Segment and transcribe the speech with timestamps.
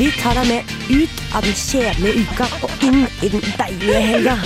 [0.00, 4.36] Vi tar deg med ut av den kjedelige uka og inn i den deilige helga.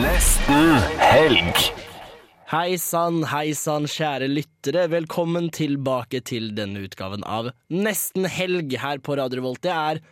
[0.00, 1.60] Nesten helg.
[2.50, 4.88] Hei sann, hei sann, kjære lyttere.
[4.90, 9.62] Velkommen tilbake til denne utgaven av Nesten helg her på Radio Revolt.
[9.62, 10.02] Det er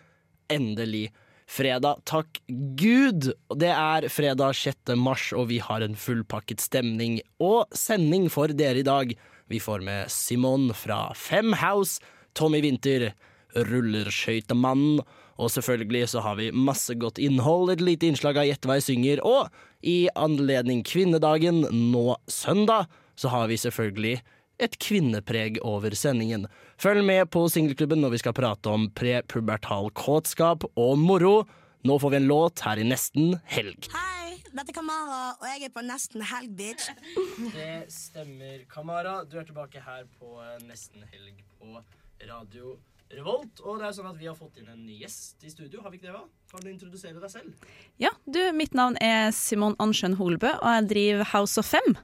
[0.54, 1.08] endelig
[1.50, 2.06] fredag.
[2.06, 2.38] Takk
[2.78, 3.32] Gud!
[3.58, 4.94] Det er fredag 6.
[5.02, 9.18] mars, og vi har en fullpakket stemning og sending for dere i dag.
[9.50, 11.98] Vi får med Simon fra Fem House,
[12.38, 13.10] Tommy Winther,
[13.56, 15.02] Rullerskøytemannen,
[15.40, 18.88] og selvfølgelig så har vi masse godt innhold, et lite innslag av Gjett hva jeg
[18.90, 19.48] synger, og
[19.82, 24.20] i anledning kvinnedagen nå søndag, så har vi selvfølgelig
[24.62, 26.46] et kvinnepreg over sendingen.
[26.80, 31.34] Følg med på Singelklubben når vi skal prate om prepubertal kåtskap og moro.
[31.82, 33.88] Nå får vi en låt her i nesten helg.
[33.90, 36.92] Hei, dette er Kamara, og jeg er på nesten helg, bitch.
[37.56, 39.22] Det stemmer, Kamara.
[39.26, 40.36] Du er tilbake her på
[40.68, 41.82] nesten helg på
[42.28, 42.76] Radio
[43.12, 43.60] Revolt.
[43.60, 45.82] Og det er sånn at vi har fått inn en ny gjest i studio.
[45.84, 46.24] Har vi ikke det, hva?
[46.52, 47.68] Kan du introdusere deg selv?
[48.00, 51.96] Ja, du, mitt navn er Simon Ansjøen Holbø, og jeg driver House of Fem.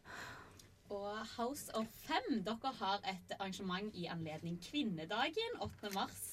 [0.92, 5.92] Og House of Fem, dere har et arrangement i anledning kvinnedagen 8.
[5.96, 6.24] mars.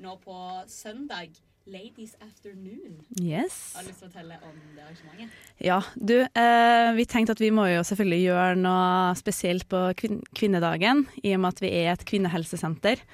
[0.00, 0.36] Nå på
[0.70, 1.34] søndag.
[1.70, 3.02] Ladies Afternoon.
[3.20, 3.74] Yes.
[3.76, 5.34] Har du lyst til å fortelle om det arrangementet?
[5.62, 10.22] Ja, du, eh, vi tenkte at vi må jo selvfølgelig gjøre noe spesielt på kvin
[10.34, 13.04] kvinnedagen, i og med at vi er et kvinnehelsesenter.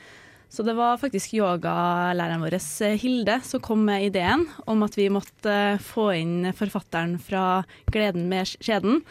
[0.48, 5.08] Så det var faktisk yogalæreren vår eh, Hilde som kom med ideen om at vi
[5.12, 9.02] måtte eh, få inn forfatteren fra 'Gleden med skjeden'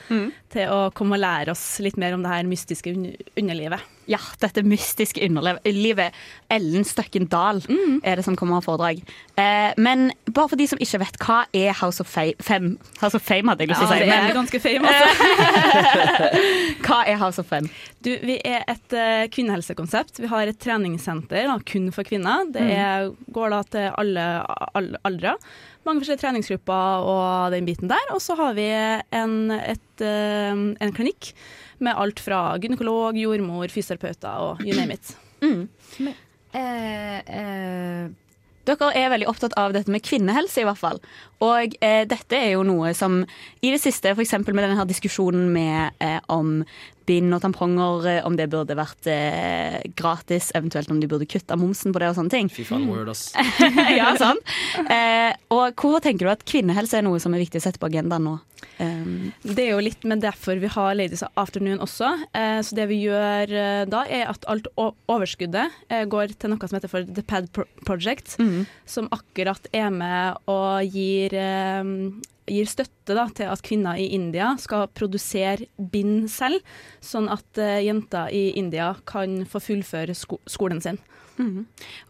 [0.54, 2.96] til å komme og lære oss litt mer om det her mystiske
[3.36, 3.84] underlivet.
[4.10, 6.16] Ja, dette mystiske underlivet.
[6.54, 7.62] Ellen Støkken Dahl
[8.06, 9.02] er det som kommer av foredrag.
[9.40, 12.38] Eh, men bare for de som ikke vet, hva er House of Fame?
[12.44, 12.76] Fem?
[13.02, 14.00] House of Fame, hadde jeg lyst til å si.
[14.00, 16.46] Ja, det er Men ganske fame, altså.
[16.86, 17.72] hva er House of Fame?
[18.06, 20.22] Du, vi er et uh, kvinnehelsekonsept.
[20.22, 22.46] Vi har et treningssenter da, kun for kvinner.
[22.54, 24.30] Det er, går da til alle,
[24.78, 25.38] alle aldre.
[25.86, 28.14] Mange forskjellige treningsgrupper og den biten der.
[28.14, 31.34] Og så har vi en, et, uh, en klinikk
[31.84, 35.16] med alt fra gynekolog, jordmor, fysioterapeuter og you name it.
[36.56, 38.06] Eh, eh,
[38.66, 41.00] dere er veldig opptatt av dette med kvinnehelse, i hvert fall.
[41.46, 43.20] Og eh, dette er jo noe som
[43.62, 44.38] i det siste, f.eks.
[44.48, 46.62] med denne her diskusjonen med eh, om
[47.06, 51.58] bind og tamponger, eh, om det burde vært eh, gratis, eventuelt om de burde kutta
[51.60, 52.50] momsen på det og sånne ting.
[52.50, 53.28] Fy faen, word, ass.
[54.00, 54.56] ja, sant?
[54.82, 57.92] Eh, og hvorfor tenker du at kvinnehelse er noe som er viktig å sette på
[57.92, 58.40] agendaen nå?
[58.80, 62.10] Um, Det er jo litt med derfor vi har Ladies Afternoon også.
[62.36, 66.68] Eh, så det vi gjør eh, da, er at alt overskuddet eh, går til noe
[66.68, 68.36] som heter for The Pad Pro Project,
[68.86, 71.84] som akkurat er med og gir, eh,
[72.52, 76.60] gir støtte da, til at kvinner i India skal produsere bind selv,
[77.02, 81.00] sånn at eh, jenter i India kan få fullføre sko skolen sin.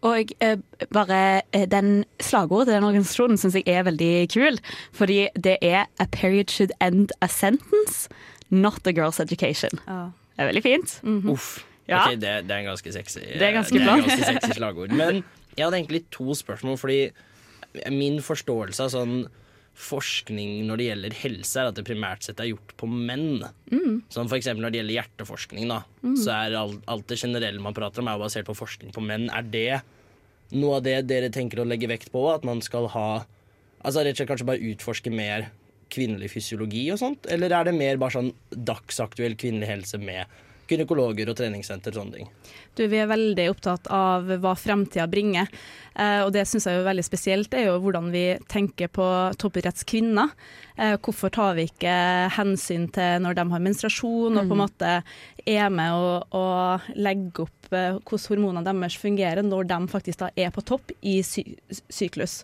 [0.02, 0.58] Og eh,
[0.94, 4.60] bare eh, den slagordet til den organisasjonen syns jeg er veldig kul.
[4.94, 8.10] Fordi det er 'A period should end a sentence,
[8.50, 9.80] not a girl's education'.
[9.88, 10.12] Oh.
[10.36, 11.00] Det er veldig fint.
[11.32, 11.66] Uff.
[11.88, 12.02] Ja.
[12.08, 13.98] Okay, det, det er en ganske sexy Det er ganske det bra.
[13.98, 14.90] er ganske sexy slagord.
[14.90, 15.24] Men
[15.58, 17.10] jeg hadde egentlig to spørsmål, fordi
[17.92, 19.28] min forståelse av sånn
[19.76, 23.44] forskning når det gjelder helse, er at det primært sett er gjort på menn.
[24.14, 25.82] Som for eksempel når det gjelder hjerteforskning, da,
[26.22, 29.28] så er alt, alt det generelle man prater om, er basert på forskning på menn.
[29.36, 29.82] Er det
[30.56, 32.24] noe av det dere tenker å legge vekt på?
[32.32, 33.08] At man skal ha
[33.86, 35.44] Altså rett og slett kanskje bare utforske mer
[35.94, 37.28] kvinnelig fysiologi og sånt?
[37.30, 40.26] Eller er det mer bare sånn dagsaktuell kvinnelig helse med
[40.70, 42.32] gynekologer og treningssenter og sånne ting?
[42.74, 45.52] Du, vi er veldig opptatt av hva framtida bringer.
[45.96, 49.08] Eh, og det syns jeg er veldig spesielt, er jo hvordan vi tenker på
[49.40, 50.34] toppidrettskvinner.
[50.76, 51.96] Eh, hvorfor tar vi ikke
[52.36, 54.96] hensyn til når de har menstruasjon, og på en måte
[55.46, 56.46] er med å, å
[57.00, 61.22] legge opp eh, hvordan hormonene deres fungerer når de faktisk da er på topp i
[61.24, 61.46] sy
[61.94, 62.42] syklus.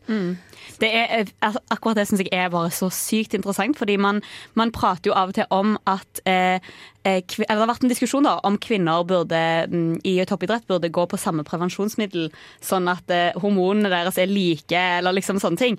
[0.80, 4.21] Det er, eh, akkurat det syns jeg er bare så sykt interessant, fordi man,
[4.56, 6.59] man prater jo av og til om at eh,
[7.01, 9.39] Det har vært en diskusjon da, om kvinner burde,
[9.71, 12.30] mm, i toppidrett burde gå på samme prevensjonsmiddel,
[12.62, 15.77] sånn at eh, hormonene deres er like, eller liksom sånne ting.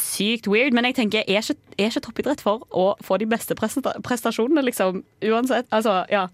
[0.00, 3.54] Sykt weird, men jeg tenker, er ikke, er ikke toppidrett for å få de beste
[3.58, 5.02] prestasjonene, liksom?
[5.28, 5.66] Uansett.
[5.70, 6.28] Altså, ja.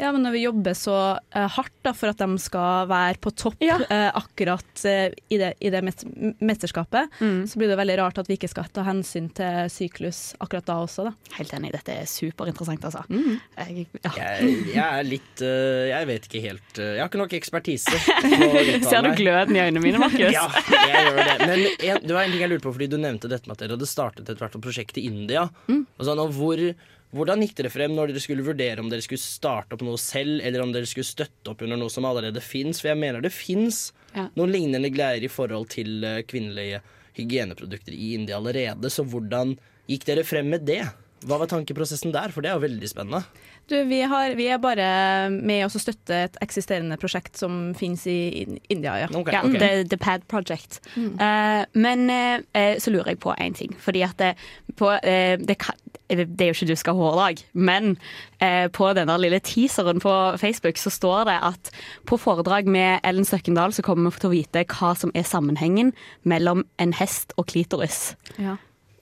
[0.00, 3.32] Ja, men når vi jobber så uh, hardt da, for at de skal være på
[3.36, 6.04] topp eh, akkurat uh, i det, i det met
[6.40, 7.42] mesterskapet, Mm.
[7.48, 10.76] så blir det veldig rart at vi ikke skal ta hensyn til syklus akkurat da
[10.84, 11.04] også.
[11.08, 11.12] Da.
[11.36, 13.02] Helt enig, dette er superinteressant, altså.
[13.10, 13.36] Mm.
[13.58, 14.12] Jeg, ja.
[14.16, 18.00] Jeg, jeg er litt Jeg vet ikke helt Jeg har ikke nok ekspertise.
[18.90, 20.32] Ser du gløden i øynene mine, Markus?
[20.32, 21.36] Ja, jeg gjør det.
[21.44, 23.64] Men en, det var en ting jeg lurte på, fordi du nevnte dette med at
[23.64, 25.46] dere hadde startet et prosjekt i India.
[25.68, 25.84] Mm.
[25.98, 26.62] Og sånn, og hvor,
[27.16, 30.38] hvordan gikk dere frem når dere skulle vurdere om dere skulle starte opp noe selv,
[30.46, 32.78] eller om dere skulle støtte opp under noe som allerede fins?
[32.82, 34.28] For jeg mener det fins Ja.
[34.34, 36.80] noen lignende greier i forhold til øh, kvinnelige
[37.14, 38.90] hygieneprodukter i India allerede.
[38.90, 39.56] Så hvordan
[39.90, 40.82] gikk dere frem med det?
[41.26, 42.32] Hva var tankeprosessen der?
[42.32, 43.24] For det er jo veldig spennende.
[43.70, 44.86] Du, vi, har, vi er bare
[45.30, 49.10] med oss å støtte et eksisterende prosjekt som finnes i India, ja.
[49.14, 49.58] Ok, Ja, ok.
[49.62, 50.80] the, the Pad Project.
[50.96, 53.76] Eh, men eh, eh, så lurer jeg på én ting.
[53.78, 54.32] Fordi at det,
[54.74, 55.78] på, uh, det, kan,
[56.08, 57.92] det er jo ikke du skal ha hårdag, men
[58.42, 61.70] eh, på denne lille teaseren på Facebook så står det at
[62.10, 65.94] på foredrag med Ellen Støkkendal så kommer vi til å vite hva som er sammenhengen
[66.26, 68.16] mellom en hest og klitoris.
[68.40, 68.58] ja.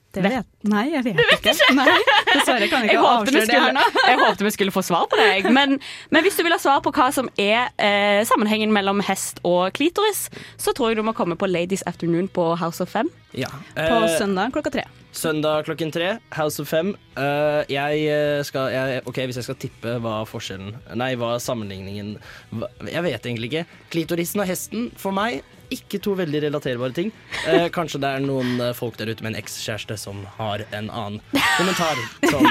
[0.09, 1.51] Det Vet- vet Nei, jeg vet ikke.
[1.77, 1.85] Nei,
[2.33, 3.83] dessverre kan jeg ikke jeg vi avsløre det her nå.
[3.85, 5.51] skulle, jeg håpte vi skulle få svar på det.
[5.53, 5.75] Men,
[6.09, 9.69] men hvis du vil ha svar på hva som er eh, sammenhengen mellom hest og
[9.77, 10.25] klitoris,
[10.57, 13.07] så tror jeg du må komme på Ladies Afternoon på House of Fem.
[13.37, 13.51] Ja.
[13.77, 14.87] På Eh, søndag klokka tre.
[15.13, 16.91] Søndag klokken tre, House of Fem.
[17.17, 22.13] Uh, jeg eh, skal jeg, OK, hvis jeg skal tippe hva forskjellen Nei, hva sammenligningen
[22.53, 23.63] hva, Jeg vet egentlig ikke.
[23.93, 25.41] Klitorisen og hesten, for meg,
[25.73, 27.11] ikke to veldig relaterbare ting.
[27.47, 30.89] Eh, kanskje det er noen eh, folk der ute med en ekskjæreste som har en
[30.89, 31.19] annen
[31.57, 31.99] kommentar.
[32.29, 32.45] Som.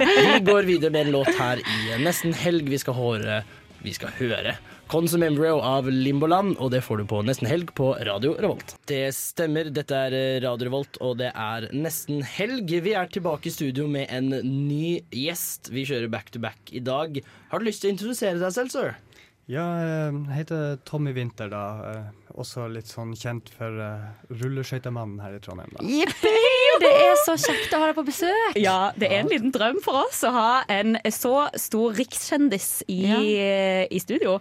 [0.00, 2.68] Vi går videre med en låt her i Nesten helg.
[2.70, 3.42] Vi skal høre,
[3.84, 4.58] vi skal høre
[4.90, 8.72] Consum Embryo av Limboland, og det får du på Nesten helg på Radio Revolt.
[8.90, 12.72] Det stemmer, dette er eh, Radio Revolt, og det er nesten helg.
[12.82, 15.70] Vi er tilbake i studio med en ny gjest.
[15.70, 17.20] Vi kjører back to back i dag.
[17.52, 18.98] Har du lyst til å introdusere deg selv, sir?
[19.50, 21.62] Ja, jeg heter Tommy Winther, da.
[21.90, 25.72] Eh, Også litt sånn kjent for uh, rulleskøytemannen her i Trondheim.
[25.74, 25.82] da.
[25.82, 26.30] Jippi!
[26.80, 28.54] Det er så kjekt å ha deg på besøk.
[28.62, 33.02] Ja, det er en liten drøm for oss å ha en så stor rikskjendis i,
[33.90, 34.38] i studio.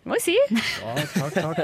[0.00, 0.34] Det må jeg si.
[0.80, 1.58] Ja, takk, takk.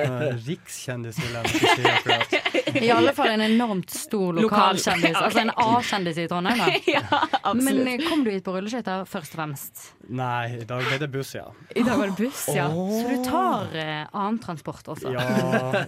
[0.45, 2.35] Rikskjendis vil jeg ikke si akkurat.
[2.77, 5.15] I alle fall en enormt stor lokalkjendis.
[5.15, 5.17] Lokal.
[5.17, 5.25] ok.
[5.25, 6.61] Altså en A-kjendis i Trondheim.
[6.61, 6.67] Da.
[6.97, 7.03] Ja,
[7.41, 7.65] absolutt.
[7.65, 9.87] Men eh, kom du hit på rulleskøyter først og fremst?
[10.21, 11.47] Nei, i dag ble det buss, ja.
[11.73, 12.67] I dag var det buss, ja.
[12.69, 15.15] Så du tar eh, annen transport også?
[15.17, 15.25] Ja,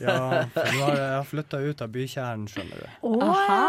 [0.01, 0.17] ja.
[0.57, 2.89] Har jeg, jeg flytta ut av bykjernen, skjønner du.
[3.29, 3.61] Aha,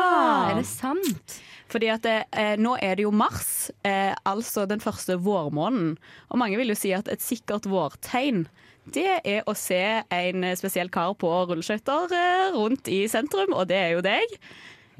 [0.53, 1.37] er det sant?
[1.69, 5.97] Fordi at det, eh, nå er det jo mars, eh, altså den første vårmåneden.
[6.31, 8.47] Og mange vil jo si at et sikkert vårtegn
[8.95, 13.79] det er å se en spesiell kar på rulleskøyter eh, rundt i sentrum, og det
[13.79, 14.39] er jo deg.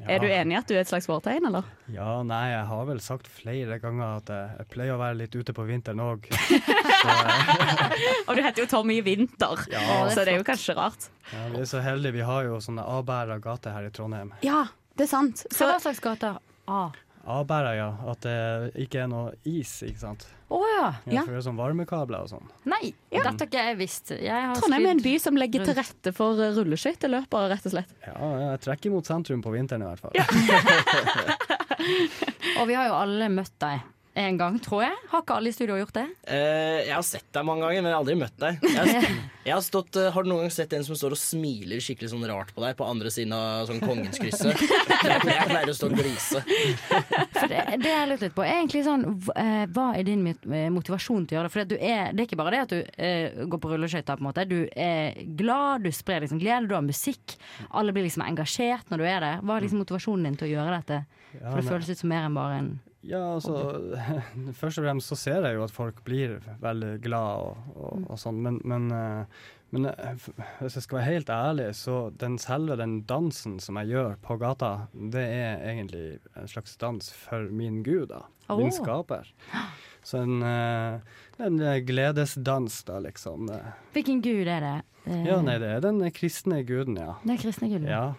[0.08, 1.66] Er du enig i at du er et slags vårtegn, eller?
[1.92, 5.34] Ja, nei, jeg har vel sagt flere ganger at jeg, jeg pleier å være litt
[5.36, 6.24] ute på vinteren òg.
[8.28, 9.82] Og du heter jo Tommy Winter, Ja.
[10.06, 11.10] Er så det er jo kanskje rart.
[11.34, 14.32] Ja, vi er så heldige, vi har jo sånne Abæra gate her i Trondheim.
[14.46, 14.64] Ja,
[14.96, 15.44] det er sant.
[15.52, 16.40] Hva slags gater?
[16.70, 16.82] A.
[17.28, 17.88] Abæra, ja.
[18.10, 18.36] At det
[18.86, 20.26] ikke er noe is, ikke sant.
[20.50, 20.86] Å ja.
[21.12, 22.48] Ja, For det er sånn varmekabler og sånn.
[22.70, 24.10] Nei, dette har ikke jeg visst.
[24.16, 27.76] Jeg har Trondheim er en by som legger til rette for eh, rulleskøyteløpere, rett og
[27.76, 27.94] slett.
[28.08, 30.16] Ja, jeg trekker mot sentrum på vinteren i hvert fall.
[32.60, 33.84] Og vi har jo alle møtt deg
[34.14, 34.94] en gang, tror jeg.
[35.12, 36.02] Har ikke alle i studio gjort det?
[36.26, 38.64] Uh, jeg har sett deg mange ganger, men jeg har aldri møtt deg.
[38.66, 39.04] Jeg har,
[39.46, 42.10] jeg har, stått, uh, har du noen gang sett en som står og smiler skikkelig
[42.10, 44.64] sånn rart på deg på andre siden av sånn Kongenskrysset?
[45.10, 46.42] Jeg pleier å stå og grise.
[46.42, 48.44] For det, det jeg lurte litt på.
[48.44, 50.26] Er egentlig sånn, eh, Hva er din
[50.74, 51.52] motivasjon til å gjøre det?
[51.54, 54.18] For det, du er, det er ikke bare det at du går på rulleskøyter.
[54.18, 54.44] på en måte.
[54.50, 57.38] Du er glad, du sprer liksom glede, du har musikk.
[57.70, 59.42] Alle blir liksom engasjert når du er der.
[59.42, 61.02] Hva er liksom motivasjonen din til å gjøre dette?
[61.32, 62.72] Ja, For det føles ut som mer enn bare en
[63.06, 63.54] Ja, altså
[64.60, 68.20] Først og fremst så ser jeg jo at folk blir veldig glad og, og, og
[68.20, 70.26] sånn, men, men, eh, men eh,
[70.60, 74.36] hvis jeg skal være helt ærlig, så den selve den dansen som jeg gjør på
[74.42, 76.04] gata, det er egentlig
[76.36, 78.26] en slags dans for min gud, da.
[78.58, 79.30] Min skaper.
[80.02, 83.48] Så en, eh, en gledesdans, da, liksom.
[83.94, 84.76] Hvilken gud er det?
[85.24, 87.14] Ja, nei, det er den kristne guden, ja.
[87.24, 87.88] Er kristne guden.
[87.88, 88.10] Ja.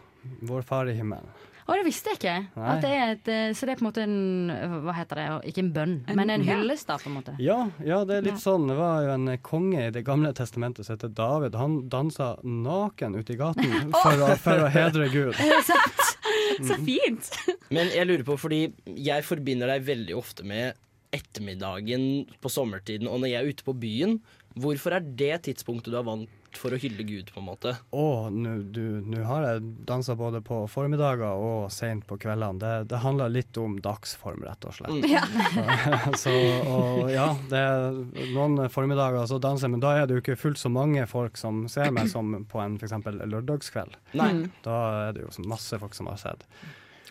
[0.48, 1.30] Vår far i himmelen.
[1.72, 2.34] Å, det visste jeg ikke.
[2.68, 5.28] At det er et, eh, så det er på en måte en Hva heter det?
[5.54, 7.36] Ikke en bønn, En- men en hyllest, da, på en måte.
[7.40, 8.68] Ja, ja, det er litt sånn.
[8.68, 11.56] Det var jo en konge i Det gamle testamentet som heter David.
[11.56, 15.34] Han dansa naken ute i gaten for, å, for å hedre Gud.
[16.68, 17.32] Så fint!
[17.76, 18.66] Men jeg lurer på, fordi
[19.00, 20.76] jeg forbinder deg veldig ofte med
[21.16, 24.18] ettermiddagen på sommertiden og når jeg er ute på byen.
[24.60, 27.76] Hvorfor er det tidspunktet du har valgt, gjort for å hylle Gud, på en måte?
[27.92, 32.60] Å, nå har jeg dansa både på formiddager og seint på kveldene.
[32.60, 35.08] Det, det, handler litt om dagsform, rett og slett.
[35.10, 35.24] Ja.
[36.22, 36.32] så,
[36.68, 40.40] og ja, det er noen formiddager så danser jeg, men da er det jo ikke
[40.40, 43.00] fullt så mange folk som ser meg som på en f.eks.
[43.06, 43.98] lørdagskveld.
[44.20, 44.32] Nei.
[44.66, 44.78] Da
[45.08, 46.48] er det jo masse folk som har sett.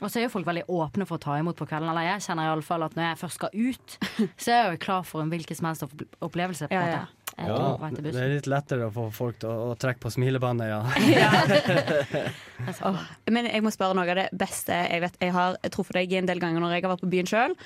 [0.01, 1.91] Og så er jo folk veldig åpne for å ta imot på kvelden.
[1.93, 3.97] Eller jeg kjenner iallfall at når jeg først skal ut,
[4.41, 5.85] så er jeg jo klar for en hvilken som helst
[6.25, 6.71] opplevelse.
[6.71, 7.20] på en Ja, ja.
[7.41, 10.81] Ja, det er litt lettere å få folk til å, å trekke på smilebåndet, ja.
[12.89, 13.01] Åh,
[13.33, 15.17] Men jeg må spørre noe av det beste jeg vet.
[15.23, 17.57] Jeg har truffet deg en del ganger når jeg har vært på byen sjøl.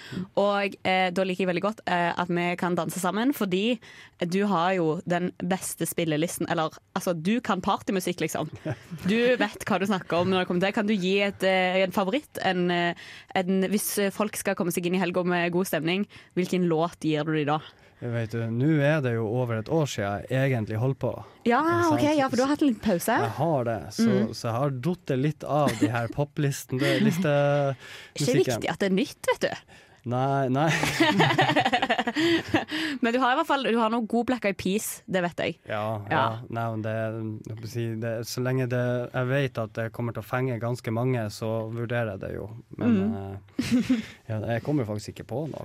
[0.41, 3.79] Og eh, da liker jeg veldig godt eh, at vi kan danse sammen, fordi
[4.31, 6.49] du har jo den beste spillelisten.
[6.53, 8.53] Eller altså, du kan partymusikk, liksom.
[9.11, 10.77] Du vet hva du snakker om når det kommer til det.
[10.79, 12.43] Kan du gi et, eh, en favoritt?
[12.47, 13.07] En, eh,
[13.39, 16.07] en, hvis folk skal komme seg inn i helga med god stemning,
[16.39, 17.61] hvilken låt gir du dem da?
[18.01, 21.13] Vet du, Nå er det jo over et år siden jeg egentlig holdt på.
[21.49, 21.61] Ja,
[21.93, 23.17] OK, ja, for du har hatt en liten pause.
[23.23, 24.35] Jeg har det, så, Mm.
[24.35, 26.81] så jeg har datt litt av de her poplistene.
[27.25, 27.77] Det,
[28.21, 29.75] Ikke viktig at det er nytt, vet du.
[30.05, 30.69] Nei, nei.
[33.01, 35.39] Men du har i hvert fall du har noe god Black Eyed Peas, det vet
[35.41, 35.57] jeg.
[35.69, 36.15] Ja, ja.
[36.15, 36.25] Ja.
[36.55, 36.95] Nei, men det,
[38.03, 38.83] det, Så lenge det,
[39.15, 42.47] jeg vet at det kommer til å fenge ganske mange, så vurderer jeg det jo.
[42.79, 43.15] Men Mm.
[43.19, 43.35] eh,
[44.29, 45.65] ja, jeg kommer faktisk ikke på noe.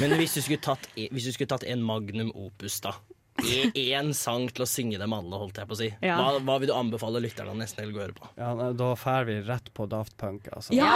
[0.00, 2.92] Men hvis du skulle tatt, hvis du skulle tatt en magnum opus, da.
[3.74, 5.88] Én sang til å synge dem alle, holdt jeg på å si.
[6.04, 6.16] Ja.
[6.20, 8.28] Hva, hva vil du anbefale lytterne nesten helg å høre på?
[8.38, 10.74] Ja, da drar vi rett på Daft Punk, altså.
[10.76, 10.90] Ja!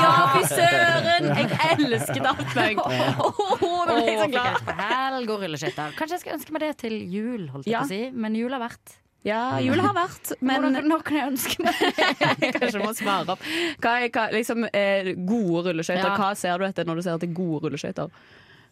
[0.00, 1.28] Ja, fy søren!
[1.36, 1.50] Jeg
[1.90, 2.80] elsker Daft Punk!
[2.90, 3.10] Ja.
[3.18, 4.72] Åh, nå ble jeg så glad.
[4.80, 5.94] helg og rulleskøyter.
[5.98, 7.84] Kanskje jeg skal ønske meg det til jul, holdt jeg Ja.
[7.84, 8.02] på å si.
[8.14, 8.96] Men jul har vært.
[9.26, 11.74] Ja, jul har vært, men Hvordan- Nå kan jeg ønske meg
[12.56, 13.42] Kanskje jeg må svare opp.
[13.84, 16.06] Hva er hva, liksom, eh, gode rulleskøyter?
[16.08, 16.16] Ja.
[16.16, 18.08] Hva ser du etter når du ser etter gode rulleskøyter?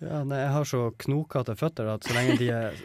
[0.00, 2.76] Ja, nei, jeg har så knokete føtter at så lenge de er,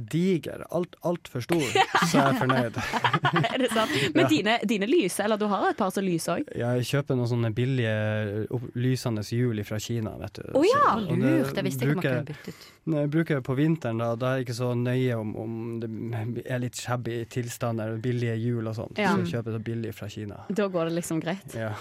[0.08, 2.78] digre, alt altfor store, så er jeg fornøyd.
[3.52, 3.92] Er det sant?
[4.14, 4.28] Men Ja.
[4.30, 6.48] dine, dine lyser, eller du har et par som lyser òg?
[6.56, 8.48] Jeg kjøper noen sånne billige
[8.80, 10.48] lysende hjul fra Kina, vet du.
[10.56, 11.52] Å ja, Så- lurt.
[11.56, 12.68] Jeg visste ikke man kunne bytte ut.
[12.92, 15.52] Jeg bruker det på vinteren, da, da er jeg ikke så nøye om, om
[15.84, 18.98] det er litt shabby tilstand eller billige hjul og sånt.
[18.98, 19.12] Ja.
[19.12, 20.40] Så jeg kjøper det billig fra Kina.
[20.50, 21.54] Da går det liksom greit.
[21.54, 21.74] Ja.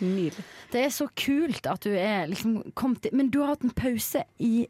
[0.00, 0.42] Nydelig.
[0.72, 3.70] Det er så kult at du er liksom kommet i Men du har hatt en
[3.76, 3.89] pause
[4.38, 4.68] i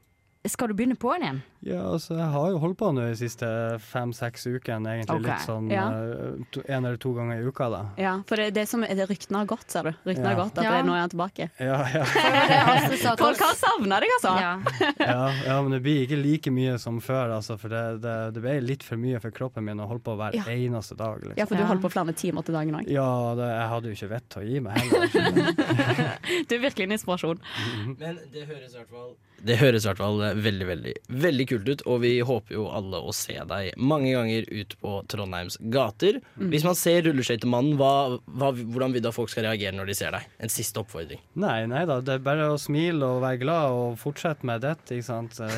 [0.48, 1.42] Skal du begynne på'n igjen?
[1.62, 3.46] Ja, altså, jeg har jo holdt på nå de siste
[3.84, 5.18] fem-seks ukene, egentlig.
[5.20, 5.28] Okay.
[5.28, 5.82] Litt sånn Ja.
[5.92, 7.80] eh, to, en eller to ganger i uka, da.
[8.00, 9.92] Ja, for det, det som det ryktene har gått, ser du.
[10.08, 10.70] Ryktene har gått at Ja.
[10.78, 11.50] det, nå er han tilbake.
[11.60, 12.04] Ja, ja.
[13.20, 14.32] Folk har savna deg, altså!
[15.04, 17.58] ja, ja, men det blir ikke like mye som før, altså.
[17.60, 20.34] For det, det, det ble litt for mye for kroppen min å holde på hver
[20.40, 20.44] Ja.
[20.48, 21.20] eneste dag.
[21.20, 21.36] Liksom.
[21.36, 22.88] Ja, for du holder på flere timer til dagen òg.
[22.88, 26.16] Ja, det, jeg hadde jo ikke vett til å gi meg heller.
[26.48, 27.40] Du er virkelig en inspirasjon.
[27.98, 29.10] Men det høres i hvert fall
[29.44, 30.92] Det høres i hvert fall veldig, veldig,
[31.24, 34.94] veldig kult ut, og vi håper jo alle å se deg mange ganger ut på
[35.10, 36.20] Trondheims gater.
[36.38, 36.48] Mm.
[36.54, 40.26] Hvis man ser Rulleskøytemannen, hvordan vil du at folk skal reagere når de ser deg?
[40.40, 41.20] En siste oppfordring.
[41.40, 44.96] Nei, nei da, det er bare å smile og være glad og fortsette med dette,
[44.96, 45.40] ikke sant.
[45.42, 45.50] Eh,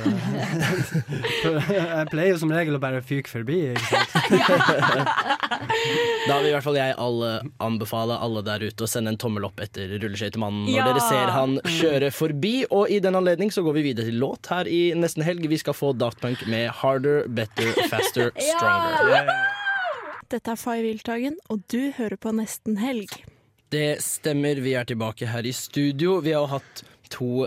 [1.78, 5.12] jeg pleier jo som regel å bare fyke forbi, ikke sant.
[6.28, 7.30] Da vil i hvert fall jeg alle
[7.62, 10.84] anbefale alle der ute å sende en tommel opp etter Rulleskøytemannen når Ja!
[10.87, 12.52] dere ser han kjøre forbi.
[12.70, 15.46] Og i den anledning så går vi videre til låt her i nesten helg.
[15.50, 19.32] Vi skal få Daft Punk med 'Harder, Better, Faster, Stronger'.
[20.30, 23.10] Dette er Fay Wiltagen, og du hører på Nesten Helg.
[23.72, 26.20] Det stemmer, vi er tilbake her i studio.
[26.24, 27.46] Vi har hatt to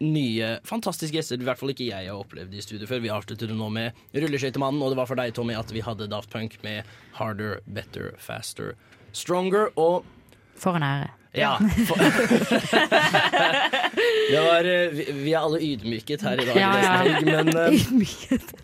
[0.00, 1.38] nye fantastiske gjester.
[1.38, 3.02] I hvert fall ikke jeg har opplevd i studio før.
[3.04, 6.08] Vi avslutter det nå med Rulleskøytemannen, og det var for deg, Tommy, at vi hadde
[6.10, 6.88] Daft Punk med
[7.18, 8.74] 'Harder, Better, Faster,
[9.12, 9.70] Stronger'.
[9.76, 10.04] Og
[10.56, 11.10] For en ære.
[11.34, 11.58] Ja.
[11.88, 11.98] For
[14.44, 16.92] var, eh, vi, vi er alle ydmyket her i dag, Ja, ja.
[17.26, 17.64] men eh,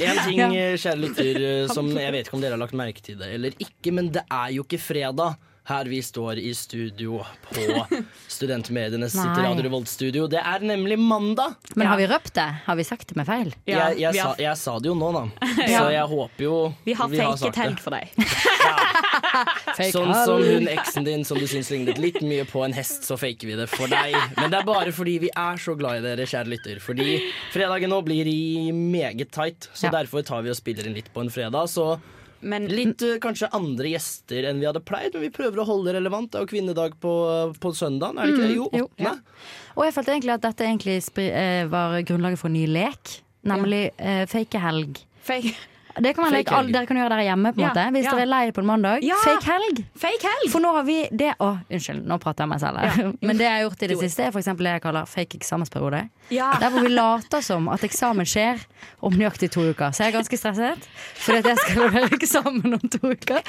[0.07, 1.39] en ting, eh, kjære lytter,
[1.73, 4.23] som jeg vet ikke om dere har lagt merke til det eller ikke, men det
[4.27, 5.31] er jo ikke fredag.
[5.69, 7.21] Her vi står i studio
[7.53, 7.65] på
[8.35, 9.43] Studentmediene sitt Nei.
[9.45, 10.25] Radio Revolt-studio.
[10.33, 11.55] Det er nemlig mandag.
[11.79, 12.47] Men har vi røpt det?
[12.65, 13.53] Har vi sagt det med feil?
[13.69, 14.33] jeg, jeg, har...
[14.35, 15.23] sa, jeg sa det jo nå, da.
[15.71, 15.85] Ja.
[15.85, 16.55] Så jeg håper jo
[16.87, 17.63] Vi har faket sagt det.
[17.63, 18.11] helg for deg.
[19.95, 23.17] Sånn som hun eksen din som du syns lignet litt mye på en hest, så
[23.21, 24.17] faker vi det for deg.
[24.41, 26.81] Men det er bare fordi vi er så glad i dere, kjære lytter.
[26.83, 27.19] Fordi
[27.55, 29.95] fredagen nå blir i meget tight, så Ja.
[30.01, 31.69] derfor tar vi og spiller inn litt på en fredag.
[31.71, 31.95] Så
[32.43, 35.91] Men litt eh, kanskje andre gjester enn vi hadde pleid, men vi prøver å holde
[35.91, 36.31] det relevant.
[36.33, 37.13] Det er jo kvinnedag på,
[37.61, 38.55] på søndagen, er det ikke det?
[38.57, 38.87] Jo, Mm, jo.
[38.89, 39.17] åttende.
[39.77, 40.97] Og jeg følte egentlig at dette egentlig
[41.29, 45.03] eh, var grunnlaget for en ny lek, nemlig eh, fake helg.
[45.25, 45.53] Fake.
[46.01, 46.71] Det kan være Fake like, all.
[46.75, 47.85] Dere kan gjøre dere hjemme, på en Ja, måte.
[47.97, 48.15] Hvis ja.
[48.17, 49.05] dere er lei på en mandag.
[49.07, 49.19] Ja.
[49.25, 49.83] Fake helg.
[50.05, 50.47] Fake helg!
[50.53, 53.01] For nå har vi det Å, unnskyld, nå prater jeg meg selv her.
[53.05, 53.13] Ja.
[53.31, 56.03] Men det jeg har gjort i det siste, er eksempel det jeg kaller fake eksamensperiode.
[56.35, 56.51] Ja.
[56.63, 58.65] Der hvor vi later som at eksamen skjer
[59.07, 59.95] om nøyaktig to uker.
[59.95, 60.91] Så jeg er ganske stresset,
[61.21, 63.43] fordi at jeg skal levere eksamen om to uker.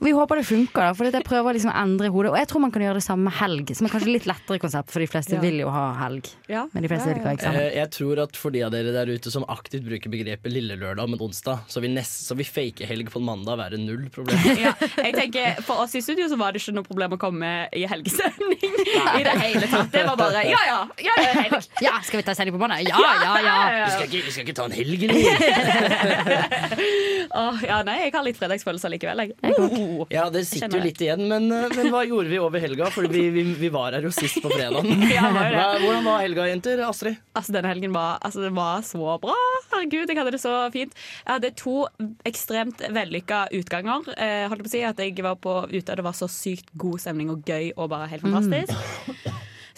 [0.00, 2.30] Vi håper det funker, da, for jeg prøver liksom å endre hodet.
[2.30, 4.60] Og jeg tror man kan gjøre det samme med helg, som er kanskje litt lettere
[4.62, 5.40] konsept, for de fleste Ja.
[5.42, 6.28] vil jo ha helg.
[6.48, 6.66] Ja.
[6.72, 7.60] Men de fleste vil ikke ha eksamen.
[7.60, 10.76] Eh, Jeg tror at for de av dere der ute som aktivt bruker begrepet lille
[10.78, 13.78] lørdag om en onsdag, så vil, nest, så vil fake helg på en mandag være
[13.78, 14.38] null problem.
[14.58, 17.68] Ja, jeg tenker For oss i studio så var det ikke noe problem å komme
[17.74, 18.78] i helgesending
[19.18, 19.90] i det hele tatt.
[19.92, 21.68] Det var bare ja ja, ja, helg.
[21.82, 22.86] Ja, skal vi ta sending på mandag?
[22.86, 23.84] Ja, ja, ja.
[23.84, 26.28] Vi skal ikke, vi skal ikke ta en helg, eller?
[27.34, 29.34] Åh, ja, nei, jeg har litt fredagsfølelse likevel, jeg.
[30.12, 32.88] Ja, det sitter jo litt igjen, men, eh, men hva gjorde vi over helga?
[32.94, 34.86] For vi, vi, vi var her jo sist på fredag.
[35.18, 35.28] Ja.
[35.80, 36.80] Hvordan var helga, jenter?
[36.86, 37.18] Astrid?
[37.36, 39.36] Altså, denne helgen var, altså, det var så bra.
[39.72, 40.94] Herregud, jeg hadde det så fint.
[41.24, 41.76] Jeg hadde to
[42.28, 44.08] ekstremt vellykka utganger.
[44.16, 46.70] Eh, holdt på å si at jeg var på ute, og det var så sykt
[46.78, 48.74] god stemning og gøy og bare helt fantastisk.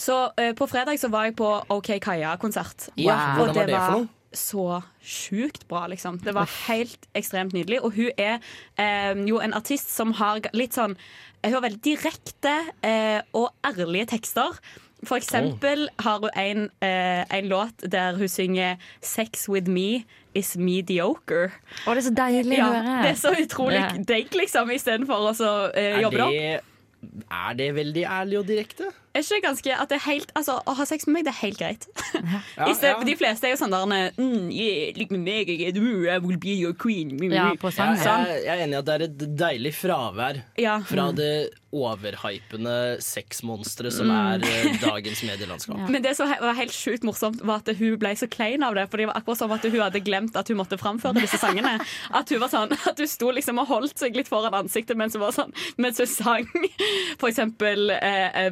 [0.01, 2.89] Så eh, på fredag så var jeg på OK Kaja-konsert.
[2.97, 4.09] Ja, hvordan Og var det for noe?
[4.33, 6.21] Så sjukt bra, liksom.
[6.23, 7.81] Det var helt ekstremt nydelig.
[7.83, 8.39] Og hun er
[8.79, 10.97] eh, jo en artist som har litt sånn
[11.41, 12.53] Hun har veldig direkte
[12.85, 14.59] eh, og ærlige tekster.
[15.09, 20.57] For eksempel har hun en, eh, en låt der hun synger 'Sex with me is
[20.57, 21.51] mediocre'.
[21.87, 23.03] Å, det er så deilig ja, å høre.
[23.03, 23.89] Det er så utrolig Ja.
[23.97, 26.65] digg, liksom, istedenfor å eh, jobbe det opp.
[27.33, 28.93] er det veldig ærlig og direkte?
[29.15, 31.33] Er ikke det ganske at det er helt Altså, å ha sex med meg, det
[31.35, 31.87] er helt greit.
[32.15, 32.93] Ja, ja.
[33.05, 36.55] De fleste er jo sånn der mm, yeah, Lik med meg, jeg I will be
[36.55, 37.17] your queen.
[37.33, 38.27] Ja, på sang, Ja, Sånn.
[38.31, 40.79] jeg, jeg er enig i at det er et deilig fravær Ja.
[40.87, 41.17] fra Mm.
[41.17, 41.33] det
[41.73, 44.17] overhypende sexmonsteret som Mm.
[44.35, 45.89] er eh, dagens medielandskap.
[45.95, 48.89] Men det som var helt sjukt morsomt, var at hun ble så klein av det.
[48.91, 51.77] For det var akkurat som at hun hadde glemt at hun måtte framføre disse sangene.
[52.21, 55.15] At hun var sånn, at hun sto liksom og holdt seg litt foran ansiktet mens
[55.15, 56.47] hun, var sånn, mens hun sang.
[57.21, 58.51] For eksempel eh,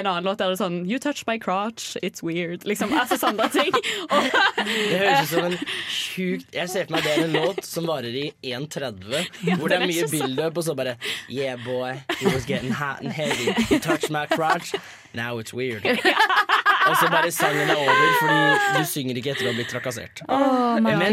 [0.00, 2.64] en annen låt der det er sånn You touch my crotch, it's weird.
[2.68, 3.72] Liksom, altså sånne ting.
[4.14, 4.28] Og,
[4.58, 5.58] Det høres ut som en
[5.92, 9.28] sjukt Jeg ser for meg det er en låt som varer i 1,30,
[9.58, 10.96] hvor det er mye ikke og bilder på så bare
[11.28, 13.52] Yeah, boy, you was getting hot and heavy.
[13.68, 14.74] You touched my crotch.
[15.14, 15.84] Now it's weird.
[16.88, 20.22] Og så bare sangen er over, fordi du synger ikke etter å ha blitt trakassert.
[20.28, 21.04] Oh, Men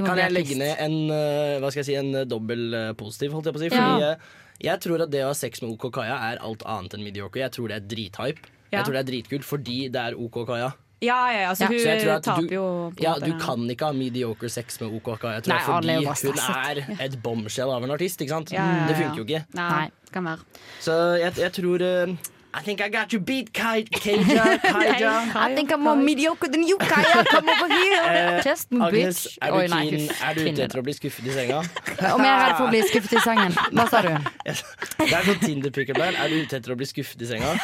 [0.00, 3.36] kan jeg legge ned en uh, Hva skal jeg si, en uh, dobbel uh, positiv,
[3.36, 3.70] holdt jeg på å si?
[3.74, 6.94] Fordi uh, jeg tror at det å ha sex med OK Kaja er alt annet
[6.94, 7.40] enn mediocre.
[7.42, 8.50] Jeg tror det er drithype.
[8.70, 8.78] Ja.
[8.78, 10.72] Jeg tror det er dritkult fordi det er OK Kaja.
[11.00, 13.86] ja, ja, ja, Så jeg hun at taper du- jo på Ja, du kan ikke
[13.88, 15.40] ha mediocre sex med OK Kaja.
[15.46, 18.20] Nei, fordi hun er et bombshell av en artist.
[18.20, 18.52] Ikke sant?
[18.52, 18.86] Ja, ja, ja.
[18.88, 19.44] Det funker jo ikke.
[19.54, 20.44] Nei, kan være.
[20.80, 22.14] Så jeg, jeg tror uh,
[22.52, 24.58] I think I got you beat, Kai- Kaja.
[24.60, 25.10] Kaja.
[25.36, 27.24] I think I'm more mediocre than you, Kaja.
[27.26, 28.02] Come over here.
[28.10, 29.38] Eh, Just Agnes, bitch.
[29.40, 31.60] er du, Oi, nei, keen, er du ute etter å bli skuffet i senga?
[31.60, 33.54] Om jeg er redd for å bli skuffet i sengen.
[33.76, 34.10] Hva sa du?
[34.48, 36.18] Det er sånn Tinder-pickup der.
[36.24, 37.54] Er du ute etter å bli skuffet i senga?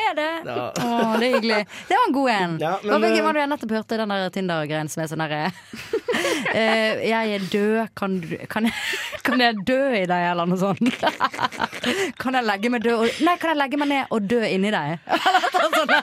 [0.00, 0.28] Hva er det?
[0.48, 0.66] Ja.
[0.70, 1.58] Å, det er hyggelig.
[1.88, 2.54] Det var en god en.
[2.62, 5.02] Ja, men, Hva var eh, det var det jeg nettopp hørte den der Tinder-greien som
[5.04, 8.74] er sånn derre uh, Jeg er død, kan, du, kan, jeg,
[9.26, 10.80] kan jeg dø i deg, eller noe sånt?
[12.22, 14.72] kan jeg legge meg død og, Nei, kan jeg legge meg ned og dø inni
[14.74, 14.96] deg?
[15.60, 15.94] Sånn.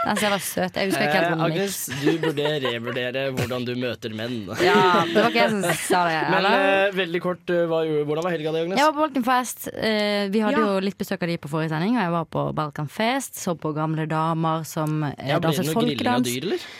[0.00, 0.78] Den som var søt.
[0.80, 1.60] Jeg husker ikke helt Eh, hvordan det gikk.
[1.60, 4.36] Agnes, du burde revurdere hvordan du møter menn.
[4.64, 6.16] Ja, det var ikke jeg som sa det.
[6.30, 6.64] Men eller?
[6.88, 7.74] eh, veldig kort, eh,
[8.08, 8.80] hvordan var helga di, Agnes?
[8.80, 9.68] Jeg var på Balkanfest.
[9.74, 10.66] Eh, vi hadde Ja.
[10.72, 12.46] jo litt besøk av de på forrige sending, og jeg var på
[12.80, 13.34] Balkanfest.
[13.34, 15.74] Så på gamle damer som ja, danset folkedans.
[15.74, 16.70] ble det noe grilling av dyr, eller?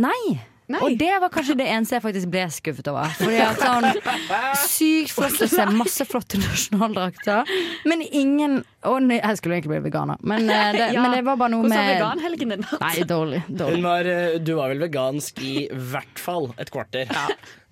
[0.00, 0.40] Nei.
[0.70, 3.10] Og det var kanskje det eneste jeg faktisk ble skuffet over.
[3.18, 3.86] Fordi at sånn
[4.70, 7.48] Sykt flott å se masse flotte nasjonaldrakter,
[7.90, 11.02] men ingen Å nei, jeg skulle egentlig bli veganer, men, eh, det, Ja.
[11.02, 12.62] men det var bare noe Hvordan med veganhelgen din?
[12.84, 13.42] Nei, dårlig.
[13.48, 13.82] Hun dårlig.
[13.88, 17.10] var, eh, du var vel vegansk i hvert fall et kvarter.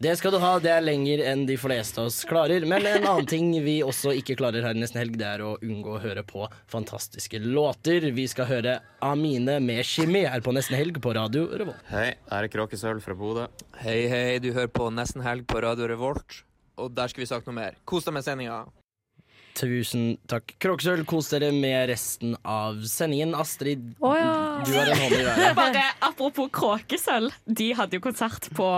[0.00, 2.62] Det skal du ha, det er lenger enn de fleste av oss klarer.
[2.70, 5.56] Men en annen ting vi også ikke klarer her i nesten helg, det er å
[5.58, 8.06] unngå å høre på fantastiske låter.
[8.14, 11.82] Vi skal høre Amine med Shimmy her på Nesten helg på Radio Revolt.
[11.90, 13.48] Hei, her er Kråkesølv fra Bodø.
[13.82, 16.44] Hei, hei, du hører på Nesten helg på Radio Revolt.
[16.78, 17.82] Og der skal vi sagt noe mer.
[17.82, 18.60] Kos deg med sendinga.
[19.58, 20.52] Tusen takk.
[20.62, 23.32] Kråkesølv, kos dere med resten av sendingen.
[23.34, 24.28] Astrid, oh, ja.
[24.62, 25.56] du har en hånd i været.
[25.58, 28.68] bare Apropos Kråkesølv, de hadde jo konsert på,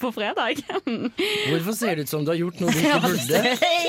[0.00, 0.62] på fredag.
[1.50, 3.42] Hvorfor ser det ut som du har gjort noe du ikke burde?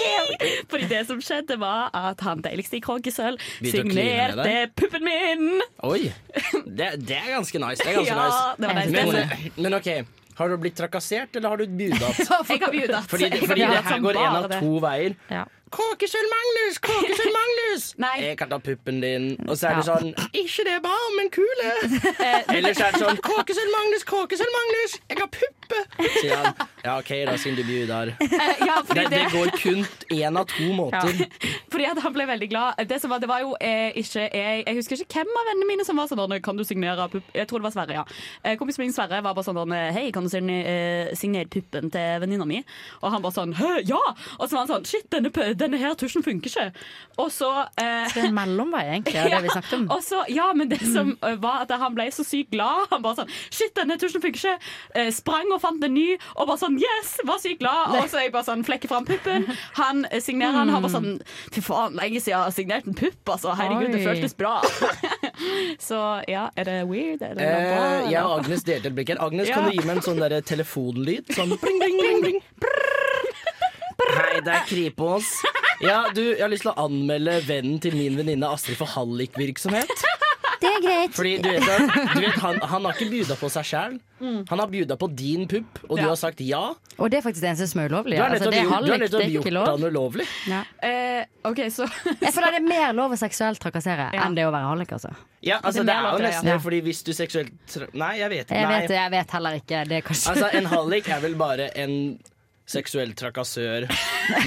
[0.74, 5.62] Fordi det som skjedde, var at han deiligste i Kråkesølv signerte puppen min!
[5.88, 6.10] Oi!
[6.68, 7.80] Det, det er ganske nice.
[7.80, 8.44] Det er ganske Ja, nice.
[8.60, 9.48] det var nice.
[9.56, 9.90] Men, men OK,
[10.42, 12.20] har du blitt trakassert, eller har du budat?
[12.20, 13.02] Jeg har bjudet.
[13.08, 15.18] Fordi, fordi, har fordi det her går en av to veier.
[15.32, 15.48] Ja.
[15.72, 16.78] Kråkesølv Magnus!
[16.84, 17.84] Kråkesølv Magnus!
[18.28, 19.30] Jeg kan ta puppen din.
[19.48, 21.72] Og så er det sånn Ikke det bare, men kule!
[22.56, 24.04] Eller så er det sånn Kråkesølv Magnus!
[24.12, 24.98] Kråkesølv Magnus!
[25.08, 26.68] Jeg har puppen puppe, sier han.
[26.84, 28.14] Ja, OK, da, siden du bjuder.
[28.42, 29.82] Eh, ja, fordi Det, det det- går kun
[30.16, 31.26] én av to måter.
[31.72, 32.80] Fordi at han ble veldig glad.
[32.90, 35.68] Det, som var, det var jo eh, ikke jeg, jeg husker ikke hvem av vennene
[35.70, 37.28] mine som var sånn Kan du signere pupp...
[37.38, 38.06] Jeg tror det var Sverre, ja.
[38.44, 39.60] Eh, kompisen min Sverre var bare sånn
[39.94, 42.64] Hei, kan du signe- eh, signere puppen til venninna mi?
[43.02, 44.02] Og han bare sånn Hø, ja!
[44.40, 45.30] Og så var han sånn Shit, denne,
[45.60, 46.68] denne her tusjen funker ikke.
[47.22, 49.88] Og så eh, Så det er en mellomvei, egentlig, av det vi snakket om.
[49.98, 52.88] Og så, ja, men det som var at han ble så sykt glad.
[52.96, 54.58] Han bare sånn Shit, denne tusjen funker ikke.
[54.98, 57.14] Eh, sprang og fant en ny, og bare sånn Yes!
[57.28, 57.96] Var sykt glad.
[58.00, 59.46] Og så er jeg bare sånn flekker fram puppen.
[59.78, 60.74] Han signerer den.
[60.74, 61.12] Han bare sånn
[61.54, 63.54] Fy faen, lenge siden jeg har signert en pupp, altså.
[63.60, 64.58] Herregud, det føltes bra.
[65.88, 67.22] så ja, er det weird?
[67.26, 67.86] Er det bra?
[68.02, 69.22] Eh, jeg og Agnes delte et blikk her.
[69.24, 69.56] Agnes, Ja.
[69.60, 71.32] kan du gi meg en sånn der telefonlyd?
[71.36, 72.42] Sånn bling, bling, bling, bling.
[74.12, 75.28] Hei, det er Kripos.
[75.82, 79.90] Ja, du, jeg har lyst til å anmelde vennen til min venninne Astrid for hallikvirksomhet.
[80.62, 81.14] Det er greit.
[81.18, 83.96] Fordi du vet, at, du vet han, han har ikke bjuda på seg sjæl.
[84.22, 84.36] Mm.
[84.52, 86.10] Han har bjuda på din pupp, og du Ja.
[86.12, 86.60] har sagt ja.
[87.02, 88.18] Og det er faktisk det eneste som er ulovlig.
[88.20, 89.68] Du har Altså, nettopp altså, det nettopp gjort lov.
[89.72, 90.28] han ulovlig.
[90.52, 90.60] Ja.
[90.86, 91.88] Eh, okay, så
[92.22, 95.10] Jeg føler det er mer lov å seksuelt trakassere enn det å være hallik, altså.
[95.42, 96.60] Ja, altså Det er det er jo nesten det, ja.
[96.68, 98.60] fordi hvis du seksuelt tra- Nei, jeg vet ikke.
[98.62, 99.82] Jeg vet, jeg vet heller ikke.
[99.90, 101.96] Det er kanskje Altså, en hallik er vel bare en
[102.72, 103.88] seksuell trakassør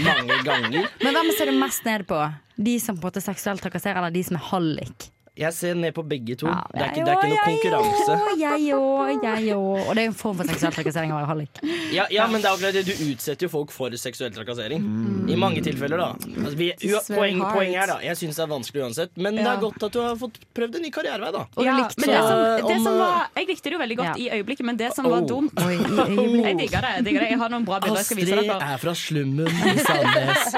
[0.07, 0.87] mange ganger.
[1.05, 2.21] Men hvem ser du mest ned på?
[2.57, 5.09] De som på en måte seksuelt trakasserer, eller de som er hallik?
[5.35, 6.47] Jeg ser ned på begge to.
[6.47, 8.19] Ja, det, er ikke, det er ikke noe konkurranse.
[8.39, 9.81] Jeg òg, jeg òg.
[9.89, 11.59] Og det er en form for seksuell trakassering å være hallik.
[11.91, 12.85] Ja, ja, men det er akkurat det.
[12.87, 14.85] Du utsetter jo folk for seksuell trakassering.
[15.27, 16.07] I mange tilfeller, da.
[16.39, 17.97] Altså, vi, u, poeng, poeng her, da.
[18.07, 19.11] Jeg syns det er vanskelig uansett.
[19.19, 21.43] Men det er godt at du har fått prøvd en ny karrierevei, da.
[21.67, 24.23] Ja, men det som, det om, som eh, var, jeg likte det jo veldig godt
[24.23, 25.29] i øyeblikket, men det som var Oh.
[25.31, 25.77] dumt Oi.
[26.45, 26.89] Jeg digger det.
[26.97, 27.13] Jeg, det.
[27.31, 30.57] jeg har noen bra bilder jeg skal vise Astrid er fra slummen i Sandnes.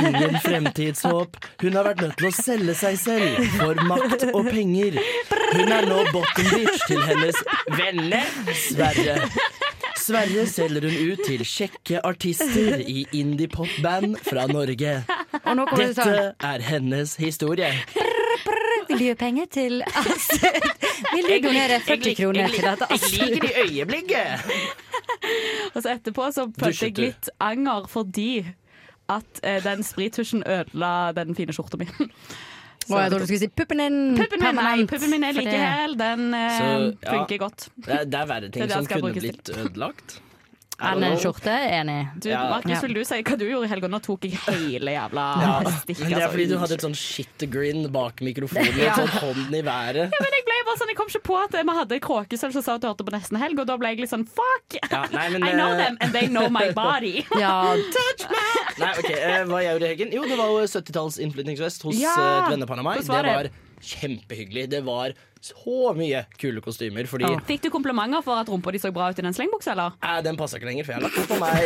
[0.00, 1.36] Ingen fremtidshåp.
[1.62, 4.01] Hun har vært nødt til å selge seg selv for makt
[4.34, 4.98] og penger.
[5.52, 7.38] Hun er nå bottom bitch til hennes
[7.78, 9.18] venner Sverre.
[10.02, 14.96] Sverre selger hun ut til kjekke artister i indie-pop-band fra Norge.
[15.42, 17.70] Og nå Dette sånn er hennes historie.
[18.88, 20.66] Vil du gi penger til Astrid?
[21.12, 24.50] Vil du donere 40 kroner til dette Jeg liker det i øyeblikket.
[25.74, 28.30] Og så etterpå så følte jeg litt anger fordi
[29.12, 31.88] at eh, den sprittusjen ødela den fine skjorta mi.
[32.88, 34.00] Å, jeg trodde du skulle si puppen din.
[34.18, 35.96] Puppen min, nei, puppen min er like hel.
[36.00, 37.14] Den eh, Så, ja.
[37.14, 37.68] funker godt.
[37.76, 40.18] Det er, det er verre ting som kunne blitt ødelagt.
[40.82, 41.52] Enn en skjorte?
[41.78, 41.98] Enig.
[42.18, 42.42] Du, Ja.
[42.50, 43.88] Markus, vil du si hva du gjorde i helga?
[43.92, 46.02] Nå tok jeg hele jævla Ja, stikket.
[46.02, 46.30] men det er altså.
[46.34, 48.78] fordi du hadde et sånn shit-grin bak mikrofonen.
[48.82, 48.94] Ja.
[48.98, 50.10] Sånn hånden i været.
[50.12, 52.64] Ja, men jeg ble bare sånn, jeg kom ikke på at vi hadde kråkesølv som
[52.66, 54.78] sa at du hørte på Nesten Helg, og da ble jeg litt sånn fuck!
[54.90, 57.24] Ja, nei, men, I know eh, them, and they know my body.
[57.38, 57.74] Ja,
[58.80, 60.12] Nei, ok, eh, Hva jeg gjorde i helgen?
[60.16, 62.14] Jo, det var jo 70-talls innflytningsfest hos Ja!
[62.16, 63.02] eh, et vennepar av meg.
[63.02, 63.22] Det?
[63.22, 63.50] var
[63.82, 64.68] kjempehyggelig.
[64.72, 67.08] Det var så mye kule kostymer.
[67.10, 69.96] Fordi Fikk du komplimenter for at rumpa di så bra ut i den slengbuksa, eller?
[70.02, 71.58] eh, den passa ikke lenger, for jeg har lagt den på meg.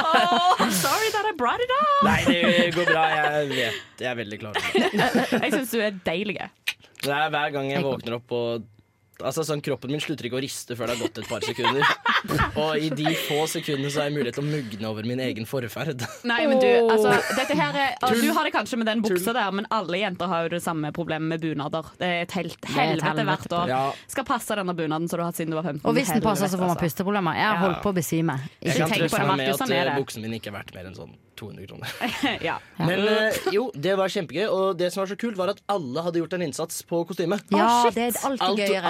[0.00, 2.02] Oh, sorry that I brought it up!
[2.04, 3.06] Nei, det går bra.
[3.14, 4.60] Jeg vet Jeg er veldig klar.
[5.46, 6.36] Jeg syns du er deilig.
[7.00, 8.68] Det er hver gang jeg våkner opp og
[9.20, 11.84] Altså sånn, Kroppen min slutter ikke å riste før det har gått et par sekunder.
[12.60, 15.48] Og i de få sekundene så har jeg mulighet til å mugne over min egen
[15.48, 16.04] forferd.
[16.28, 19.34] Nei, men du, altså, dette her er, altså, du har det kanskje med den buksa
[19.36, 21.90] der, men alle jenter har jo det samme problemet med bunader.
[22.00, 23.72] Det er et helt helvete hvert år.
[23.72, 23.82] Ja.
[24.10, 25.82] Skal passe denne bunaden som du har hatt siden du var 15.
[25.88, 27.40] Og hvis den passer, så får man Helvete, pusteproblemer.
[27.40, 28.38] Jeg har holdt på å besvime.
[28.60, 29.98] Jeg kan trøste meg med at sånn er eh, det.
[30.04, 31.92] buksen min ikke er verdt mer enn sånn 200 kroner.
[32.04, 32.34] altså.
[32.44, 32.56] ja.
[32.80, 34.46] Men eh, jo, det var kjempegøy.
[34.50, 37.46] Og det som var så kult, var at alle hadde gjort en innsats på kostymet.
[37.54, 38.42] Ja, det er Alt,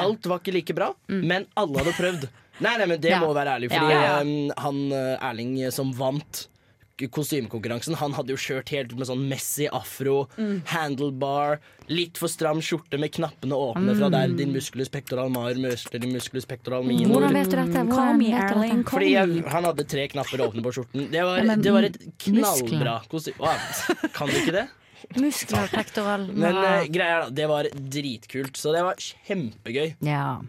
[0.03, 2.31] alt var ikke like bra, men alle hadde prøvd.
[2.61, 3.20] Nei, nei, men Det Ja.
[3.25, 4.20] må være ærlig, fordi Ja, ja.
[4.20, 6.46] eh, han eh, Erling eh, som vant
[7.01, 10.27] kostymekonkurransen, han hadde jo kjørt helt med sånn messy afro,
[10.68, 15.99] handlebar, litt for stram skjorte med knappene åpne fra der din musculus pectoral mar møster
[16.03, 17.14] din musculus pectoral minor.
[17.14, 17.87] Hvordan vet du dette?
[17.88, 18.90] Hvordan vet du dette?
[18.92, 21.09] Fordi jeg, han hadde tre knapper åpne på skjorten.
[21.11, 23.57] Det var, Ja, men det var et knallbra kostyme.
[24.12, 24.66] Kan du ikke det?
[25.16, 29.94] Muskler, pektoral Men uh, greia er da, det var dritkult, så det var kjempegøy.
[30.05, 30.40] Ja.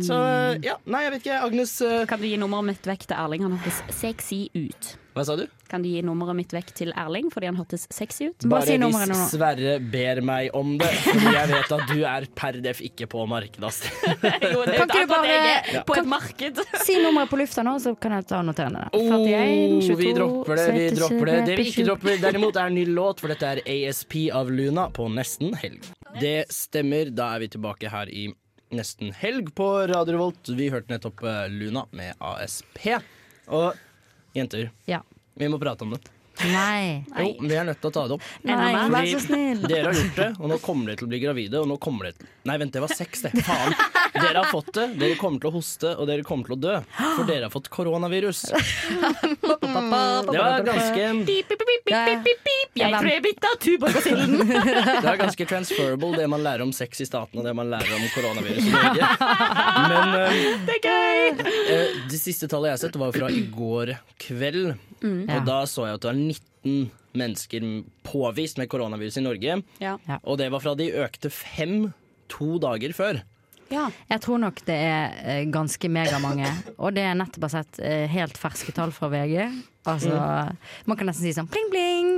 [0.00, 0.16] Så
[0.64, 1.38] ja, nei, jeg vet ikke.
[1.44, 2.02] Agnes uh...
[2.08, 3.44] Kan du gi nummeret mitt vekk til Erling?
[3.44, 4.94] Han hørtes sexy ut.
[5.12, 5.42] Hva sa du?
[5.68, 8.46] Kan du gi nummeret mitt vekk til Erling fordi han hørtes sexy ut?
[8.48, 9.18] Bare si hvis nå.
[9.28, 13.26] Sverre ber meg om det, fordi jeg vet at du er per def ikke på
[13.28, 13.68] markedet.
[13.68, 14.24] Astrid.
[14.52, 15.82] Jo, det Kan ikke du bare ja.
[15.88, 16.62] på et marked.
[16.86, 18.86] Si nummeret på lufta nå, så kan jeg ta og notere det.
[18.96, 21.38] Oh, 41, 22, vi dropper det, vi dropper det.
[21.50, 24.88] Det vi ikke dropper, derimot, er en ny låt, for dette er ASP av Luna
[24.96, 25.92] på nesten helg.
[26.20, 27.12] Det stemmer.
[27.12, 28.30] Da er vi tilbake her i
[28.72, 30.48] nesten helg på Radio Revolt.
[30.56, 32.86] Vi hørte nettopp eh, Luna med ASP.
[33.52, 33.74] Og
[34.36, 35.02] jenter, Ja.
[35.36, 36.00] vi må prate om det.
[36.50, 37.04] Nei.
[37.18, 38.26] Jo, vi er nødt til å ta det opp.
[38.48, 39.62] Nei, vær så snill.
[39.68, 41.60] Dere har gjort det, og nå kommer dere til å bli gravide.
[41.62, 43.30] Og nå kommer dere til Nei, vent, det var sex, det.
[43.46, 43.74] Faen.
[44.16, 44.88] dere har fått det.
[44.98, 46.74] Dere kommer til å hoste, og dere kommer til å dø.
[46.98, 48.44] For dere har fått koronavirus.
[49.62, 51.02] Det var ganske
[51.32, 54.34] Jeg tror jeg bytta tuberkulin.
[54.42, 57.94] Det er ganske transferable, det man lærer om sex i staten og det man lærer
[57.96, 59.10] om koronavirus i Norge.
[59.88, 61.46] Men eh, Det er gøy!
[61.72, 63.94] eh, det siste tallet jeg har sett, var fra i går
[64.26, 64.74] kveld.
[65.02, 65.26] Mm.
[65.26, 67.66] Og da så jeg at det var 19 mennesker
[68.06, 69.58] påvist med koronavirus i Norge.
[69.82, 69.96] Ja.
[70.22, 71.92] Og det var fra de økte fem
[72.32, 73.20] to dager før.
[73.72, 76.50] Jeg tror nok det er eh, ganske megamange.
[76.76, 79.46] Og det er nettopp sett eh, helt ferske tall fra VG.
[79.88, 80.12] Altså,
[80.84, 82.12] Man kan nesten si sånn pling, pling.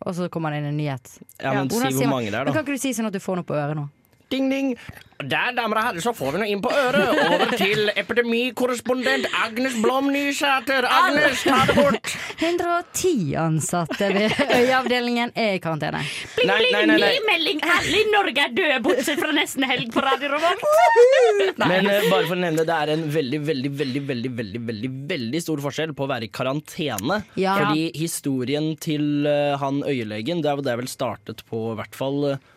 [0.00, 1.14] Og så kommer det inn en nyhet.
[1.40, 2.50] Ja, men ja, si hvor mange det er, da.
[2.50, 2.56] Men.
[2.56, 3.86] Kan ikke du si sånn at du får noe på øret nå?
[4.30, 4.76] Ding, ding.
[5.20, 7.10] Der, damer og herrer, så får vi nå inn på øret.
[7.26, 10.86] Over til epidemikorrespondent Agnes Blom Nysæter.
[10.88, 12.12] Agnes, ta det bort!
[12.38, 16.00] 110 ansatte ved Øyeavdelingen er i karantene.
[16.38, 17.10] Nei, nei, nei, nei.
[17.18, 17.60] Ny melding!
[17.74, 20.64] Alle i Norge er døde, bortsett fra nesten helg på Radio Revolt.
[21.66, 24.92] Men uh, bare for å nevne det er en veldig, veldig, veldig, veldig, veldig, veldig,
[25.10, 27.20] veldig stor forskjell på å være i karantene.
[27.34, 27.58] Ja.
[27.58, 32.48] Fordi historien til uh, han øyelegen, det er vel startet på hvert fall eh,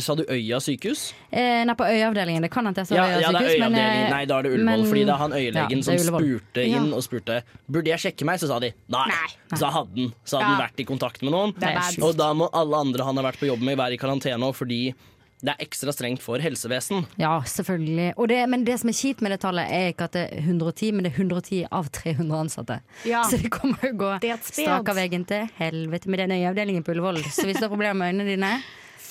[0.00, 1.12] Sa du Øya sykehus?
[1.32, 2.42] Eh, nei, på Øyeavdelingen.
[2.46, 4.38] Det kan hende jeg sa Ja, Øya ja, det er sykehus, men, eh, Nei, da
[4.38, 4.64] er det Ullevål.
[4.64, 6.96] men- fordi det er han øyelegen ja, er som spurte inn Ja.
[6.96, 8.38] og spurte Burde jeg sjekke meg.
[8.40, 9.10] Så sa de nei.
[9.54, 10.68] Så hadde han Så hadde Ja.
[10.68, 12.02] vært i kontakt med noen.
[12.02, 14.54] Og da må alle andre han har vært på jobb med, være i karantene òg,
[14.54, 14.94] fordi
[15.42, 17.04] det er ekstra strengt for helsevesen.
[17.18, 18.14] Ja, selvfølgelig.
[18.16, 20.40] Og det, men det som er kjipt med det tallet, er ikke at det er
[20.40, 22.80] 110, men det er 110 av 300 ansatte.
[23.04, 23.24] Ja.
[23.24, 24.64] Så det kommer jo gå et sped.
[24.64, 27.18] strak av veien til helvete med den øyeavdelingen på Ullevål.
[27.28, 28.62] Så hvis du har problemer med øynene dine,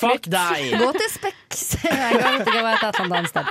[0.03, 0.75] Fuck deg!
[0.81, 1.63] gå til Speks.
[1.87, 3.49] Jeg gang ikke hva et annet sted.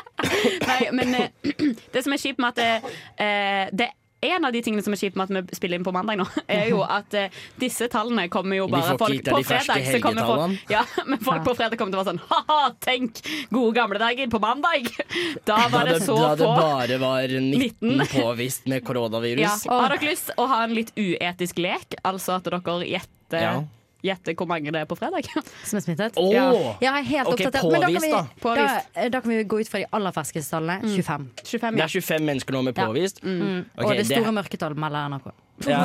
[0.69, 1.51] Nei, men eh,
[1.95, 3.91] det som er kjipt med at det, eh, det
[4.23, 6.27] en av de tingene som er kjipt med at vi spiller inn på mandag nå,
[6.57, 9.83] er jo at eh, disse tallene kommer jo bare folk på fredag.
[9.89, 13.19] Så kommer folk, ja, men folk på fredag kommer til å være sånn Ha-ha, tenk!
[13.51, 14.87] Gode gamle dager på mandag!
[15.49, 18.03] Da var det så da det bare var 19 19.
[18.13, 19.65] påvist med koronavirus.
[19.67, 19.79] Ja.
[19.83, 21.97] Har dere lyst å ha en litt uetisk lek?
[22.07, 23.55] Altså at dere gjetter Ja.
[24.03, 25.29] Gjette hvor mange det er på fredag?
[25.69, 26.17] Som er smittet?
[26.19, 26.33] Åh!
[26.35, 26.47] Ja,
[26.83, 27.69] jeg er helt Ok, oppdatert.
[27.71, 28.23] Men da kan, påvist, da.
[28.23, 29.13] da, Påvist.
[29.15, 30.81] da kan vi gå ut fra de aller ferskeste tallene.
[30.91, 31.29] 25.
[31.45, 32.87] 25, Det er 25 mennesker nå med Ja.
[32.91, 33.23] påvist.
[33.23, 33.65] Mm.
[33.77, 35.31] Okay, og det det- store mørketall melder NRK.
[35.69, 35.85] Ja.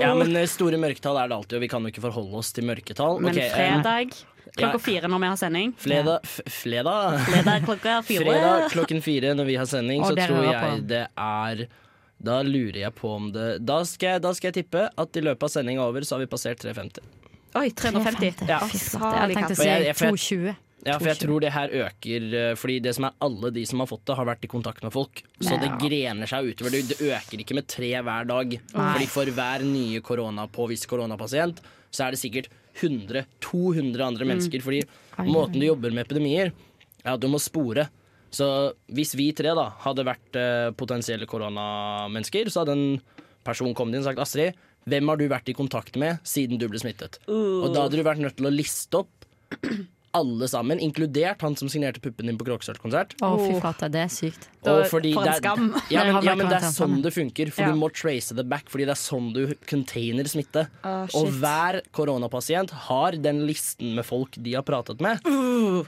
[0.00, 2.50] ja, men eh, store mørketall er det alltid, og vi kan jo ikke forholde oss
[2.56, 3.20] til mørketall.
[3.22, 4.16] Men Ok, eh, fredag
[4.56, 4.82] klokka ja.
[4.82, 5.72] fire når vi har sending.
[5.78, 7.20] Fredag, f- fredag.
[7.28, 8.24] Fredag klokka fire.
[8.26, 10.86] Fredag klokken fire når vi har sending, Og så tror jeg på.
[10.88, 11.66] det er
[12.22, 15.20] Da lurer jeg på om det Da skal jeg, da skal jeg tippe at i
[15.20, 17.00] løpet av sendinga over så har vi passert 350.
[17.54, 18.46] Oi, 350.
[18.48, 18.58] Ja.
[18.66, 18.78] Fy.
[18.78, 20.56] Jeg tenkte å si jeg- for jeg- 220.
[20.84, 23.78] Ja, for jeg tror det her øker eh, Fordi det som er alle de som
[23.78, 25.22] har fått det, har vært i kontakt med folk.
[25.40, 26.70] Så det grener seg utover.
[26.72, 28.56] Det, det øker ikke med tre hver dag.
[28.72, 31.60] Fordi for hver nye koronapåvist koronapasient,
[31.92, 32.48] så er det sikkert
[32.80, 34.62] 100-200 andre mennesker.
[34.64, 34.82] Fordi
[35.28, 36.52] måten du jobber med epidemier,
[37.04, 37.88] er at du må spore.
[38.32, 43.00] Så hvis vi tre da hadde vært eh, potensielle koronamennesker, så hadde en
[43.44, 44.54] person kommet inn og sagt Astrid,
[44.88, 47.18] hvem har du vært i kontakt med siden du ble smittet?
[47.28, 47.62] Uh.
[47.64, 49.28] Og da hadde du vært nødt til å liste opp
[50.12, 53.14] alle sammen, inkludert han som signerte puppen din på Kråkesølvkonsert.
[53.24, 54.44] Å, Å, fy flate, det er sykt.
[54.68, 55.62] Og fordi for en det er- skam.
[55.88, 57.70] Ja, men, ja, men det er sånn det funker, for Ja.
[57.72, 60.66] du må trace det back, fordi det er sånn du container smitte.
[60.84, 65.18] Oh, og hver koronapasient har den listen med folk de har pratet med.
[65.24, 65.84] Uh.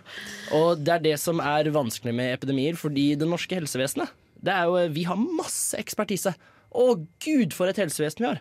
[0.52, 4.08] Og det er det som er vanskelig med epidemier, fordi det norske helsevesenet
[4.42, 6.34] det er jo, Vi har masse ekspertise.
[6.74, 8.40] Å gud, for et helsevesen vi har!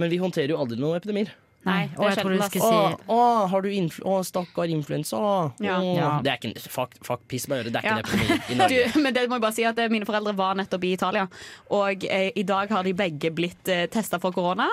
[0.00, 1.32] Men vi håndterer jo aldri noen epidemier.
[1.62, 3.18] Nei, og jeg tror du skal skulle si å,
[3.52, 5.18] har du influ å, stakkar influensa.
[5.62, 5.76] Ja.
[5.94, 6.08] Ja.
[6.24, 7.70] Det er ikke en fuck, fuck piss på øret.
[7.70, 7.98] Det er ikke Ja.
[8.00, 10.56] en epidemi i Du, men det må jeg bare si at eh, Mine foreldre var
[10.58, 11.28] nettopp i Italia,
[11.70, 14.66] og eh, i dag har de begge blitt eh, testa for korona.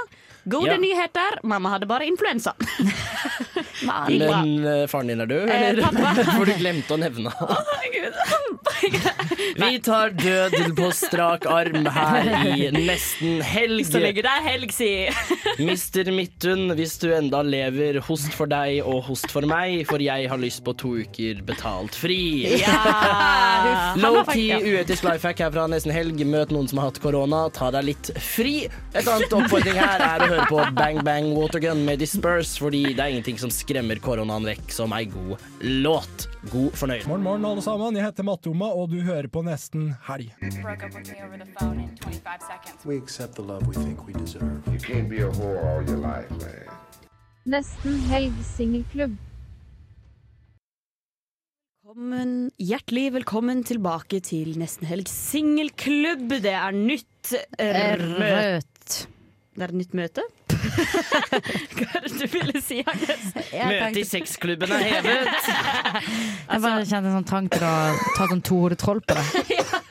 [0.50, 0.78] Gode Ja.
[0.82, 1.38] nyheter.
[1.44, 2.56] Mamma hadde bare influensa.
[3.84, 4.04] Bra.
[4.10, 5.84] Men eh, faren din er død, Eh, eller?
[5.84, 8.14] Eh, For du glemte å nevne Herregud.
[9.60, 13.86] Vi tar døden på strak arm her i nesten helg.
[13.88, 14.90] Så ligger det helg, si.
[15.64, 20.30] Mister Midtun, hvis du enda lever, host for deg og host for meg, for jeg
[20.32, 22.20] har lyst på to uker betalt fri.
[22.62, 23.94] Ja.
[24.00, 26.20] Low-key uetisk life hack her fra nesten helg.
[26.30, 28.56] Møt noen som har hatt korona, ta deg litt fri.
[28.94, 33.00] Et annet oppfordring her er å høre på Bang Bang Watergun med Disperse, fordi det
[33.04, 36.24] er ingenting som skremmer koronaen vekk som ei god låt.
[36.50, 37.06] God fornøyelse.
[37.06, 37.98] Morgen, morgen, alle sammen.
[38.00, 40.32] Jeg heter Mattoma, og du hører på Nesten Helg.
[42.88, 44.58] We accept the love we think we deserve.
[44.74, 46.66] You can't be a whore all your life, man.
[47.50, 49.14] Nesten helg singelklubb.
[51.86, 56.40] Velkommen, hjertelig velkommen tilbake til Nesten Helg singelklubb.
[56.42, 59.06] Det er nytt eh, møte.
[59.54, 60.26] Det er et nytt møte.
[60.80, 63.30] Hva er det du ville si, Agnes?
[63.36, 65.50] Møte i sexklubben er hevet.
[66.50, 67.76] Jeg bare kjente en sånn trang til å
[68.18, 69.26] ta sånn tohodet troll på det.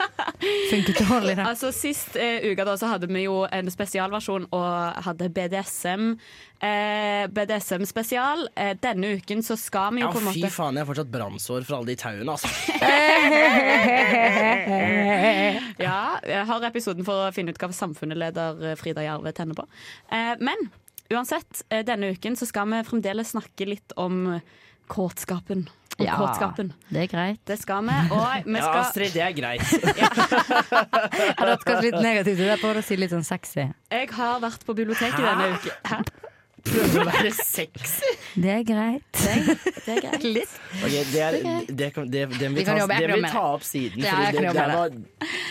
[0.70, 1.44] Funket dårlig, da.
[1.50, 4.66] Altså Sist eh, uke da, så hadde vi jo en spesialversjon og
[5.06, 6.02] hadde BDSM.
[6.58, 8.38] Eh, BDSM-spesial.
[8.54, 10.90] Eh, denne uken så skal vi jo Ja, på en måte fy faen, jeg har
[10.90, 12.48] fortsatt brannsår fra alle de tauene, altså.
[15.78, 19.64] Ja, jeg har episoden for å finne ut hva samfunnsleder eh, Frida Jarve tenner på.
[20.10, 20.58] Eh, men
[21.12, 24.38] uansett, eh, denne uken så skal vi fremdeles snakke litt om
[24.88, 25.66] kåtskapen.
[25.98, 26.68] Og Ja, kåtskapen.
[26.94, 27.40] det er greit.
[27.48, 27.94] Det skal vi.
[28.14, 29.62] Og vi Ja, Astrid, det er greit.
[29.98, 32.58] Jeg hadde hatt kanskje litt negativt til det.
[32.62, 33.64] Prøvde å si litt sånn sexy.
[33.90, 35.26] Jeg har vært på biblioteket Hæ?
[35.26, 35.72] denne uken.
[35.90, 36.27] Hæ?
[36.68, 38.12] Prøver å være sexy.
[38.38, 39.04] Det er greit.
[39.18, 40.24] Det er greit.
[40.24, 40.54] Litt.
[40.78, 43.22] Ok, det, er, det, kan, det, det, Vi vi kan ta, jobbe, jeg det kan
[43.22, 44.04] vil ta opp siden.
[44.04, 44.90] Ja, jeg kan jobbe det med var,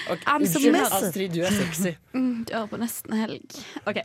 [0.08, 0.76] Ok, Unnskyld.
[0.88, 1.96] Astrid, du er sexy.
[2.18, 3.56] Mm, du er på nesten helg.
[3.86, 3.98] OK.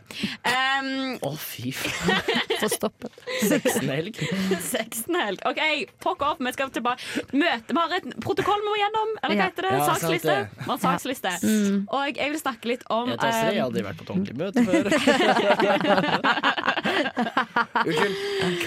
[0.45, 2.19] Um, oh, fy faen.
[2.61, 3.15] Få stoppet.
[3.41, 4.19] Sexen-helg.
[4.61, 5.41] Sexen helg.
[5.49, 5.61] OK,
[6.03, 6.37] fuck off.
[6.37, 7.01] Vi skal tilbake.
[7.31, 7.73] Møte.
[7.73, 9.15] Vi har et protokoll vi må gjennom.
[9.23, 9.71] Eller hva heter det?
[9.73, 10.29] Ja, saksliste.
[10.29, 10.59] det.
[10.59, 11.31] Vi har saksliste.
[11.33, 11.73] saksliste.
[11.73, 11.79] Mm.
[11.89, 14.35] Og jeg vil snakke litt om Jeg tar, jeg har aldri vært på et ordentlig
[14.43, 14.83] møte før.
[17.83, 18.17] Unnskyld.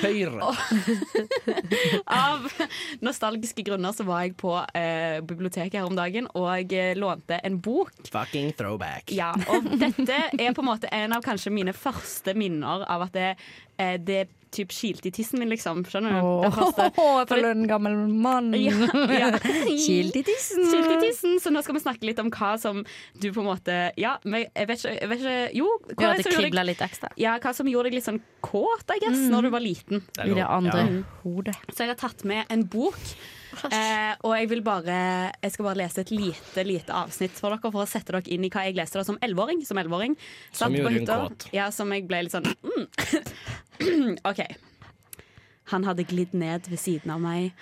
[0.01, 0.53] Køyre.
[2.07, 2.47] Av
[3.05, 7.61] nostalgiske grunner så var jeg på eh, biblioteket her om dagen og eh, lånte en
[7.63, 7.93] bok.
[8.13, 9.13] Fucking throwback.
[9.15, 13.17] Ja, og dette er på en måte en av kanskje mine første minner av at
[13.17, 13.31] det,
[13.79, 15.83] eh, det typ kilte i tissen min, liksom.
[15.89, 16.27] Skjønner du?
[16.27, 18.51] Oh, føler en gammel mann.
[18.57, 18.73] Ja,
[19.13, 19.31] ja.
[19.87, 20.65] Kilt i tissen.
[20.73, 21.37] Kilt i tissen.
[21.43, 22.83] Så nå skal vi snakke litt om hva som
[23.21, 26.67] du på en måte Ja, jeg vet ikke, jeg vet ikke Jo, hva det deg,
[26.73, 27.13] litt ekstra.
[27.21, 30.05] ja, hva som gjorde deg litt sånn kåt, I guess, når du var liten.
[30.17, 31.03] Det I det andre Ja.
[31.25, 31.57] hodet.
[31.73, 32.99] Så jeg har tatt med en bok.
[33.65, 34.97] Eh, og jeg vil bare
[35.43, 38.45] Jeg skal bare lese et lite lite avsnitt for dere for å sette dere inn
[38.47, 39.65] i hva jeg leste da som elleveåring.
[39.67, 40.17] Som, 11-åring.
[40.53, 41.49] Som gjorde hun kåt.
[41.57, 42.85] Ja, som jeg ble litt sånn mm.
[44.31, 44.45] OK.
[45.73, 47.57] Han hadde glidd ned ved siden av meg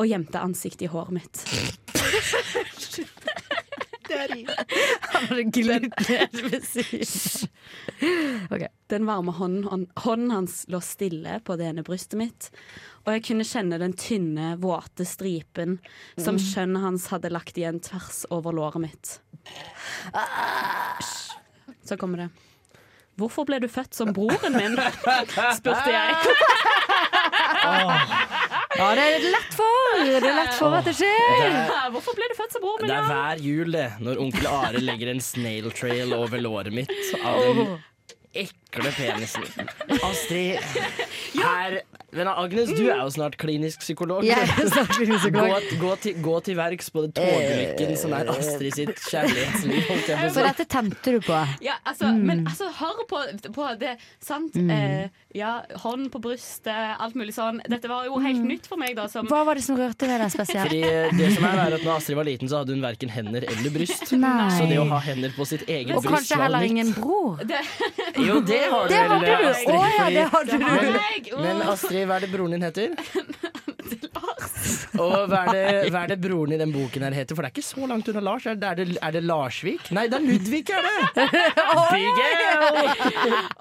[0.00, 1.44] og gjemte ansiktet i håret mitt.
[5.12, 7.48] Han hadde glidd ned ved siden.
[8.50, 8.68] Okay.
[8.90, 12.48] Den varme hånden, hånden hans lå stille på det ene brystet mitt,
[13.04, 15.76] og jeg kunne kjenne den tynne, våte stripen
[16.18, 19.12] som skjønnet hans hadde lagt igjen tvers over låret mitt.
[21.84, 22.30] Så kommer det.
[23.20, 24.76] Hvorfor ble du født som broren min?
[25.58, 26.14] spurte jeg.
[28.80, 29.79] Ja, det er lett for!
[30.00, 31.56] Det er lett for at det skjer.
[31.94, 32.90] Hvorfor ble du født som bror min?
[32.90, 36.92] Det er hver jul, det, når onkel Are legger en snail trail over låret mitt
[37.20, 37.62] av den
[38.40, 39.46] ekle penisen.
[40.06, 40.60] Astrid,
[41.36, 41.80] her
[42.12, 44.24] Men Agnes, du er jo snart klinisk psykolog.
[44.26, 45.62] Jeg er snart klinisk psykolog.
[45.70, 49.92] Gå, gå, til, gå til verks på det togulykken som er Astrid sitt kjærlighetsliv.
[50.34, 51.38] For dette tente du på.
[51.62, 53.22] Ja, altså, Men altså, hør på,
[53.54, 53.94] på det.
[54.26, 54.58] Sant?
[54.58, 55.06] Eh,
[55.38, 57.60] ja, hånd på brystet, alt mulig sånn.
[57.70, 59.06] Dette var jo helt nytt for meg, da.
[59.12, 60.66] Som, Hva var det som rørte ved deg spesielt?
[60.66, 63.14] Fordi eh, det som er, er at når Astrid var liten, så hadde hun verken
[63.14, 64.10] hender eller bryst.
[64.24, 64.48] Nei.
[64.58, 67.38] Så det å ha hender på sitt eget Og bryst kanskje heller ingen bror.
[67.46, 67.62] det,
[68.18, 69.48] Jo, det har du Det vel, hadde du.
[69.54, 69.78] Astrid.
[69.78, 70.66] Å ja, det hadde det du.
[70.66, 71.34] har jeg.
[71.36, 71.42] Oh.
[71.44, 72.94] Men Astrid, hva er det broren din heter?
[75.00, 77.36] Og hva er, det, hva er det broren i den boken her heter?
[77.36, 78.44] For det er ikke så langt unna Lars.
[78.50, 79.88] Er det, er det, er det Larsvik?
[79.96, 81.24] Nei, det er Ludvig, er det!
[81.80, 81.94] OK!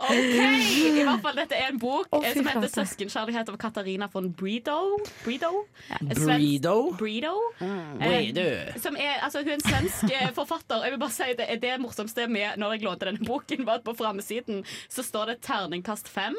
[0.10, 2.68] I hvert fall, dette er en bok eh, som heter.
[2.74, 4.98] 'Søskenkjærlighet' av Katarina von Brido.
[5.24, 5.52] Brido?
[6.00, 6.76] Brido.
[7.00, 8.02] svensk- Mm.
[8.02, 10.84] Eh, som er, altså, hun er en svensk eh, forfatter.
[10.84, 13.84] Jeg vil bare si Det, det morsomste med når jeg lånte denne boken, var at
[13.88, 16.36] på framsiden så står det terningkast fem,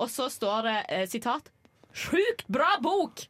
[0.00, 1.50] og så står det eh, sitat
[1.92, 3.26] 'Sjukt bra bok'!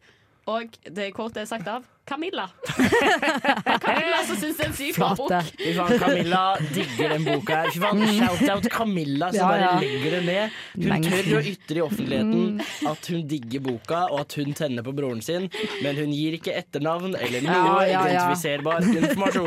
[0.50, 2.46] Og det kortet er sagt av Camilla.
[3.86, 5.30] Camilla som syns det er en sykt bra bok.
[5.60, 6.42] Fy faen, Camilla
[6.74, 7.70] digger den boka her.
[7.70, 10.58] Fy faen, Shout-out Camilla som Ja, bare legger det ned.
[10.74, 14.94] Hun tør å ytre i offentligheten at hun digger boka, og at hun tenner på
[14.98, 15.46] broren sin,
[15.84, 18.02] men hun gir ikke etternavn eller noe Ja, ja, ja.
[18.02, 19.46] identifiserbar informasjon.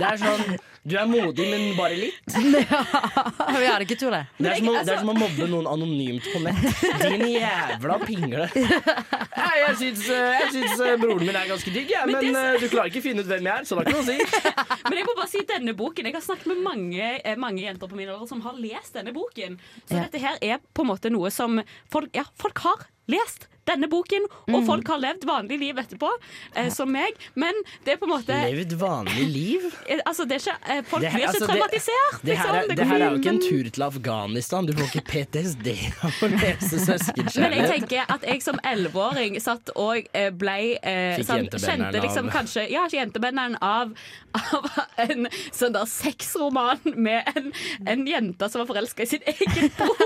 [0.00, 0.44] Det er sånn
[0.88, 2.24] Du er modig, men bare litt.
[3.60, 4.22] Vi hadde ikke trodd det.
[4.40, 6.62] Det er, som å, det er som å mobbe noen anonymt på nett.
[7.04, 8.46] Din jævla pingle.
[9.40, 12.58] Nei, jeg syns, eh, jeg syns eh, broren min er ganske digg, jeg, men eh,
[12.62, 14.08] du klarer ikke å finne ut hvem jeg er, så det har ikke noe å
[14.10, 14.48] si.
[14.90, 17.90] Men jeg må bare si denne boken Jeg har snakket med mange, eh, mange jenter
[17.90, 19.58] på min alder som har lest denne boken.
[19.86, 20.06] Så Ja.
[20.08, 21.60] dette her er på en måte noe som
[21.92, 24.66] folk, ja, folk har lest denne boken, og Mm.
[24.66, 26.10] folk har levd vanlig liv etterpå,
[26.56, 27.14] eh, som meg.
[27.34, 27.54] Men
[27.84, 29.68] det er på en måte Levd vanlig liv?
[29.90, 32.22] Eh, Altså, det er ikke, eh, folk Det her- blir ikke altså, det- traumatisert.
[32.24, 32.76] Det her, er, liksom.
[32.76, 34.66] det her er jo ikke en tur til Afghanistan.
[34.66, 35.68] Du får ikke PTSD
[36.02, 37.70] av å lese Men jeg søskenkjærlighet.
[37.74, 42.26] tenker at jeg som elleveåring satt og eh, ble eh, Fikk sånn, jentebenderen Kjente liksom
[42.26, 43.92] av- kanskje Ja, ikke jentebenderen av,
[44.34, 47.52] av en sånn der sexroman med en,
[47.86, 49.96] en jente som var forelska i sin egen bror!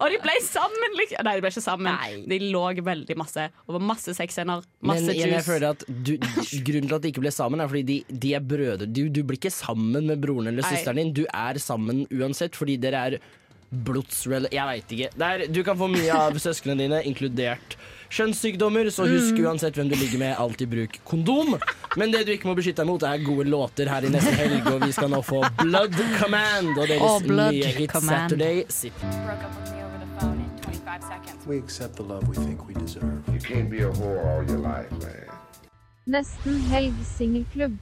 [0.00, 1.24] og de ble sammen, liksom.
[1.24, 2.24] Nei, de ble ikke sammen.
[2.28, 3.48] De lå veldig masse.
[3.66, 4.62] over masse sexscener.
[4.80, 6.14] Masse Men igjen, jeg føler at du,
[6.68, 8.86] Grunnen til at de ikke ble sammen, er fordi de, de er brødre.
[8.86, 11.12] Du, du blir ikke sammen med broren eller søsteren din.
[11.16, 13.20] Du er sammen uansett, fordi dere er
[13.68, 14.48] blodsrel...
[14.52, 15.12] Jeg veit ikke.
[15.12, 17.76] Det er, du kan få mye av søsknene dine, inkludert
[18.08, 19.44] kjønnssykdommer, så husk Mm.
[19.44, 21.58] uansett hvem du ligger med, alltid bruk kondom.
[21.96, 24.66] Men det du ikke må beskytte deg mot, er gode låter her i neste helg,
[24.72, 28.30] og vi skal nå få Blood Command og deres oh, nye hit Command.
[28.30, 28.64] Saturday.
[28.68, 30.47] Sitt.
[31.46, 33.20] We accept the love we think we deserve.
[33.28, 35.28] You can't be a whore all your life, man.
[36.08, 37.74] Nesten helg singelklubb.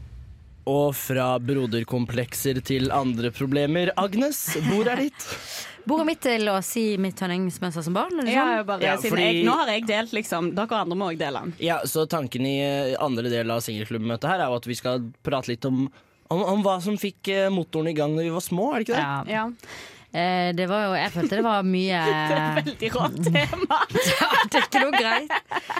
[0.66, 3.92] Og fra broderkomplekser til andre problemer.
[4.02, 5.26] Agnes, bord er ditt?
[5.86, 8.24] Bordet mitt til å si mitt honningsmønster som barn?
[8.26, 8.66] Det Ja, sånn?
[8.72, 10.50] bare, Ja, fordi- jeg, nå har jeg delt, liksom.
[10.58, 11.54] Dere andre må òg dele den.
[11.62, 15.06] Ja, så tanken i eh, andre del av singelklubbmøtet her er jo at vi skal
[15.22, 15.84] prate litt om,
[16.26, 18.88] om, om hva som fikk eh, motoren i gang da vi var små, er det
[18.90, 19.36] ikke det?
[19.38, 19.46] Ja.
[19.46, 23.78] Eh, det var jo, jeg følte det var mye Det er et veldig rått tema.
[24.06, 25.30] ja, Det er ikke noe greit.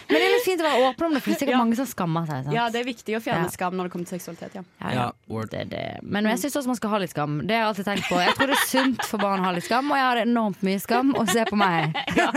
[0.07, 1.79] Men det er litt fint å være åpen om det, for det er sikkert mange
[1.79, 2.43] som skammer seg.
[2.47, 2.55] Sant?
[2.57, 3.53] Ja, det er viktig å fjerne Ja.
[3.55, 4.53] skam når det kommer til seksualitet.
[4.59, 4.63] Ja.
[4.83, 5.09] Ja, ja.
[5.51, 5.85] Det, er det.
[6.03, 7.39] Men jeg syns også man skal ha litt skam.
[7.47, 8.21] Det har jeg alltid tenkt på.
[8.23, 10.63] Jeg tror det er sunt for barn å ha litt skam, og jeg har enormt
[10.67, 11.15] mye skam.
[11.17, 11.97] Og se på meg.
[12.17, 12.31] Ja,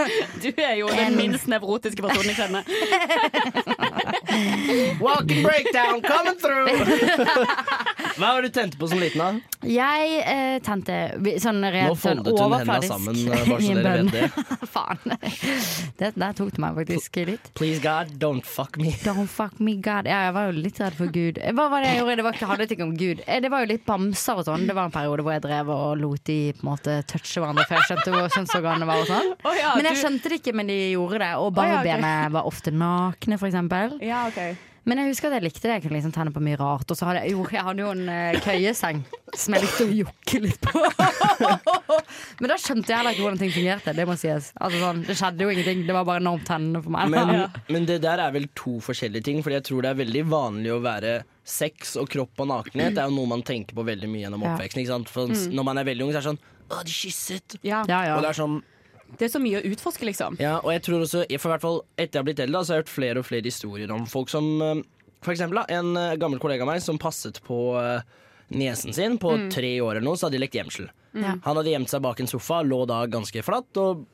[0.43, 2.63] du er jo den minst nevrotiske personen jeg kjenner.
[4.99, 6.67] Walking breakdown coming through!
[8.19, 9.57] Hva har du tente på som liten, da?
[9.67, 10.97] Jeg eh, tente
[11.43, 14.45] sånn Nå sånn foldet hun hendene sammen, eh, bare så dere vet det.
[14.73, 15.15] Faen.
[15.99, 17.49] Det, der tok det meg faktisk litt.
[17.57, 18.91] Please God, don't fuck me.
[19.07, 20.09] Don't fuck me God.
[20.09, 21.41] Ja, jeg var jo litt redd for Gud.
[21.57, 22.17] Hva var det jeg gjorde?
[22.19, 23.23] Det var ikke, handlet ikke om Gud.
[23.25, 24.67] Eh, Det var jo litt bamser og sånn.
[24.69, 27.65] Det var en periode hvor jeg drev og lot de på en måte touche hverandre,
[27.69, 29.33] for jeg skjønte hvor kjønnsorganene var og sånn.
[29.43, 31.31] Oh, ja, Men jeg skjønte det ikke, men de gjorde det.
[31.39, 32.33] Og Å ja, okay.
[32.35, 33.99] var ofte nakne, for eksempel.
[34.05, 34.68] Ja, ok.
[34.87, 35.73] Men jeg husker at jeg likte det.
[35.77, 36.89] Jeg kunne liksom tenne på mye rart.
[36.91, 39.01] Og så hadde jeg, jo, jeg hadde jo en eh, køyeseng
[39.35, 40.83] som jeg likte å jokke litt på.
[42.39, 43.93] Men da skjønte jeg heller ikke hvordan ting fungerte.
[43.97, 44.51] Det må sies.
[44.57, 45.83] Altså, sånn, det skjedde jo ingenting.
[45.87, 47.11] Det var bare enormt tennende for meg.
[47.13, 47.33] Men,
[47.75, 50.73] men det der er vel to forskjellige ting, Fordi jeg tror det er veldig vanlig
[50.75, 51.19] å være
[51.49, 52.95] sex og kropp og nakenhet.
[52.97, 54.55] Det er jo noe man tenker på veldig mye gjennom Ja.
[54.55, 54.83] oppveksten.
[54.83, 55.09] Ikke sant?
[55.13, 55.53] For Mm.
[55.53, 57.55] Når man er veldig ung, så er det sånn Å, de kysset!
[57.65, 57.81] Ja.
[57.83, 58.59] Og det er sånn
[59.17, 60.37] Det er så mye å utforske, liksom.
[60.39, 62.79] Ja, og jeg tror også, for hvert fall etter jeg har blitt eldre, så har
[62.79, 64.81] jeg hørt flere og flere historier om folk som eh,
[65.25, 68.01] For eksempel da, en eh, gammel kollega av meg som passet på eh,
[68.55, 69.49] niesen sin på Mm.
[69.51, 70.87] tre år eller noe, så hadde de lekt gjemsel.
[71.13, 71.41] Mm.
[71.43, 74.05] Han hadde gjemt seg bak en sofa, lå da ganske flatt og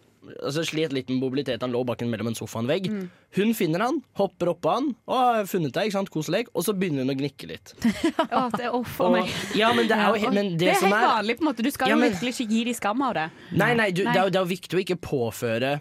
[0.43, 1.61] altså, slet litt med mobilitet.
[1.61, 2.89] Han lå bakken mellom en sofa og en vegg.
[2.91, 3.09] Mm.
[3.37, 6.73] Hun finner han, hopper oppå han og har funnet deg, ikke sant, koselek, og så
[6.77, 7.73] begynner hun å gnikke litt.
[8.31, 9.29] ja, det er off meg.
[9.55, 11.37] ja, men det er jo men det det er helt er- vanlig.
[11.39, 13.27] på en måte Du skal Ja, jo men- virkelig ikke gi de skam av det.
[13.51, 14.13] Nei, nei, du, Nei.
[14.13, 15.75] Det, er, det er viktig å ikke påføre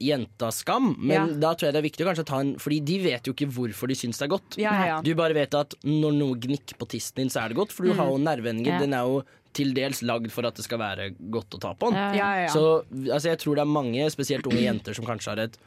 [0.00, 1.26] jenta skam, men Ja.
[1.36, 3.50] da tror jeg det er viktig å kanskje ta en Fordi de vet jo ikke
[3.52, 4.56] hvorfor de syns det er godt.
[4.56, 5.00] Ja, ja.
[5.04, 7.84] Du bare vet at når noe gnikker på tissen din, så er det godt, for
[7.84, 7.96] du Mm.
[7.98, 8.72] har jo nerveendingen.
[8.72, 8.78] Ja.
[8.80, 9.22] Den er jo
[9.56, 11.98] til dels lagd for at det skal være godt å ta på den.
[11.98, 12.52] Ja, ja, ja.
[12.54, 15.58] Så altså, jeg tror det er mange, spesielt unge jenter, som kanskje har et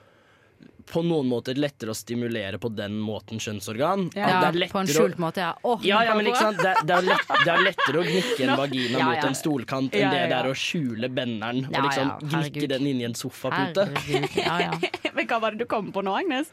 [0.84, 4.10] på noen måter lettere å stimulere på den måten kjønnsorgan.
[4.18, 5.54] Ja, det er på en skjult måte, ja.
[5.64, 6.58] Åh, ja, ja, men liksom.
[6.60, 9.38] Det, er- det, er lett, det er lettere å gnikke en vagina Ja, mot en
[9.40, 12.90] stolkant enn Ja, det ja, det er å skjule benderen Ja, og liksom gnikke den
[12.92, 13.88] inni en sofapute.
[13.96, 14.92] Herregud, ja, ja.
[15.16, 16.52] Men hva var det du kom på nå, Agnes?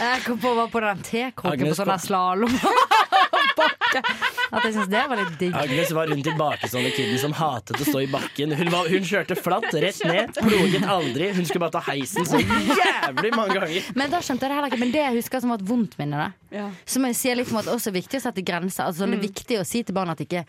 [0.00, 2.56] Jeg kom på var på den tekokken på sånn kom-
[3.96, 4.10] der.
[4.52, 5.56] At jeg syns det var litt digg.
[5.58, 8.54] Agnes var hun tilbakestående kiden som hatet å stå i bakken.
[8.60, 11.32] Hun, var, hun kjørte flatt, rett ned, ploget aldri.
[11.36, 13.90] Hun skulle bare ta heisen så jævlig mange ganger.
[13.98, 15.98] Men da skjønte jeg det heller ikke Men det jeg husker som var et vondt
[16.00, 16.56] minne, da.
[16.56, 16.68] Ja.
[16.86, 18.86] Som jeg sier litt om at det også er viktig å sette grenser.
[18.88, 20.44] Altså, Det er viktig å si til barn at de ikke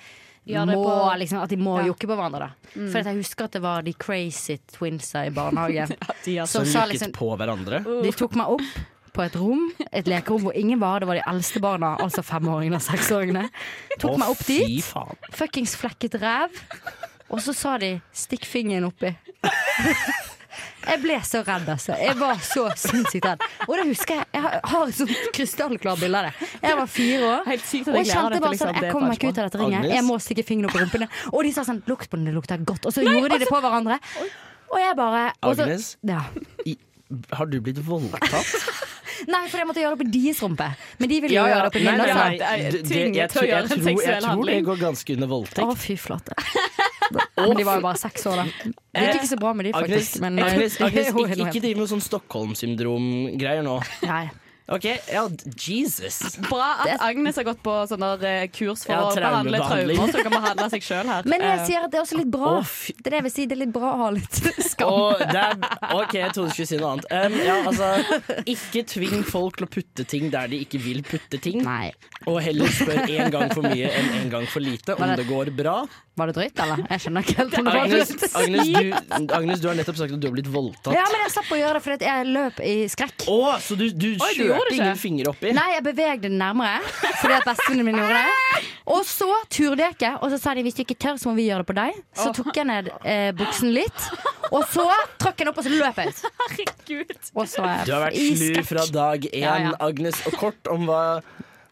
[0.47, 1.87] Ja, må, på- liksom, at de må Ja.
[1.89, 2.39] jokke på hverandre.
[2.47, 2.71] Da.
[2.79, 2.91] Mm.
[2.91, 5.91] For at jeg husker at det var de crazy twinsa i barnehagen.
[6.47, 7.81] Som sa jukket liksom- på hverandre.
[8.03, 8.61] De tok meg opp
[9.13, 10.99] på et rom, et lekerom hvor ingen var.
[10.99, 13.49] Det var de eldste barna, altså femåringene og seksåringene.
[13.99, 14.83] Tok Å, meg opp fy dit.
[14.85, 15.15] faen.
[15.31, 16.49] Fuckings flekket ræv.
[17.29, 19.15] Og så sa de 'stikk fingeren oppi'.
[20.87, 21.97] Jeg ble så redd, altså.
[21.99, 23.41] Jeg var så sinnssykt redd.
[23.67, 24.25] Og det husker jeg.
[24.33, 26.47] Jeg har- har et sånt krystallklart bilde av det.
[26.63, 27.45] Jeg var fire år.
[27.45, 29.07] Helt sykt at Og jeg jeg gleder kjente bare liksom, sånn det Jeg er kommer
[29.09, 29.77] meg ikke ut av dette ringet.
[29.83, 29.93] Agnes?
[29.93, 31.07] Jeg må stikke fingeren opp i rumpene.
[31.33, 32.85] Og de sa sånn 'lukt på den, det lukter godt'.
[32.85, 33.99] Og så gjorde de det på hverandre.
[34.71, 36.21] Og jeg bare og så- Agnes, ja.
[36.65, 36.77] i,
[37.33, 38.47] har du blitt voldtatt?
[39.27, 40.67] Nei, for jeg måtte gjøre det på deres rumpe.
[40.99, 41.55] Men de ville jo Ja, ja.
[41.55, 41.85] gjøre det på min.
[41.87, 43.57] jeg tror- jeg
[44.07, 45.65] Jeg tror det går ganske under voldtekt.
[45.65, 46.33] Å, fy flate.
[47.37, 48.43] Men de var jo bare seks år, da.
[48.67, 50.21] Det gikk ikke så bra med de, Agnes, faktisk.
[50.21, 53.77] Men, eh, Agnes, det er Agnes ikke, ikke driv med sånn Stockholm-syndrom-greier nå.
[54.03, 54.25] Nei.
[54.69, 55.21] OK, ja,
[55.55, 56.35] Jesus.
[56.49, 59.95] Bra at Agnes har gått på sånne der kurs for Ja, å behandle traumebehandling.
[59.95, 61.23] traumer, så hun kan behandle seg sjøl her.
[61.31, 62.49] Men jeg Eh, sier at det er også litt bra.
[62.59, 63.45] Å, fy- Det er det jeg vil si.
[63.47, 64.41] Det er litt bra å ha litt
[64.73, 64.91] skam.
[64.91, 65.55] Og det er,
[65.95, 67.07] OK, jeg trodde du skulle si noe annet.
[67.15, 71.39] Um, ja, altså, ikke tving folk til å putte ting der de ikke vil putte
[71.47, 71.63] ting.
[72.27, 75.53] Og heller spør én gang for mye enn én gang for lite om det- går
[75.55, 75.77] bra.
[76.17, 76.79] Var det drøyt, eller?
[76.89, 78.35] Jeg skjønner ikke helt om det var Agnes, drøyt.
[78.41, 80.93] Agnes, du, Agnes, du har nettopp sagt at du har blitt voldtatt.
[80.97, 83.27] Ja, men jeg slapp å gjøre det fordi jeg løp i skrekk.
[83.29, 84.79] Å, så du, du Oi, du gjorde kjørte det ikke?
[84.87, 85.51] ingen finger oppi?
[85.57, 86.79] Nei, jeg bevegde den nærmere
[87.21, 88.63] fordi at bestevenninnen min gjorde det.
[88.97, 91.35] Og så turde jeg ikke, og så sa de hvis du ikke tør, så må
[91.37, 92.01] vi gjøre det på deg.
[92.17, 94.05] Så tok jeg ned eh, buksen litt,
[94.49, 94.85] og så
[95.21, 96.21] trakk jeg den opp, og så løp jeg ut.
[96.41, 97.15] Herregud.
[97.37, 98.69] Og så er Du har vært i slu skrekk.
[98.71, 99.73] fra dag én, Ja, ja.
[99.83, 100.21] Agnes.
[100.29, 101.01] Og kort om hva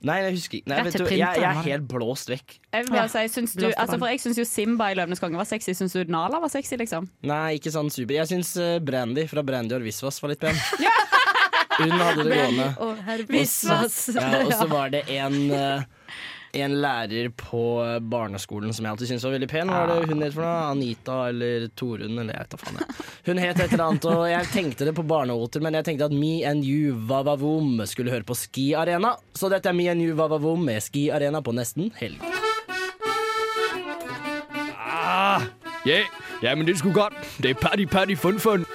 [0.06, 0.70] Nei, jeg husker ikke.
[0.70, 2.58] Nei, Rett vet til du, jeg, jeg er helt blåst vekk.
[2.76, 5.24] Jeg vil bare si, syns du, Blåste altså for jeg syns jo Simba i 'Løvenes
[5.24, 5.74] konge' var sexy.
[5.78, 7.10] Syns du Nala var sexy, liksom?
[7.26, 8.14] Nei, ikke sånn super.
[8.20, 10.62] Jeg syns uh, Brandy fra Brandy og Visvas var litt pen.
[11.80, 12.70] Hun hadde det gående.
[12.86, 13.98] Og herr Visvas.
[14.16, 15.84] Ja, og så var det en eh,
[16.56, 17.62] en lærer på
[18.12, 19.72] barneskolen som jeg alltid syntes var veldig pen.
[19.72, 20.70] Hva var det hun het for noe?
[20.72, 22.80] Anita eller Torunn eller jeg vet da faen.
[22.82, 22.96] jeg.
[23.26, 26.16] Hun het et eller annet, og jeg tenkte det på barneoter, men jeg tenkte at
[26.16, 29.16] Me and You Vavavoom skulle høre på Ski Arena.
[29.36, 32.22] Så dette er Me and You Vavavoom med Ski Arena på nesten helg.
[34.78, 35.42] Ah,
[35.86, 36.04] ja,
[36.42, 37.14] ja, men det sgu godt.
[37.42, 38.66] Det er party, party, fun, fun.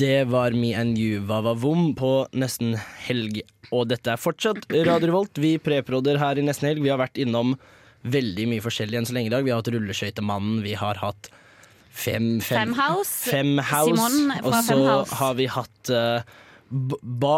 [0.00, 2.76] Det var Me and You Vavavoom på nesten
[3.06, 3.42] helg.
[3.72, 5.38] Og dette er fortsatt Radio Revolt.
[5.40, 6.82] Vi preproder her i nesten helg.
[6.84, 7.54] Vi har vært innom
[8.02, 9.44] veldig mye forskjellig enn så lenge i dag.
[9.46, 11.30] Vi har hatt Rulleskøytemannen, vi har hatt
[11.92, 13.28] Fem, fem, Femhouse.
[13.28, 13.92] Femhouse.
[13.92, 16.22] Simon fra Og så har vi hatt eh,
[16.72, 17.32] ba, ba,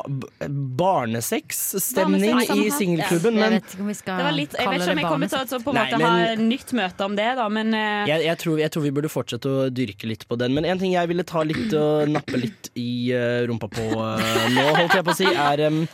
[0.79, 3.39] barnesexstemning Barnesex, i singelklubben.
[3.41, 5.33] Jeg vet ikke om vi skal Det var litt, jeg vet ikke om jeg kommer
[5.33, 7.75] til å så på en Nei, måte men- ha nytt møte om det, da, men
[7.75, 10.55] eh, jeg, jeg, tror, jeg tror vi burde fortsette å dyrke litt på den.
[10.55, 14.49] Men en ting jeg ville ta litt og nappe litt i uh, rumpa på uh,
[14.55, 15.85] nå, holdt jeg på å si, er um,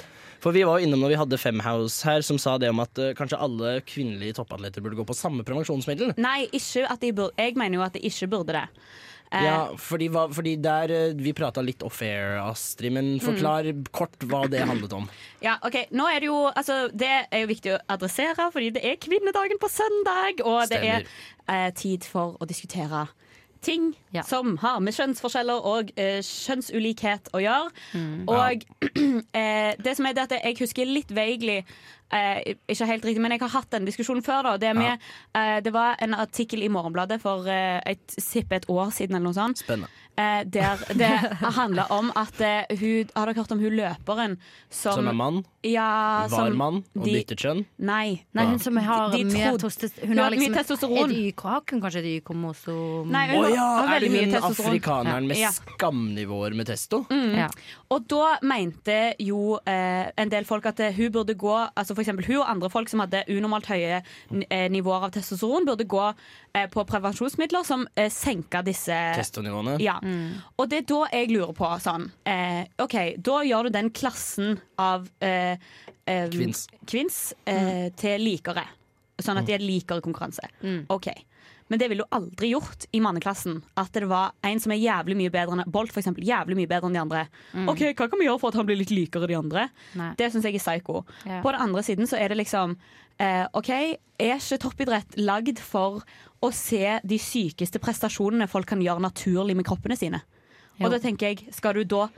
[0.41, 3.01] For vi var jo innom når vi hadde Femhouse her, som sa det om at
[3.01, 6.15] uh, kanskje alle kvinnelige toppatleter burde gå på samme prevensjonsmiddel.
[6.21, 8.67] Nei, ikke at de burde Jeg mener jo at de ikke burde det.
[9.31, 14.19] Eh, Ja, fordi, hva, fordi der eh, Vi prata litt off-air, Astrid, men forklar kort
[14.27, 15.09] hva det handlet om.
[15.47, 18.83] Ja, ok, nå er Det jo altså, Det er jo viktig å adressere, fordi det
[18.85, 20.43] er kvinnedagen på søndag.
[20.45, 21.07] Og det er
[21.49, 23.07] eh, tid for å diskutere
[23.61, 23.91] ting
[24.25, 27.73] som har med kjønnsforskjeller og eh, kjønnsulikhet å gjøre.
[27.93, 28.23] Mm.
[28.25, 28.65] Og
[29.41, 31.59] eh, det som er det at jeg husker litt vaguely
[32.13, 34.43] eh, Ikke helt riktig, men jeg har hatt den diskusjonen før.
[34.43, 34.57] Da.
[34.57, 34.99] Det, med,
[35.35, 39.31] eh, det var en artikkel i Morgenbladet for eh, et, sippe et år siden, eller
[39.31, 39.59] noe sånt.
[39.65, 39.89] Spennende.
[40.19, 41.09] Eh, der det
[41.55, 44.35] handla om at eh, hun Har dere hørt om hun løperen
[44.69, 47.63] som Som er mann, Ja, var som mann og bytter kjønn.
[47.79, 48.25] Nei.
[48.35, 51.11] Nei, hun som har De mye trodde- tostes- Hun har mye testosteron.
[51.15, 53.09] Et YK, har hun kanskje et Y-kromosom?
[53.09, 53.69] Nei, Å hun ja!
[53.87, 55.51] har Er det hun afrikaneren med Ja.
[55.55, 57.05] skamnivåer med testo?
[57.09, 57.37] Mm.
[57.39, 57.49] Ja.
[57.91, 62.27] Og da mente jo eh, en del folk at hun burde gå Altså for eksempel
[62.31, 66.67] hun og andre folk som hadde unormalt høye eh, nivåer av testosteron, burde gå eh,
[66.73, 69.77] på prevensjonsmidler som senker senka disse Testonivåene?
[69.83, 69.99] Ja.
[70.57, 74.61] Og det er da jeg lurer på sånn eh, OK, da gjør du den klassen
[74.81, 75.59] av eh,
[76.07, 76.67] eh, Kvinns.
[76.87, 78.65] kvinns eh, til likere.
[79.21, 80.47] Sånn at de er likere konkurranse.
[80.89, 81.11] OK.
[81.71, 85.15] Men det ville du aldri gjort i manneklassen at det var en som er jævlig
[85.21, 87.21] mye bedre enn Bolt, for eksempel, jævlig mye bedre enn de andre.
[87.55, 87.69] Mm.
[87.71, 89.69] OK, hva kan vi gjøre for at han blir litt likere de andre?
[89.99, 90.11] Nei.
[90.19, 91.05] Det syns jeg er psycho.
[91.29, 91.39] Ja.
[91.45, 92.75] På den andre siden så er det liksom
[93.23, 96.03] eh, OK, er ikke toppidrett lagd for
[96.43, 100.23] å se de sykeste prestasjonene folk kan gjøre naturlig med kroppene sine?
[100.81, 100.89] Jo.
[100.89, 102.09] Og da tenker jeg, skal du da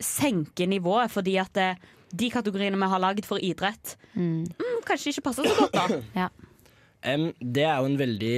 [0.00, 1.74] senke nivået fordi at eh,
[2.10, 4.42] de kategoriene vi har lagd for idrett, Mm.
[4.58, 6.00] mm, kanskje ikke passer så godt, da?
[6.18, 6.24] Ja.
[7.14, 8.32] Um, det er jo en veldig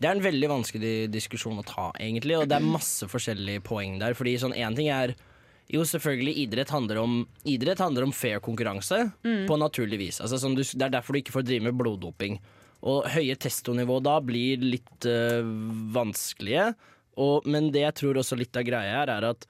[0.00, 3.98] det er en veldig vanskelig diskusjon å ta, egentlig, og det er masse forskjellige poeng
[4.02, 4.12] der.
[4.18, 5.14] Fordi sånn én ting er
[5.72, 7.14] jo, selvfølgelig, idrett handler om,
[7.48, 9.46] idrett handler om fair konkurranse Mm.
[9.48, 10.20] på naturlig vis.
[10.20, 12.36] Altså, sånn, du, det er derfor du ikke får drive med bloddoping.
[12.86, 15.42] Og høye testonivå da blir litt øh,
[15.96, 16.68] vanskelige.
[17.16, 19.46] Og, men det jeg tror også litt av greia her, er at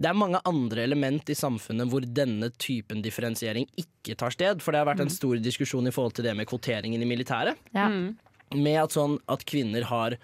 [0.00, 4.62] det er mange andre element i samfunnet hvor denne typen differensiering ikke tar sted.
[4.64, 7.58] For det har vært en stor diskusjon i forhold til det med kvoteringen i militæret.
[7.74, 7.88] Ja.
[8.54, 10.16] Med at, sånn, at kvinner har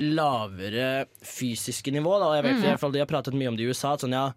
[0.00, 2.18] lavere fysiske nivå.
[2.20, 2.34] Da.
[2.38, 2.62] Jeg vet Mm.
[2.64, 3.96] i hvert fall, De har pratet mye om det i USA.
[3.96, 4.32] Sånn, ja,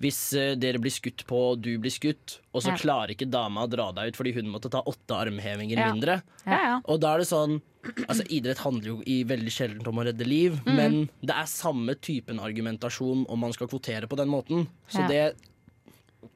[0.00, 2.76] hvis eh, dere blir skutt på og du blir skutt, og så Ja.
[2.76, 5.92] klarer ikke dama å dra deg ut fordi hun måtte ta åtte armhevinger Ja.
[5.92, 6.22] mindre.
[6.46, 6.80] Ja, ja.
[6.84, 7.62] Og da er det sånn
[8.08, 10.74] Altså Idrett handler jo i veldig sjelden om å redde liv, Mm.
[10.76, 14.66] men det er samme typen argumentasjon om man skal kvotere på den måten.
[14.90, 15.36] Så det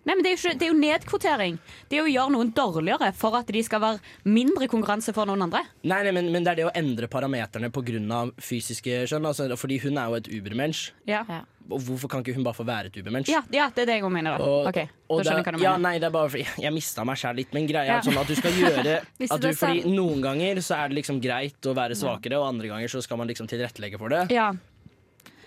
[0.03, 1.59] Nei, men det er, jo ikke, det er jo nedkvotering.
[1.91, 5.45] Det er å gjøre noen dårligere for at de skal være mindre konkurranse for noen
[5.47, 5.61] andre.
[5.87, 8.23] Nei, nei men, men det er det å endre parameterne pga.
[8.43, 9.29] fysiske kjønn.
[9.31, 10.89] Altså, fordi hun er jo et ubermensch.
[11.07, 11.23] Ja.
[11.71, 13.31] Og hvorfor kan ikke hun bare få være et ubermensch?
[13.31, 14.43] Ja, ja, det er det jeg mener.
[14.43, 14.49] da.
[14.49, 17.39] Og, okay, og da jeg ja, nei, det er bare fordi Jeg mista meg sjæl
[17.39, 18.01] litt, men greia Ja.
[18.01, 18.99] er sånn at du skal gjøre
[19.37, 19.49] at du.
[19.55, 23.03] Fordi noen ganger så er det liksom greit å være svakere, og andre ganger så
[23.07, 24.27] skal man liksom tilrettelegge for det.
[24.35, 24.51] Ja.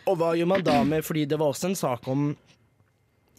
[0.06, 2.30] Og hva gjør man da med Fordi det var også en sak om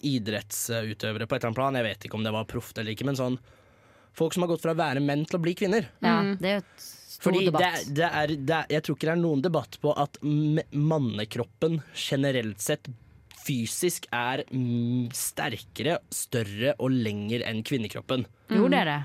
[0.02, 1.74] idrettsutøvere på et eller annet plan.
[1.80, 3.38] Jeg vet ikke om det var proft eller ikke, men sånn
[4.16, 5.90] Folk som har gått fra å være menn til å bli kvinner.
[6.00, 7.62] Ja, det er jo et stor Fordi det, debatt.
[7.66, 10.16] er- det er, det er, jeg tror ikke det er noen debatt på at
[10.72, 12.88] mannekroppen generelt sett
[13.46, 18.24] fysisk er mm, sterkere, større og lenger enn kvinnekroppen.
[18.50, 18.96] Jo, det er det.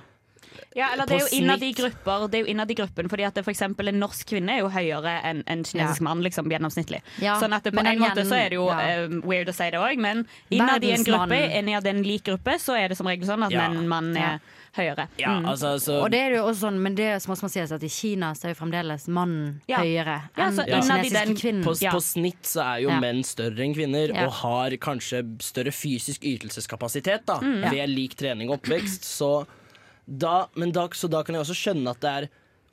[0.76, 2.28] Ja, eller det er jo innad i grupper.
[2.32, 4.60] Det er jo innad i gruppen Fordi at det for eksempel en norsk kvinne er
[4.60, 6.04] jo høyere enn en kinesisk Ja.
[6.04, 7.02] mann, liksom gjennomsnittlig.
[7.20, 9.06] Ja, sånn at på men en igjen, måte så er det jo ja.
[9.06, 12.24] um, weird å si det òg, men innad i en gruppe, innad i en lik
[12.24, 13.70] gruppe, så er det som regel sånn at Ja.
[13.70, 14.22] menn mann Ja.
[14.22, 14.40] er
[14.74, 15.08] høyere.
[15.20, 15.46] Ja, Mm.
[15.46, 17.84] altså, så, Og det er jo også sånn, men det som også må sies at
[17.84, 19.78] i Kina så er jo fremdeles mannen Ja.
[19.80, 21.64] høyere enn ja, den kinesiske den- kvinnen.
[21.64, 23.00] på, på snitt så er jo Ja.
[23.00, 24.26] menn større enn kvinner Ja.
[24.26, 27.70] og har kanskje større fysisk ytelseskapasitet da, Mm.
[27.72, 29.02] Ved lik trening og oppvekst.
[29.04, 29.46] Så
[30.06, 32.30] da, men da, så da kan jeg også skjønne at det er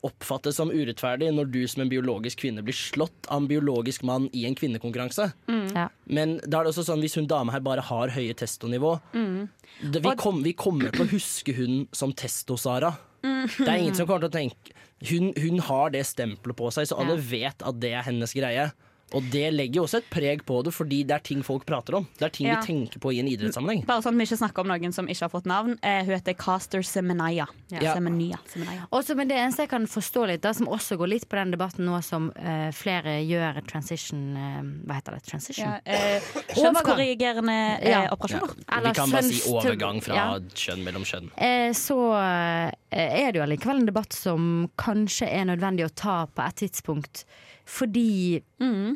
[0.06, 4.28] oppfattes som urettferdig når du som en biologisk kvinne blir slått av en biologisk mann
[4.32, 5.32] i en kvinnekonkurranse.
[5.50, 5.64] Mm.
[5.74, 5.88] Ja.
[6.06, 9.48] Men da er det også sånn hvis hun dame her bare har høye testonivå Mm.
[9.90, 12.92] det, vi, kom, vi kommer til å huske hun som Testo-Sara.
[13.26, 13.48] Mm.
[13.58, 14.76] Det er ingen som kommer til å tenke
[15.10, 17.26] hun, hun har det stempelet på seg, så alle Ja.
[17.34, 18.70] vet at det er hennes greie.
[19.16, 21.94] Og det legger jo også et preg på det, fordi det er ting folk prater
[21.96, 22.06] om.
[22.18, 22.60] Det er ting Ja.
[22.60, 23.86] vi tenker på i en idrettssammenheng.
[23.86, 25.78] Bare sånn at vi ikke snakker om noen som ikke har fått navn.
[25.82, 27.46] Eh, hun heter Caster Semenaya.
[27.70, 27.94] Ja.
[27.94, 28.36] Semenaya.
[28.52, 28.86] Semenaya.
[28.92, 31.50] Også, men det eneste jeg kan forstå litt, da, som også går litt på den
[31.52, 35.22] debatten nå som eh, flere gjør transition eh, Hva heter det?
[35.24, 35.66] Transition?
[35.66, 36.20] Ja, eh,
[36.58, 38.02] kjønnskorrigerende eh, Ja.
[38.12, 38.54] operasjoner.
[38.68, 40.38] Eller vi kan bare si overgang fra Ja.
[40.38, 41.30] kjønn mellom kjønn.
[41.36, 46.26] Eh, så eh, er det jo allikevel en debatt som kanskje er nødvendig å ta
[46.26, 47.24] på et tidspunkt.
[47.68, 48.38] Fordi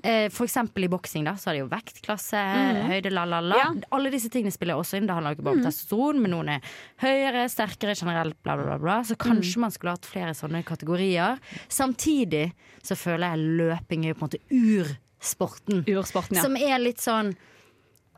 [0.02, 2.78] eh, for eksempel i boksing da, så er det jo vektklasse, Mm.
[2.88, 3.56] høyde, la, la, la.
[3.60, 3.66] Ja.
[3.92, 5.06] Alle disse tingene spiller også inn.
[5.06, 5.66] Det handler ikke bare om Mm.
[5.66, 6.60] testosteron, men noen er
[7.04, 8.96] høyere, sterkere generelt, bla, bla, bla.
[9.04, 11.38] Så kanskje man skulle hatt flere sånne kategorier.
[11.68, 12.52] Samtidig
[12.82, 15.84] så føler jeg løping er på en måte ursporten.
[15.86, 16.42] Ursporten, ja.
[16.42, 17.34] Som er litt sånn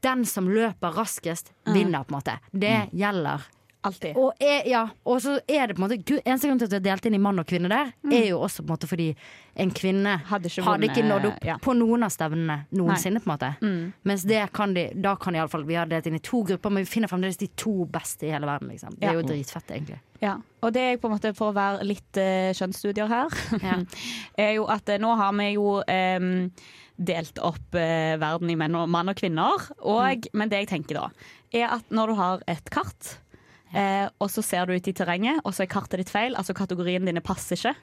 [0.05, 2.38] Den som løper raskest, vinner, på en måte.
[2.52, 3.40] Det gjelder.
[3.85, 4.16] Alltid.
[4.16, 6.72] Og, er, ja, og så er det på en måte Gud, Eneste grunn til at
[6.72, 8.89] du har delt inn i mann og kvinne der, er jo også på en måte
[8.89, 9.11] fordi
[9.61, 11.57] en kvinne Hadde ikke hadde ikke nådd opp ja.
[11.62, 13.20] på noen av stevnene noensinne.
[13.22, 13.93] på en måte Mm.
[14.09, 16.85] Mens det kan de, da kan iallfall Vi har delt inn i to grupper, men
[16.85, 18.68] vi finner fremdeles de to beste i hele verden.
[18.72, 18.97] Liksom.
[18.99, 19.99] Det er jo dritfett, egentlig.
[20.22, 23.76] Ja, og det er på en måte for å være litt uh, kjønnsstudier her, Ja.
[24.47, 26.30] er jo at uh, nå har vi jo um,
[26.97, 29.68] delt opp uh, verden i menn og, mann og kvinner.
[29.82, 31.09] Og, Men det jeg tenker da,
[31.55, 33.18] er at når du har et kart,
[33.75, 36.55] eh, og så ser du ut i terrenget, og så er kartet ditt feil, altså
[36.57, 37.75] kategorien dine passer ikke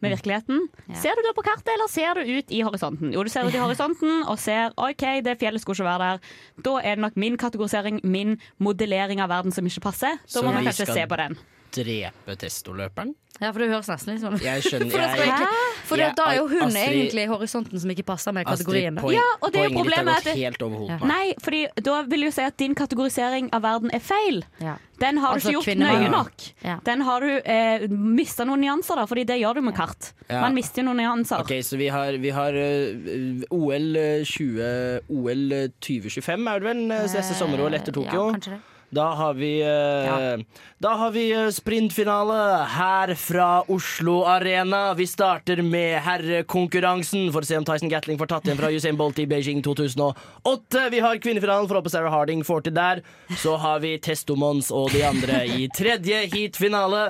[0.00, 0.60] med virkeligheten.
[0.88, 0.94] Ja.
[0.94, 3.10] Ser du da på kartet, eller ser du ut i horisonten?
[3.14, 6.32] Jo, du ser ut i horisonten og ser OK, det fjellet skulle ikke være der.
[6.62, 10.20] Da er det nok min kategorisering, min modellering av verden som ikke passer.
[10.30, 11.38] Da må man kanskje skal- se på den.
[11.74, 13.14] Drepe testoløperen?
[13.38, 14.42] Ja, for det høres nesten litt sånn ut.
[14.42, 17.90] Jeg skjønner For, jeg- egentlig, for jeg- da er jo hun Astrid- egentlig horisonten som
[17.92, 18.96] ikke passer med kategorien.
[18.98, 20.76] Astrid, Ja, og det er jo poenget ditt problemet har at gått det- helt over
[20.82, 21.06] hodet Ja.
[21.06, 24.42] Nei, fordi da vil jo si at din kategorisering av verden er feil.
[24.60, 24.74] Ja.
[24.98, 26.32] Den har Altså du ikke gjort nøye nok.
[26.64, 26.78] Ja.
[26.82, 30.12] Den har du eh, mista noen nyanser, da, fordi det gjør du med kart.
[30.28, 30.40] Ja.
[30.40, 31.38] Man mister jo noen nyanser.
[31.44, 36.66] Ok, så vi har, vi har uh, OL eh, 20 OL eh, 2025 er det
[36.72, 36.82] vel?
[36.90, 38.26] Neste sommer-OL etter Tokyo.
[38.26, 38.60] Ja, kanskje det.
[38.90, 40.38] Da har vi ja.
[40.78, 42.34] Da har vi eh, sprintfinale
[42.70, 44.94] her fra Oslo Arena.
[44.94, 48.96] Vi starter med herrekonkurransen for å se om Tyson Gatling får tatt igjen fra Usain
[48.96, 50.84] Bolt i Beijing 2008.
[50.94, 53.02] Vi har kvinnefinalen, får håpe Sarah Harding får til der.
[53.42, 57.08] Så har vi Testomons og de andre i tredje heat-finale.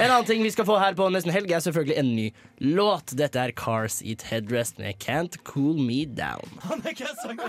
[0.00, 3.16] En annen ting vi skal få her på nesten helg, er selvfølgelig en ny låt.
[3.16, 6.44] Dette er Cars Eat Headrest med Can't Cool Me Down.
[6.84, 7.40] Syng!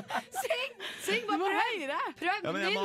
[1.06, 2.00] Syng bare høyere!
[2.20, 2.78] Prøv Ja, din.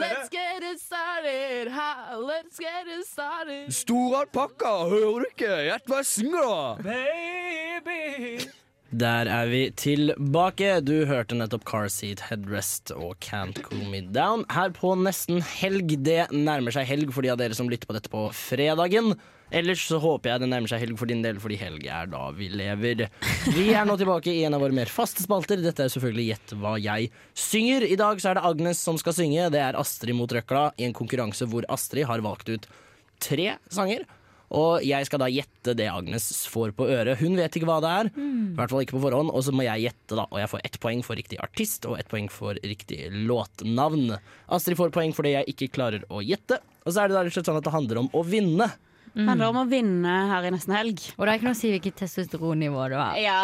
[0.00, 3.72] Let's get it started, ha, let's get it started.
[3.74, 5.52] Stor alpakka, hører du ikke?
[5.70, 8.63] Gjett hva jeg synger, da!
[8.94, 10.76] Der er vi tilbake.
[10.86, 14.44] Du hørte nettopp Car Seat Headrest og Can't Cool Me Down.
[14.54, 15.96] Her på nesten helg.
[16.06, 19.16] Det nærmer seg helg for de av dere som lytter på dette på fredagen.
[19.50, 22.28] Ellers så håper jeg det nærmer seg helg for din del, fordi helg er da
[22.38, 23.08] vi lever.
[23.56, 25.58] Vi er nå tilbake i en av våre mer faste spalter.
[25.64, 27.88] Dette er selvfølgelig Gjett hva jeg synger.
[27.90, 29.50] I dag så er det Agnes som skal synge.
[29.50, 32.70] Det er Astrid mot Røkla i en konkurranse hvor Astrid har valgt ut
[33.18, 34.06] tre sanger.
[34.52, 37.18] Og jeg skal da gjette det Agnes får på øret.
[37.18, 38.52] Hun vet ikke hva det er, Mm.
[38.52, 39.30] i hvert fall ikke på forhånd.
[39.32, 40.26] Og så må jeg gjette, da.
[40.30, 44.18] Og jeg får ett poeng for riktig artist og ett poeng for riktig låtnavn.
[44.48, 46.58] Astrid får poeng fordi jeg ikke klarer å gjette.
[46.86, 48.70] Og så er det da rett og slett sånn at det handler om å vinne.
[49.14, 51.02] Det handler om å vinne her i nesten helg.
[51.14, 53.18] Og det er ikke noe å si hvilket testosteronnivå du har.
[53.22, 53.36] Ja.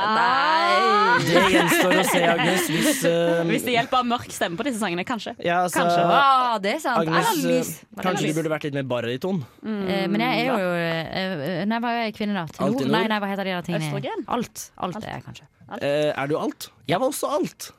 [1.23, 2.67] Det gjenstår å se, Agnes.
[2.75, 5.37] Hvis, uh, Hvis det hjelper av mørk stemme på disse sangene, kanskje.
[5.39, 6.09] Ja, altså, kanskje.
[6.17, 7.07] Ah, det er sant.
[7.07, 9.39] Agnes, eh, kanskje du burde vært litt mer baryton.
[9.63, 9.79] Mm.
[9.87, 12.49] Uh, men jeg er jo uh, Nei, hva er jeg kvinne, da?
[12.51, 12.93] Alt i nord?
[12.97, 13.87] Nei, nei, hva heter de der tingene?
[13.93, 14.29] Østrogen?
[14.39, 14.67] Alt.
[14.83, 15.51] Alt er jeg kanskje.
[15.79, 16.71] Eh, er du alt?
[16.91, 17.71] Jeg var også alt.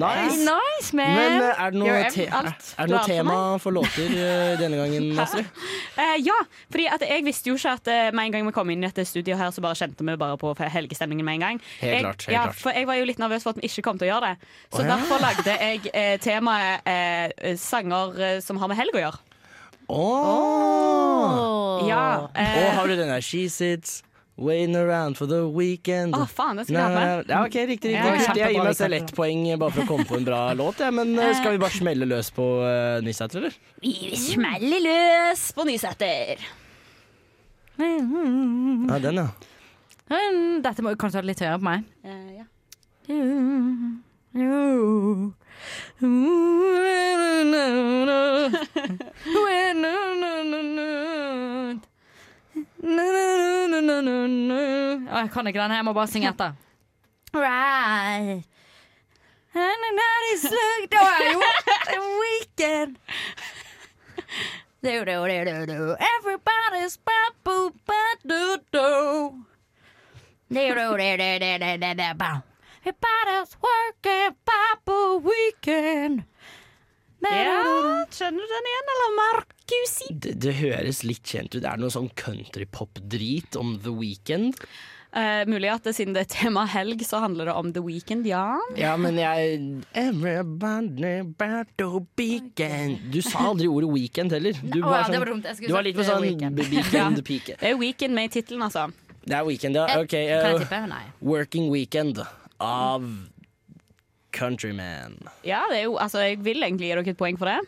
[0.00, 0.44] Nice.
[0.44, 1.14] Nice, man.
[1.16, 4.54] Men uh, er det noe, te er, er det noe tema for for låter uh,
[4.60, 5.48] denne gangen, Astrid?
[5.96, 6.36] Uh, ja,
[6.72, 9.40] fordi jeg visste jo ikke at med en gang vi kom inn i dette studioet
[9.40, 11.62] her, så bare kjente vi bare på helgestemningen med en gang.
[11.80, 12.62] Helt jeg, klart, helt ja, klart.
[12.62, 14.50] For jeg var jo litt nervøs for at vi ikke kom til å gjøre det.
[14.68, 14.90] Så Å, ja.
[14.94, 19.22] derfor lagde jeg temaet sanger som har med helg å gjøre.
[19.88, 21.88] Åh.
[21.88, 24.02] Ja, eh, Og har du den der She sits
[24.36, 26.14] waiting around for the weekend.
[26.16, 27.28] Å, faen, det skulle jeg hatt med.
[27.30, 27.96] Ja, ok, riktig, riktig.
[27.96, 28.34] Ja, ja.
[28.40, 30.76] Jeg gir meg selv ett poeng bare for å komme på en bra låt.
[30.82, 30.90] Ja.
[30.94, 33.54] Men eh, skal vi bare smelle løs på uh, Nysæter, eller?
[33.84, 36.36] Vi smeller løs på Nysæter.
[37.74, 39.28] Ja, den, ja.
[40.10, 41.80] Mm, Dette må kanskje være litt høyere på meg.
[42.04, 42.44] Uh, ja.
[55.14, 55.70] Jeg kan ikke den.
[55.72, 56.52] Jeg må bare synge etter.
[57.34, 58.44] Right.
[59.56, 61.40] And the night is look- Da er jo
[61.88, 62.96] a weekend.
[64.82, 65.96] Do, do, do, do, do.
[66.14, 67.72] Everybody's ba-do-do.
[68.28, 68.88] Do, do.
[72.86, 76.24] Everybody's working, ba-boo, weekend.
[77.22, 77.62] Ja,
[78.12, 79.10] Kjenner du den igjen, eller
[79.64, 80.14] Markusi?
[80.14, 81.62] Det, det høres litt kjent ut.
[81.62, 84.58] Det er noe sånn countrypop-drit om The Weekend.
[85.14, 88.26] Uh, mulig at det, siden det er tema helg, så handler det om The Weekend,
[88.26, 88.58] ja.
[88.76, 89.60] Ja, men jeg
[89.94, 91.86] Everybody about the
[92.18, 94.58] weekend Du sa aldri ordet weekend heller.
[94.58, 95.46] Du oh, ja, det sånn- var dumt.
[95.60, 96.64] Du var litt på eh, sånn weekend.
[96.66, 97.56] weekend pike.
[97.60, 98.88] Det er Weekend med i tittelen, altså.
[99.24, 99.86] Det er weekend, ja.
[100.02, 100.82] Ok, Kan jeg tippe?
[100.90, 101.04] Nei.
[101.22, 102.18] Working Weekend
[102.58, 103.06] av
[104.34, 105.14] Countryman.
[105.46, 107.62] Ja, det er jo, altså, jeg vil egentlig gi dere et poeng for det.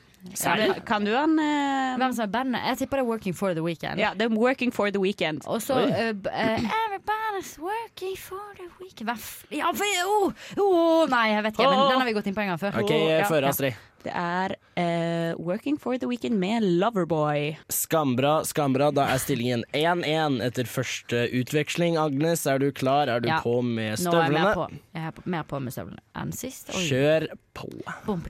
[0.45, 1.97] Men Kan du han uh...
[2.01, 2.63] Hvem som er bandet?
[2.71, 4.01] Jeg tipper det er Working for the Weekend.
[4.01, 5.43] Ja, det er Working for the Weekend.
[5.47, 9.11] Og så uh, eh, eh, Everybody's working for the weekend.
[9.51, 12.45] Ja, for, oh, oh, Nei, jeg vet ikke, men den har vi gått inn på
[12.45, 12.81] en gang før.
[12.83, 13.29] Ok, oh, Ja.
[13.29, 13.85] føre Astrid.
[14.07, 17.57] Det er uh, Working for the Weekend med Loverboy.
[17.73, 18.93] Skambra, skambra.
[18.95, 21.99] Da er stillingen 1-1 etter første utveksling.
[21.99, 23.11] Agnes, er du klar?
[23.11, 23.41] Er du Ja.
[23.43, 24.55] på med Nå er jeg mer støvlene?
[24.55, 26.71] på, jeg er mer på med støvlene enn sist.
[26.75, 26.87] Oi.
[26.87, 27.73] Kjør på.
[28.07, 28.23] Bom,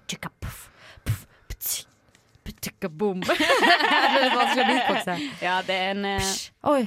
[3.27, 5.19] det er vanskelig å beatboxe.
[5.43, 6.31] Ja, det er en uh...
[6.77, 6.87] Oi.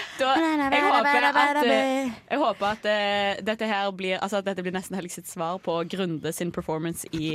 [0.21, 0.35] da,
[0.71, 4.73] Jeg håper at, eh, jeg håper at uh, dette her blir Altså at dette blir
[4.75, 7.31] nesten Helg sitt svar på Grunde sin performance i,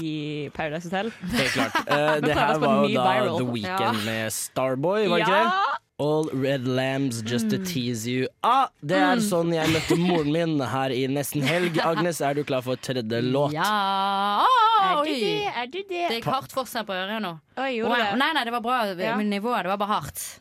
[0.00, 1.12] i Paradise Hotel.
[1.32, 1.76] Helt klart.
[1.86, 3.38] Uh, det her var jo da viral.
[3.38, 4.04] The Weekend Ja.
[4.08, 5.44] med Starboy, var det ikke Ja.
[5.44, 5.78] det?
[6.02, 8.26] All red lambs just to tease you.
[8.42, 9.22] Ah, det er Mm.
[9.22, 11.78] sånn jeg møtte moren min her i nesten helg.
[11.90, 13.52] Agnes, er du klar for tredje låt?
[13.54, 14.42] Ja
[14.82, 15.46] Er du det?
[15.46, 16.08] Er du det?
[16.08, 17.36] Det gikk hardt for seg på øret nå.
[17.56, 18.16] Oi, Wow.
[18.18, 19.14] Nei, nei, det var bra Ja.
[19.16, 19.62] med nivået.
[19.62, 20.40] Det var bare hardt.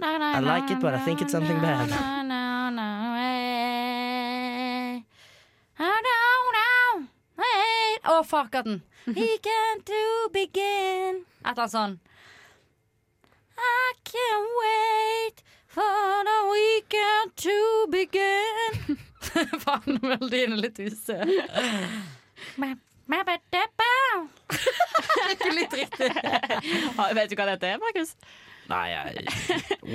[0.00, 1.90] I like it, but I think it's something bad.
[8.06, 8.82] Å, fuck at den.
[9.18, 11.24] He can't do begin.
[11.44, 11.96] Et eller annet sånn.
[13.58, 17.56] I can't wait for the weekend to
[17.90, 18.98] begin.
[19.64, 21.18] Faen, melodien er litt usø.
[25.34, 26.10] Ikke litt riktig.
[26.16, 28.14] Vet du hva dette er, Markus?
[28.70, 29.24] Nei, jeg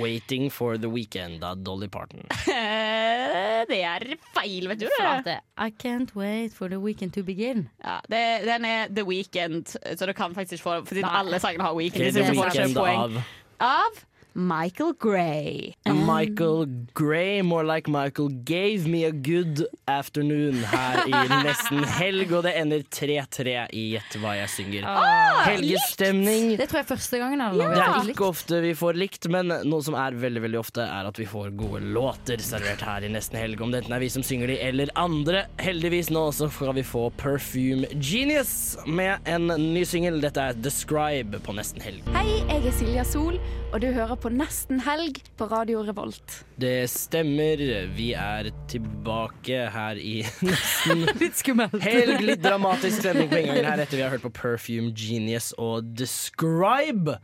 [0.00, 2.24] Waiting for the Weekend av Dolly Parton.
[3.72, 4.04] Det er
[4.34, 4.88] feil, vet du
[5.24, 5.36] det.
[5.60, 7.68] I can't wait for the weekend to begin.
[7.84, 11.12] Ja, det, den er The Weekend, så du kan faktisk få Fordi Nei.
[11.20, 12.08] alle sangene har Weekend.
[12.10, 13.20] Okay, the Weekend av
[13.62, 14.02] Av
[14.34, 15.74] Michael Gray.
[15.86, 22.32] Michael Michael Gray, more like Michael gave me a good afternoon her i nesten helg,
[22.32, 24.86] og det ender 3-3 i Gjett hva jeg synger.
[24.88, 26.52] Ah, Helgestemning.
[26.56, 27.42] Det tror jeg er første gangen.
[27.42, 27.70] Ja.
[27.74, 31.08] Det er ikke ofte vi får likt, men noe som er veldig veldig ofte, er
[31.10, 33.60] at vi får gode låter servert her i nesten helg.
[33.62, 35.44] Om det enten er vi som synger de eller andre.
[35.60, 40.20] Heldigvis nå så skal vi få Perfume Genius med en ny singel.
[40.24, 42.06] Dette er Describe på nesten helg.
[42.16, 43.38] Hei, jeg er Silja Sol,
[43.72, 46.44] og du hører på Nesten helg på Radio Revolt.
[46.60, 47.58] Det stemmer.
[47.96, 51.78] Vi er tilbake her i nesten Litt skummelt.
[51.82, 52.20] helg.
[52.22, 57.16] Litt dramatisk stemning på inngangen her etter vi har hørt på Perfume Genius og Describe.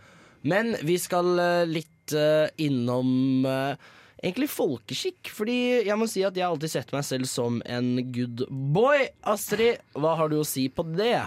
[0.42, 3.76] Men vi skal eh, litt eh, innom eh,
[4.22, 5.30] egentlig folkeskikk.
[5.34, 9.06] Fordi jeg må si at jeg har alltid sett meg selv som en good boy.
[9.28, 11.20] Astrid, hva har du å si på det?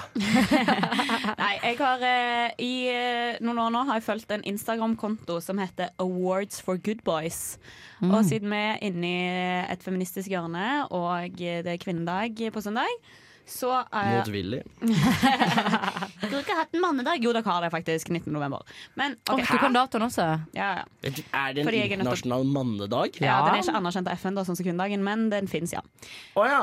[1.42, 5.62] Nei, jeg har eh, i eh, noen år nå har jeg fulgt en Instagram-konto som
[5.62, 7.58] heter Awards for Good Boys.
[8.02, 8.14] Mm.
[8.16, 9.26] Og siden vi er inne i
[9.72, 12.90] et feministisk hjørne, og det er kvinnedag på søndag,
[13.48, 14.62] så eh, Motvillig.
[14.82, 17.24] Skulle har ikke hatt en mannedag?
[17.24, 18.10] Jo, dere har det faktisk.
[18.14, 18.32] 19.
[18.34, 18.62] november.
[19.00, 20.28] Men Åh, ok, du kan datoen også?
[20.56, 20.86] Ja, ja.
[21.34, 23.18] Er det en Fordi jeg er nødt til- internasjonal mannedag?
[23.22, 25.82] ja, Den er ikke anerkjent av FN, da, sånn som kvinnedagen, men den fins, ja.
[26.36, 26.62] Å ja.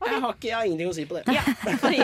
[0.00, 1.34] Jeg, har ikke, jeg har ingenting å si på det.
[1.36, 1.42] Ja,
[1.76, 1.98] fordi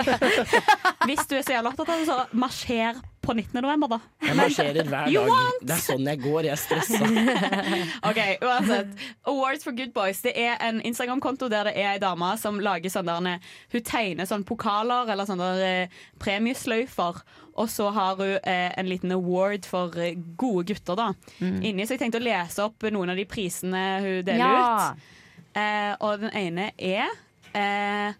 [1.08, 3.58] Hvis du er så jævla opptatt av det, så marsjer på 19.
[3.60, 3.98] november, da.
[4.26, 5.28] Jeg marsjerer hver dag.
[5.30, 5.62] want?
[5.66, 6.48] Det er sånn jeg går.
[6.48, 7.10] Jeg er stressa.
[8.10, 8.92] Ok, uansett.
[9.26, 12.92] Awards for Good Boys Det er en Instagram-konto der det er ei dame som lager
[12.92, 13.40] sånn der
[13.72, 17.20] Hun tegner sånn pokaler eller sånne eh, premiesløyfer.
[17.56, 21.06] Og så har hun eh, en liten award for eh, gode gutter, da.
[21.40, 21.60] Mm.
[21.64, 24.92] Inni, så jeg tenkte å lese opp noen av de prisene hun deler Ja.
[24.92, 25.12] ut.
[25.56, 27.08] Eh, og den ene er
[27.56, 28.12] eh,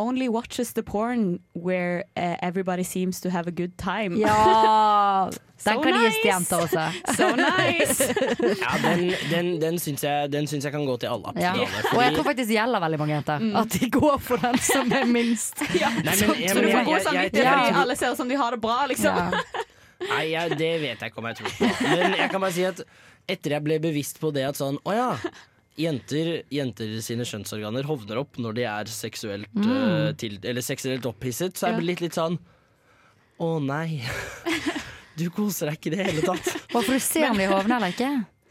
[0.00, 4.16] Only watches the porn where uh, everybody seems to have a good time.
[4.16, 5.28] Ja!
[5.60, 6.84] Den So kan gis til jenta også.
[7.18, 8.06] So nice!
[8.64, 11.34] Ja, den, den, den, syns jeg, den syns jeg kan gå til alle.
[11.36, 11.50] Ja.
[11.52, 13.38] alle, Og jeg tror faktisk det gjelder veldig mange jenter.
[13.44, 13.52] Mm.
[13.60, 15.60] At de går for den som er minst.
[15.76, 15.90] Ja.
[16.00, 18.16] Nei, men- ja, så du får jeg- god jeg- samvittighet jeg- fordi alle ser ut
[18.22, 19.20] som de har det bra, liksom.
[19.20, 19.30] Ja.
[20.08, 21.70] Nei, jeg, det vet jeg ikke om jeg tror på.
[21.90, 22.80] Men jeg kan bare si at
[23.28, 25.10] etter jeg ble bevisst på det at sånn Å ja.
[25.80, 29.68] Jenter, jenter sine kjønnsorganer hovner opp når de er seksuelt, Mm.
[29.70, 31.56] uh, til, eller seksuelt opphisset.
[31.56, 32.36] Så jeg blir litt sånn
[33.40, 34.02] Å nei.
[35.20, 36.46] Du koser deg ikke i det hele tatt.
[36.74, 38.10] Og for du ser om de hovner eller ikke.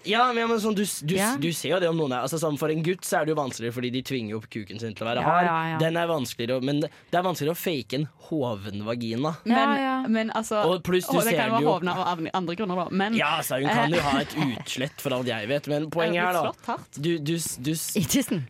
[0.10, 1.32] Ja, men, men sånn, du, du, Ja.
[1.40, 3.36] du ser jo det om noen er altså, sånn, For en gutt så er det
[3.36, 5.46] jo vanskeligere fordi de tvinger opp kuken sin til å være Ja, hard.
[5.50, 5.78] ja, ja.
[5.84, 9.32] Den er vanskeligere, Men det er vanskeligere å fake en hoven vagina.
[9.50, 12.24] Men, men altså Og pluss du å, Det ser kan det jo være hovna av
[12.42, 12.88] andre grunner, da.
[12.92, 15.90] Men Ja, altså, hun kan jo eh, ha et utslett for alt jeg vet, men
[15.96, 17.36] poenget Er da du, du,
[17.66, 17.74] du,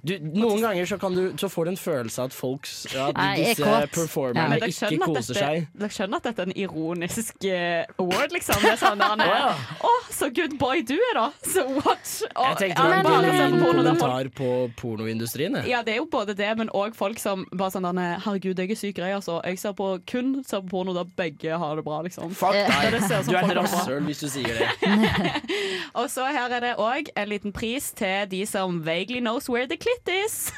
[0.04, 3.10] du, Noen ganger så, kan du, så får du en følelse av at folk ja,
[3.10, 5.68] at disse performerne Men ikke koser dette, seg.
[5.80, 8.60] dere skjønner at dette er en ironisk eh, award, liksom?
[8.64, 9.48] Det er sånn der.
[9.90, 11.28] Å, så good boy du er, da!
[11.54, 12.10] Så what?
[12.36, 15.58] Og, Jeg tenkte det var en genuin kommentar på pornoindustrien.
[15.70, 18.80] Ja, det er jo både det, men òg folk som bare sånn Herregud, jeg er
[18.80, 19.40] syk grei, altså.
[19.46, 22.34] Jeg ser på, kun ser på porno der begge har det bra, liksom.
[22.38, 23.00] Fuck deg!
[23.08, 24.70] ser ut som Du er et rasshøl hvis du sier det.
[26.00, 29.68] Og så her er det òg en liten pris til de som vaguely knows where
[29.70, 30.52] the clit is.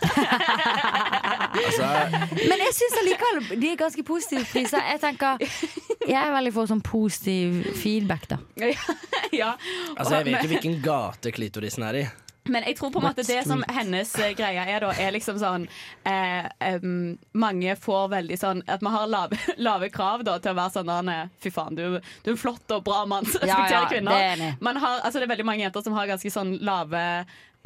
[1.52, 1.88] Altså,
[2.36, 4.84] Men jeg syns allikevel de er ganske positive priser.
[4.92, 5.42] Jeg tenker
[6.08, 8.42] Jeg er veldig for sånn positiv feedback, da.
[9.41, 9.53] ja.
[9.95, 12.05] altså, jeg vet jo hvilken gate klitorisen er i.
[12.50, 15.38] Men jeg tror på en måte det som hennes eh, greie er, da, er liksom
[15.42, 15.68] sånn
[16.10, 16.48] eh,
[16.82, 19.38] um, Mange får veldig sånn At vi har lave,
[19.68, 21.12] lave krav da, til å være sånn
[21.44, 24.18] Fy faen, du, du er en flott og bra mann som Ja, respekterer kvinner.
[24.18, 24.58] det er.
[24.64, 27.06] Man har, altså, det er veldig mange jenter som har ganske sånn lave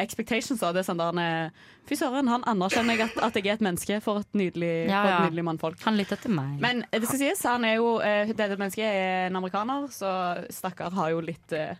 [0.02, 0.60] expectations.
[0.60, 0.74] Da.
[0.76, 1.54] Det er sånn der
[1.86, 5.04] Fy søren, han anerkjenner jeg at, at jeg er et menneske for et nydelig, Ja,
[5.04, 5.20] for et ja.
[5.28, 5.78] nydelig mannfolk.
[5.86, 6.56] Han lytter til meg.
[6.64, 10.10] Men eh, det skal sies, han er jo eh, dette mennesket er en amerikaner, så
[10.54, 11.78] stakkar har jo litt eh,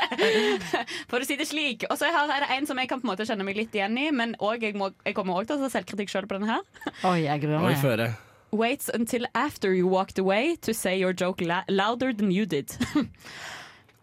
[1.10, 1.84] For å si det slik.
[1.90, 3.74] Og så her er det en som jeg kan på en måte kjenne meg litt
[3.76, 6.38] igjen i, men også, jeg, må, jeg kommer òg til å ta selvkritikk sjøl på
[6.38, 6.92] denne her.
[7.10, 7.80] Oi, jeg gruer Oi, meg.
[7.82, 8.10] føre.
[8.50, 12.74] Waits until after you walked away to say your joke la louder than you did.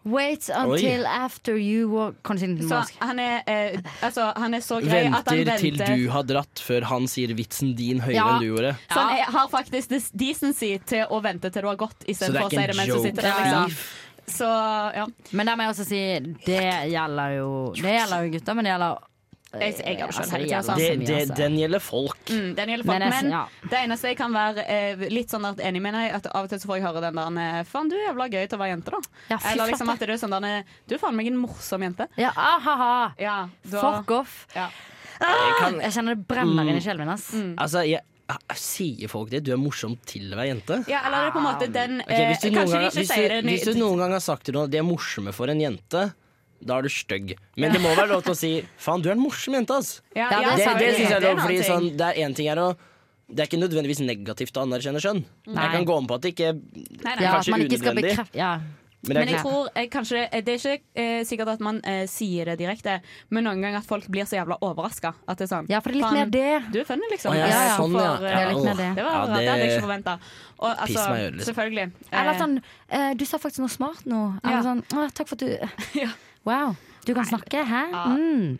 [0.08, 2.94] Wait until after you walk Kan du si den på Så norsk?
[3.00, 6.62] han er, eh, altså, han er så grei at han Venter til du har dratt
[6.64, 8.26] før han sier vitsen din høyere Ja.
[8.34, 8.74] enn du gjorde.
[8.92, 12.50] Så han er, har faktisk decency til å vente til du har gått, istedenfor å
[12.50, 13.42] si det mens du sitter der.
[13.44, 13.78] Liksom.
[14.28, 14.48] Så
[14.94, 15.06] ja.
[15.32, 16.00] Men der må jeg også si
[16.44, 17.46] det gjelder jo
[17.78, 18.98] Det gjelder jo gutter, men det gjelder
[19.48, 20.74] Jeg, jeg har Altså, skjønt Altså.
[20.76, 22.18] Det, det, den gjelder folk.
[22.28, 23.44] Mm, den gjelder folk, Men jeg- men ja.
[23.70, 26.50] det eneste jeg kan være eh, litt sånn at enig med deg, at av og
[26.50, 28.60] til så får jeg høre den der eh, Faen, du er jævla gøy til å
[28.60, 29.00] være jente, da.
[29.30, 32.08] Ja, Eller liksom at det er sånn der Du er faen meg en morsom jente.
[32.20, 33.14] Ja, ahaha.
[33.18, 34.46] Ja, da- Fuck off.
[34.54, 34.68] Ja.
[35.18, 36.68] Jeg, kan- jeg kjenner det brenner Mm.
[36.68, 37.08] inni sjelen min.
[37.16, 37.32] Ass.
[37.56, 38.00] Altså, jeg,
[38.54, 39.42] Sier folk det?
[39.46, 40.84] Du er morsom til å være jente?
[40.86, 43.48] Ja, eller er på en måte den okay, hvis, du eh, noen gang, hvis, du,
[43.48, 46.02] hvis du noen gang har sagt til noen at de er morsomme for en jente,
[46.60, 47.34] da er du stygg.
[47.56, 50.00] Men det må være lov til å si 'faen, du er en morsom jente', ass.
[50.14, 52.14] Ja, det ja, det, det syns jeg er Det er lov, fordi sånn, det er
[52.26, 52.76] én ting her å
[53.28, 55.18] det er ikke nødvendigvis negativt å anerkjenne skjønn.
[55.52, 55.62] Nei.
[55.66, 57.24] Jeg kan gå om på at det ikke Nei, nei.
[57.26, 58.16] er kanskje unødvendig.
[58.98, 61.60] Men, det er Men jeg tror jeg, kanskje det, det er ikke eh, sikkert at
[61.60, 62.96] man eh, sier det direkte,
[63.30, 65.12] men noen ganger at folk blir så jævla overraska.
[65.28, 66.72] Det er sånn Ja, for det er litt mer det.
[66.72, 67.30] Du er funny, liksom.
[67.30, 68.16] Å, ja, Ja, ja, sånn, ja.
[68.16, 68.88] for, eh, Ja, Det er det.
[68.96, 70.16] Det, var, ja, det hadde jeg ikke forventa.
[70.58, 71.46] Altså, Eh, liksom.
[71.52, 71.86] selvfølgelig.
[72.10, 74.40] Eller Eh, sånn eh, Du sa faktisk noe smart nå.
[74.42, 74.62] Eller Ja.
[74.62, 76.08] sånn Å, takk for at du
[76.48, 76.74] Wow.
[77.06, 77.84] Du kan snakke, hæ?
[78.16, 78.56] Mm.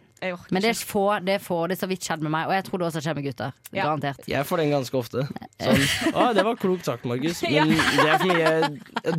[0.50, 1.56] Men det er få, det er få.
[1.70, 3.52] Det er så vidt skjedd med meg, og jeg tror det også skjer med gutter.
[3.70, 3.84] Ja.
[3.84, 4.24] Garantert.
[4.26, 5.24] Jeg får den ganske ofte.
[5.62, 5.84] Sånn,
[6.18, 7.42] å, det var klokt sagt, Markus.
[7.46, 8.70] Men det er fordi jeg,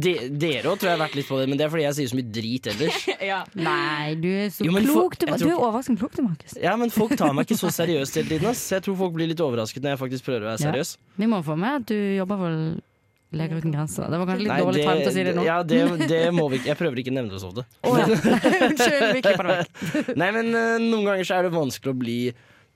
[0.03, 1.97] de, Dere òg tror jeg har vært litt på det, men det er fordi jeg
[1.99, 2.99] sier så mye drit ellers.
[3.31, 3.39] ja.
[3.55, 5.15] Nei, du er så Jo, klok.
[5.21, 6.57] Du, tror, du er overraskende klok, du, Markus.
[6.59, 8.51] Ja, men folk tar meg ikke så seriøst hele tiden.
[8.51, 8.65] Ass.
[8.75, 10.65] Jeg tror folk blir litt overrasket når jeg faktisk prøver å være Ja.
[10.67, 10.95] seriøs.
[11.21, 12.59] Vi må få med at du jobber for
[13.29, 14.07] Leger uten grenser.
[14.09, 15.43] Det var kanskje litt Nei, dårlig time til å si det nå.
[15.45, 15.81] Ja, det,
[16.13, 16.71] det må vi ikke.
[16.71, 17.65] Jeg prøver ikke å nevne det så ofte.
[18.69, 20.15] Unnskyld, vi klipper det vekk.
[20.17, 22.17] Nei, men uh, noen ganger så er det vanskelig å bli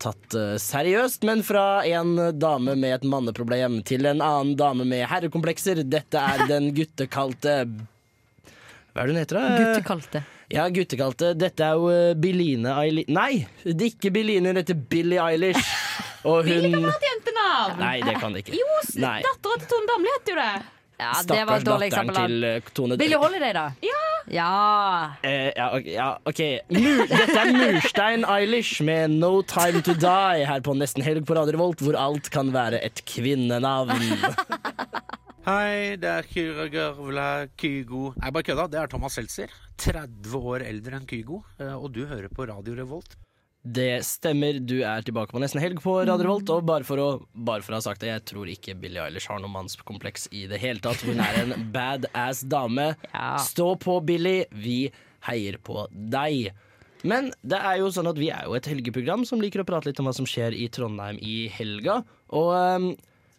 [0.04, 5.08] tatt uh, seriøst, men fra en dame med et manneproblem til en annen dame med
[5.10, 5.82] herrekomplekser.
[5.90, 9.58] Dette er den guttekalte Hva er det hun heter, da?
[9.58, 10.26] Guttekalte.
[10.54, 11.34] Ja, guttekalte.
[11.38, 15.66] Dette er jo eh, Eilish Nei, det er ikke Beline, hun heter Billie Eilish.
[16.30, 17.82] Og hun Billie kan ha et jentenavn!
[17.82, 18.56] Nei, det kan det ikke.
[18.56, 20.54] Jo, dattera til Tone Damli heter jo det.
[21.02, 23.66] Ja, det var et Stakkars dårlig datteren til eh, Tone Billie Holiday, da?
[23.84, 24.04] Ja.
[24.32, 24.52] Ja.
[25.26, 26.42] Eh, ja, ok, ja, ok.
[26.78, 31.36] Mur, dette er Murstein Eilish med No Time To Die her på Nesten Helg på
[31.36, 33.92] Radio Revolt, hvor alt kan være et kvinnenavn.
[35.44, 37.26] Hei, det er Kyra Gørvla
[37.60, 38.14] Kygo.
[38.16, 38.68] Nei, bare kødda.
[38.72, 39.52] Det er Thomas Seltzer.
[39.84, 41.42] 30 år eldre enn Kygo.
[41.60, 43.18] eh, Og du hører på Radio Revolt.
[43.64, 46.50] Det stemmer, du er tilbake på Nesten Helg på Radio Revolt.
[46.52, 49.28] Og bare for, å, bare for å ha sagt det, jeg tror ikke Billie Eilish
[49.32, 51.04] har noe mannskompleks i det hele tatt.
[51.04, 52.94] Hun er en badass dame.
[53.44, 54.46] Stå på, Billie.
[54.52, 54.92] Vi
[55.28, 56.54] heier på deg.
[57.04, 59.92] Men det er jo sånn at vi er jo et helgeprogram som liker å prate
[59.92, 62.00] litt om hva som skjer i Trondheim i helga.
[62.32, 62.90] Og um,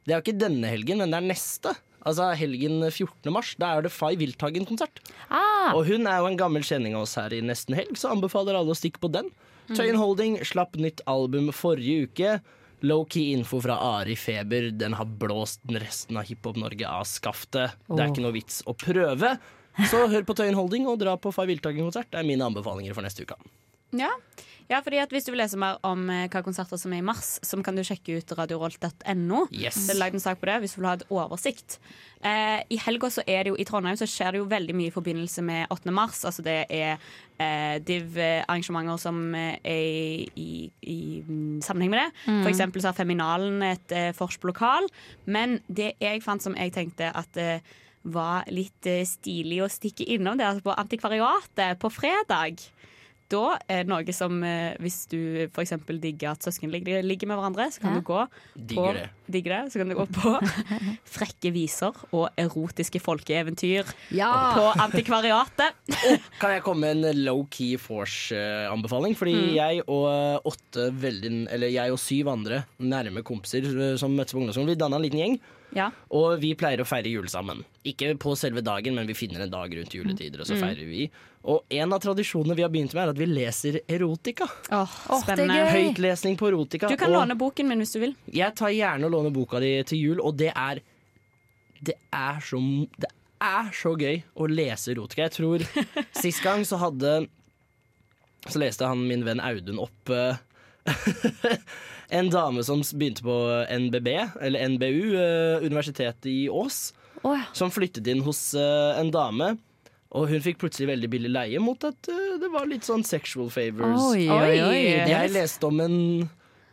[0.05, 1.73] det er jo ikke denne helgen, men det er neste.
[2.05, 3.33] Altså helgen 14.
[3.33, 3.55] mars.
[3.61, 5.01] Da er det Fay Wilthagen-konsert.
[5.29, 5.73] Ah.
[5.73, 8.59] Og hun er jo en gammel kjenning av oss her i Nesten Helg, så anbefaler
[8.59, 9.31] alle å stikke på den.
[9.73, 12.37] Tøyen Holding slapp nytt album forrige uke.
[12.85, 14.69] Low-key info fra Ari Feber.
[14.77, 17.79] Den har blåst resten av Hiphop-Norge av skaftet.
[17.89, 19.39] Det er ikke noe vits å prøve.
[19.89, 22.11] Så hør på Tøyen Holding og dra på Fay Wilthagen-konsert.
[22.13, 23.39] Det er mine anbefalinger for neste uke.
[23.97, 24.13] Ja.
[24.71, 27.05] Ja, fordi at Hvis du vil lese mer om eh, hva konserter som er i
[27.05, 29.45] mars, så kan du sjekke ut radiorolt.no.
[29.53, 29.85] Yes.
[29.87, 31.79] Det er lagd en sak på det hvis du vil ha et oversikt.
[32.25, 34.89] Eh, I helga så er det jo i Trondheim så skjer det jo veldig mye
[34.89, 35.93] i forbindelse med 8.
[35.95, 36.25] mars.
[36.25, 39.85] Altså det er eh, div-arrangementer som eh, er
[40.41, 40.49] i,
[40.85, 42.11] i i, sammenheng med det.
[42.27, 42.43] Mm.
[42.43, 44.89] For eksempel så har Feminalen et eh, vors på lokal.
[45.27, 50.07] Men det jeg fant som jeg tenkte at eh, var litt eh, stilig å stikke
[50.17, 52.65] innom, det er altså på Antikvariatet på fredag.
[53.33, 55.73] Da er det noe som eh, Hvis du f.eks.
[56.03, 58.01] digger at søsken ligger, ligger med hverandre, så kan Ja.
[58.01, 58.21] du gå
[58.55, 59.09] Digger på, det.
[59.33, 60.33] digger det, så kan du gå på
[61.17, 64.31] frekke viser og erotiske folkeeventyr Ja.
[64.55, 65.73] på Antikvariatet.
[66.11, 69.17] og Kan jeg komme med en low-key force-anbefaling?
[69.17, 69.55] Fordi Mm.
[69.57, 74.41] jeg og åtte veldig Eller jeg og syv andre nærme kompiser eh, som møttes på
[74.43, 75.39] ungdomsskolen, vi danna en liten gjeng.
[75.75, 75.89] Ja.
[76.15, 77.65] Og vi pleier å feire jul sammen.
[77.85, 80.61] Ikke på selve dagen, men vi finner en dag rundt juletider, og så Mm.
[80.63, 81.11] feirer vi.
[81.45, 84.47] Og en av tradisjonene vi har begynt med, er at vi leser erotika.
[84.73, 84.95] Åh,
[85.29, 85.51] gøy.
[85.75, 86.89] Høytlesning på erotika.
[86.89, 88.15] Du kan og låne boken min hvis du vil.
[88.33, 90.81] jeg tar gjerne og låner boka di til jul, og det er
[91.85, 92.57] Det er så
[92.97, 93.11] Det
[93.45, 95.29] er så gøy å lese erotika.
[95.29, 95.67] Jeg tror
[96.23, 97.27] sist gang så hadde
[98.49, 100.41] Så leste han min venn Audun opp uh,
[102.09, 103.37] en dame som begynte på
[103.69, 104.09] NBB,
[104.41, 106.95] eller NBU, uh, universitetet i Ås.
[107.23, 107.45] Oh, ja.
[107.57, 109.55] Som flyttet inn hos uh, en dame.
[110.15, 113.51] Og hun fikk plutselig veldig billig leie mot at eh, det var litt sånn sexual
[113.51, 114.13] favors.
[114.13, 114.83] Oi, oi, oi.
[115.11, 115.97] Jeg leste om en,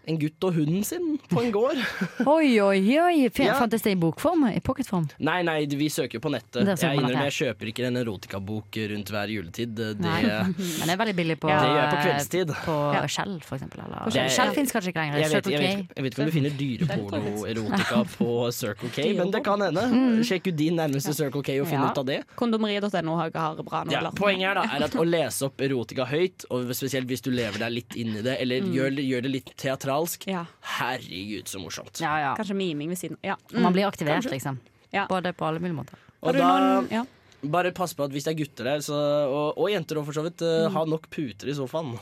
[0.10, 1.78] en gutt og hunden sin på en gård.
[2.26, 3.26] Oi, oi, oi.
[3.30, 3.54] F Ja.
[3.60, 4.48] Fantes det i bokform?
[4.50, 5.08] I pocketform?
[5.20, 6.66] Nei, nei, vi søker jo på nettet.
[6.82, 9.76] Jeg innrømmer, jeg kjøper ikke en erotikabok rundt hver juletid.
[9.78, 12.54] Det, Men det er veldig billig på Det gjør jeg på kveldstid.
[12.66, 13.04] På Ja.
[13.08, 13.84] Shell, for eksempel.
[13.86, 15.20] Eller, er- fins kanskje ikke lenger.
[15.22, 19.32] jeg, vet, jeg, vet, jeg vet ikke om du finner dyreporno-erotika på Circle K, men
[19.32, 19.84] det kan hende.
[19.92, 20.22] Mm.
[20.28, 21.92] Sjekk ut din nærmeste Circle K og finn Ja.
[21.92, 22.20] ut av det.
[22.40, 24.12] Kondomeriet.no har har bra Ja, noveller.
[24.18, 27.60] poenget er da er at å lese opp erotika høyt, og spesielt hvis du lever
[27.62, 28.74] deg litt inn i det, eller Mm.
[28.76, 29.52] gjør, gjør det litt
[29.92, 30.46] teatralsk, Ja.
[30.80, 32.00] herregud så morsomt.
[32.02, 32.36] Ja, ja.
[32.36, 33.18] Kanskje miming ved siden.
[33.24, 33.36] Ja.
[33.54, 33.62] Mm.
[33.64, 34.32] man blir aktivert, kanskje.
[34.32, 34.60] liksom.
[34.92, 35.06] Ja.
[35.08, 35.96] Både på alle mulige måter.
[36.24, 37.06] Og da noen- ja.
[37.44, 40.14] bare pass på at hvis det er gutter der, så, og, og jenter òg for
[40.14, 40.74] så vidt, uh, Mm.
[40.74, 41.98] ha nok puter i sofaen.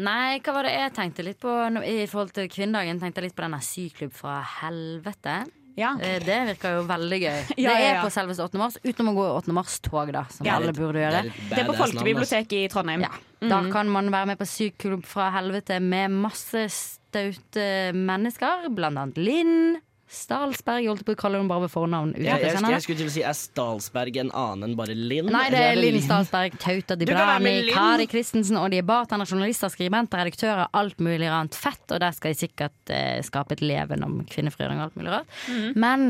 [0.00, 1.50] Nei, hva var det jeg tenkte litt på
[1.82, 3.00] i forhold til kvinnedagen?
[3.00, 5.40] Tenkte jeg litt på denne syklubb fra helvete.
[5.78, 7.40] Eh, Det virker jo veldig gøy.
[7.58, 8.02] Ja, det er ja.
[8.04, 8.58] på selveste 8.
[8.58, 9.52] mars, utenom å gå i 8.
[9.56, 10.56] mars-tog, da, som Ja.
[10.56, 11.22] alle burde gjøre.
[11.50, 13.04] Det er på Folkebiblioteket i Trondheim.
[13.40, 13.72] Da Mm.
[13.72, 19.80] kan man være med på sykklubb fra helvete med masse staute mennesker, blant annet Linn
[20.10, 20.82] Stalsberg.
[20.82, 22.14] Jeg holdt på å kalle henne bare ved fornavn.
[22.18, 25.30] Ja, jeg jeg, jeg skulle til å si Er Stalsberg en annen enn bare Linn?
[25.30, 29.28] Nei, det er Linn Stalsberg, Tauta Du kan Dibrani, Kari Christensen, og de er bartender,
[29.30, 31.84] journalister, skribenter, redaktører, alt mulig annet fett.
[31.90, 35.40] Og der skal de sikkert eh, skape et leven om kvinnefrigjøring og alt mulig rart.
[35.46, 35.70] Mm.
[35.78, 36.06] Men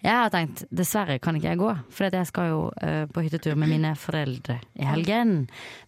[0.00, 3.58] jeg har tenkt dessverre kan ikke jeg gå, for jeg skal jo uh, på hyttetur
[3.60, 5.34] med mine foreldre i helgen.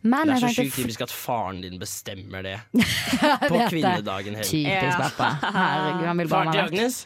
[0.05, 2.59] Men Det er så sjukt typisk at faren din bestemmer det
[3.49, 4.37] på kvinnedagen.
[4.45, 5.31] Typisk pappa.
[5.57, 6.83] Herregud, han vil bare Faren til.
[6.83, 7.01] Agnes?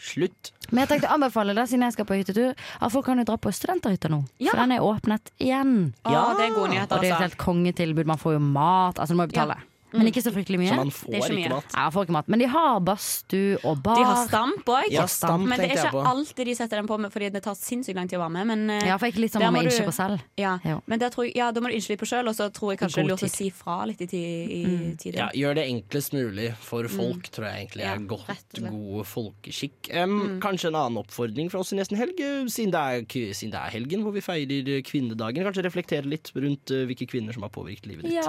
[0.00, 0.52] Slutt.
[0.70, 3.26] Men jeg tenkte å anbefale da, siden jeg skal på hyttetur, at folk kan jo
[3.28, 4.22] dra på studenterhytta nå.
[4.40, 5.74] For den er åpnet igjen.
[6.08, 7.26] Ja, det er gode nyheter, Og det er et altså.
[7.28, 8.08] helt kongetilbud.
[8.08, 8.96] Man får jo mat.
[8.98, 9.58] Altså, du må jo betale.
[9.92, 10.70] Men ikke så fryktelig mye.
[10.70, 11.54] Så man får Det er ikke ikke mye.
[11.56, 11.64] mat?
[11.74, 12.28] Ja, man får ikke mat.
[12.28, 13.96] Men de har badstue og bar.
[13.96, 14.84] De har stamp òg.
[14.90, 15.06] Ja,
[15.38, 18.08] men det er ikke alltid de setter den på med, fordi det tar sinnssykt lang
[18.08, 18.46] tid å være med.
[18.46, 20.20] Men, eh, Ja, for jeg er ikke litt sånn må på selv.
[20.36, 22.78] Ja, men jeg, ja, da må du innse litt på sjøl, og så tror jeg
[22.80, 24.96] kanskje det er lurt å si fra litt i, i Mm.
[24.98, 25.14] tide.
[25.16, 27.30] Ja, gjør det enklest mulig for folk, Mm.
[27.30, 29.90] tror jeg egentlig Ja, er godt, god folkeskikk.
[29.90, 32.16] Em, Kanskje en annen oppfordring fra oss i nesten helg,
[32.50, 35.42] siden det, er, siden det er helgen hvor vi feirer eh, kvinnedagen.
[35.44, 38.24] Kanskje reflektere litt rundt eh, hvilke kvinner som har påvirket livet ditt.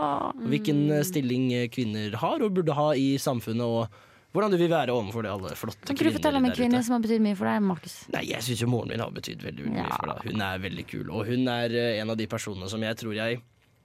[0.50, 4.94] Hvilken eh, stilling kvinner har og burde ha i samfunnet, og hvordan du vil være
[4.96, 7.36] overfor det alle flotte Kan ikke du fortelle om en kvinne som har betydd mye
[7.36, 7.96] for deg, Markus?
[8.14, 10.32] Nei, jeg syns jo moren min har betydd veldig, mye mye for deg.
[10.32, 13.18] Hun er veldig kul, og hun er eh, en av de personene som jeg tror
[13.18, 13.42] jeg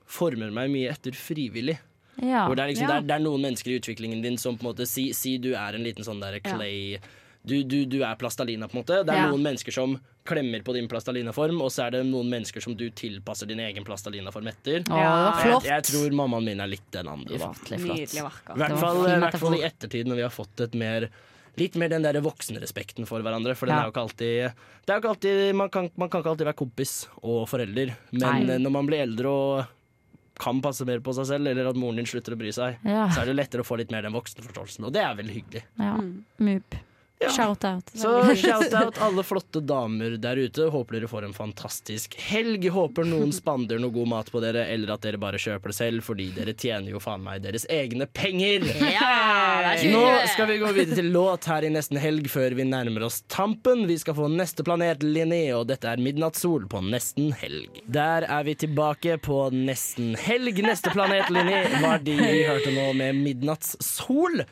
[0.06, 1.76] former meg mye etter frivillig.
[2.22, 2.46] Ja.
[2.48, 2.92] Det er, liksom, Ja.
[2.94, 5.34] det, er, det er noen mennesker i utviklingen din som på en måte Si, si
[5.42, 6.96] du er en liten sånn der clay
[7.46, 9.04] du, du, du er plastalina, på en måte.
[9.06, 9.30] Det er Ja.
[9.30, 9.94] noen mennesker som
[10.26, 13.84] klemmer på din plastalinaform, og så er det noen mennesker som du tilpasser din egen
[13.86, 14.82] plastalinaform etter.
[14.82, 15.62] Flott.
[15.64, 17.38] Jeg, jeg tror mammaen min er litt den andre.
[17.38, 18.02] Ufattelig flott.
[18.02, 20.74] I Det hvert var fall, i hvert fall i ettertid, når vi har fått et
[20.74, 21.08] mer
[21.56, 23.54] Litt mer den der voksenrespekten for hverandre.
[23.56, 23.80] For den Ja.
[23.80, 24.52] er jo ikke alltid,
[24.84, 27.94] det er jo ikke alltid man, kan, man kan ikke alltid være kompis og forelder.
[28.12, 28.58] Men Nei.
[28.60, 29.64] når man blir eldre og
[30.38, 33.06] kan passe mer på seg selv, eller at moren din slutter å bry seg, Ja.
[33.08, 34.84] så er det lettere å få litt mer den voksenforståelsen.
[34.84, 35.62] Og det er veldig hyggelig.
[35.80, 35.96] Ja.
[37.20, 37.30] Mup.
[37.32, 37.90] Shout-out.
[37.94, 40.66] Så shout-out alle flotte damer der ute.
[40.72, 42.66] Håper dere får en fantastisk helg.
[42.74, 46.04] Håper noen spander noe god mat på dere, eller at dere bare kjøper det selv,
[46.04, 48.66] fordi dere tjener jo faen meg deres egne penger.
[48.92, 50.02] Ja, Nå
[50.32, 53.86] skal vi gå videre til låt her i nesten helg før vi nærmer oss tampen.
[53.88, 57.80] Vi skal få neste planet, Linné, og dette er Midnattssol på nesten helg.
[57.88, 60.60] Der er vi tilbake på nesten helg.
[60.66, 64.44] Neste planet, Linné, var de vi hørte nå med Midnattssol.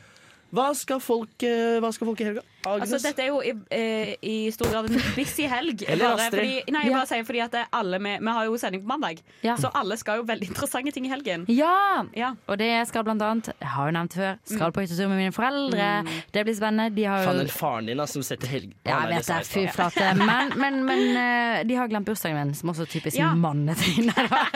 [0.55, 2.43] Hva skal folk, eh, hva skal folk i helga?
[2.65, 2.89] Agnes?
[2.95, 5.83] Altså, dette er jo i, eh, i stor grad en busy helg.
[5.91, 6.39] Eller Bare Astrid.
[6.39, 9.19] fordi, nei, jeg bare sier fordi at alle med, Vi har jo sending på mandag,
[9.45, 9.53] Ja.
[9.61, 11.43] så alle skal jo veldig interessante ting i helgen.
[11.51, 12.01] Ja!
[12.49, 15.35] Og det skal blant annet, jeg har jo nevnt før, skal på hyttetur med mine
[15.35, 15.91] foreldre.
[16.33, 16.95] Det blir spennende.
[16.95, 19.39] De har jo Faen, faren din da, som setter helg ja, jeg vet det.
[19.51, 20.09] Fy flate.
[20.25, 23.33] Men, men, men eh, de har glemt bursdagen min, som også er typisk Ja.
[23.35, 24.09] manneting.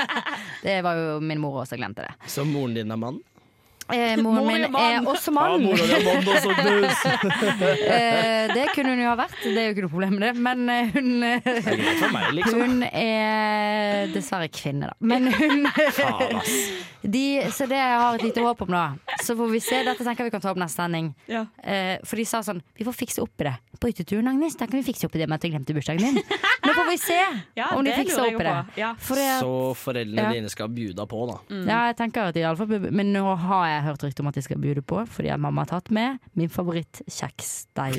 [0.64, 2.14] Det var jo min mor også glemte det.
[2.30, 3.20] Så moren din er mann?
[3.92, 5.64] Eh, moren er min er også mann.
[5.66, 6.52] Ja, er mann også,
[7.90, 10.34] Eh, det kunne hun jo ha vært, det er jo ikke noe problem med det.
[10.46, 11.56] Men eh, hun Det
[12.06, 12.60] er meg, liksom.
[12.62, 14.96] Hun er dessverre kvinne, da.
[15.00, 15.66] Men hun
[17.02, 17.24] de,
[17.56, 18.84] Så det jeg har et lite håp om, da.
[19.24, 19.82] Så får vi se.
[19.88, 21.12] Dette tenker vi kan ta opp neste sending.
[21.32, 21.46] Ja.
[21.64, 23.56] Eh, for de sa sånn Vi får fikse opp i det.
[23.80, 26.04] På hytteturen, Agnes, da kan vi fikse opp i det med at jeg glemte bursdagen
[26.04, 26.20] din.
[26.66, 27.20] Nå får vi se
[27.60, 28.56] Ja, om de fikser opp i det.
[28.82, 28.90] Ja.
[29.00, 30.34] For jeg, Så foreldrene Ja.
[30.36, 31.38] dine skal bjuda på, da.
[31.64, 34.30] ja, jeg tenker at de i alle fall Men nå har jeg hørt rykte om
[34.32, 37.98] at de skal bude på, fordi at mamma har tatt med min favorittkjeksdeig.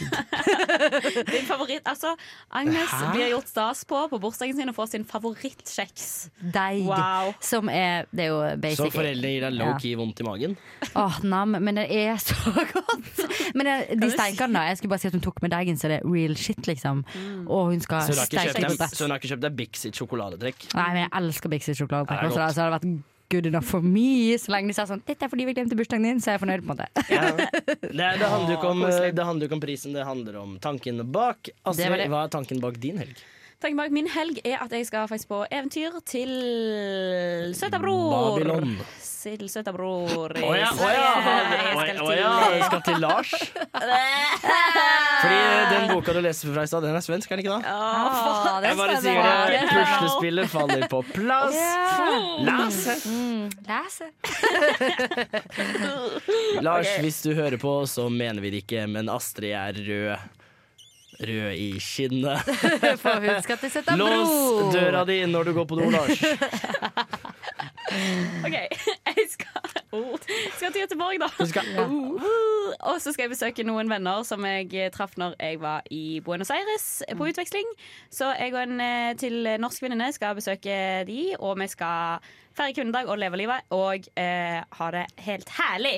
[1.32, 2.14] Din favoritt Altså,
[2.50, 3.12] Agnes Hæ?
[3.14, 6.06] blir gjort stas på på bursdagen sin og får sin favorittkjeks.
[6.54, 6.84] Deig.
[6.88, 7.32] Wow.
[7.44, 8.80] Som er Det er jo basic.
[8.80, 10.56] Så foreldrene gir deg low-key vondt i magen?
[10.96, 12.36] Åh, nam, men det er så
[12.74, 13.24] godt!
[13.54, 14.66] Men det, de steikene, da.
[14.70, 17.04] Jeg skulle bare si at hun tok med deigen, så det er real shit, liksom.
[17.46, 20.68] Og hun skal steike kjøpt så hun har ikke kjøpt deg Bix sitt sjokoladetrekk?
[20.76, 22.32] Nei, men jeg elsker Bixie sjokoladetrekk.
[22.34, 22.88] Så det hadde vært
[23.30, 24.36] good enough for me.
[24.38, 26.44] Så lenge de sa sånn 'Dette er fordi vi glemte bursdagen din', så er jeg
[26.44, 26.88] fornøyd, på en måte.
[27.80, 28.86] Det, det, handler jo ikke om,
[29.18, 31.52] det handler om prisen, det handler om tanken bak.
[31.64, 32.08] Astrid, det.
[32.12, 33.22] hva er tanken bak din helg?
[33.60, 36.30] Tanken bak min helg er at jeg skal faktisk på eventyr til
[37.56, 38.38] Søtabror.
[38.38, 38.78] Babylon.
[39.20, 41.08] Til søta bror i Å ja, å ja!
[41.20, 43.32] Jeg Å skal ja, å ja, du skal til Lars?
[45.20, 45.40] Fordi
[45.74, 47.68] den boka du leste fra i stad, den er svensk, er den ikke det?
[47.68, 49.60] Åh, Jeg bare sier det.
[49.74, 51.60] Puslespillet faller på plass.
[52.48, 52.80] Lars.
[53.04, 54.08] Mm, Lese.
[56.64, 60.39] Lars, hvis du hører på, så mener vi det ikke, men Astrid er rød.
[61.20, 62.38] Rød i kinnet.
[63.02, 63.96] For hun skal til bro!
[64.00, 66.22] Lås døra di når du går på do, Lars.
[68.46, 69.69] OK, jeg skal.
[70.56, 71.28] Skal til Göteborg, da.
[71.74, 71.84] Ja.
[71.86, 75.86] Uh, Og så skal jeg besøke noen venner som jeg eh, traff når jeg var
[75.90, 77.66] i Buenos Aires på utveksling.
[78.12, 80.76] Så jeg og en eh, til norsk venninne skal besøke
[81.08, 82.22] de, og vi skal
[82.56, 85.96] feire kvinnedag og leve livet og eh, ha det helt herlig.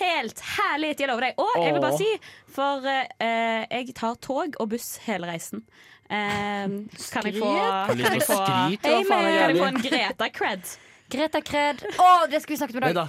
[0.00, 1.42] Helt herlig, jeg lover deg.
[1.44, 2.10] Og jeg vil bare si,
[2.56, 5.64] for eh, jeg tar tog og buss hele reisen.
[6.08, 6.80] Eh,
[7.12, 7.52] kan jeg få,
[7.92, 8.40] kan jeg få?
[8.40, 10.74] Hva er kan jeg få en Greta cred?
[11.14, 11.84] Greta Kred.
[11.98, 13.08] Å, det skulle vi snakket om i dag.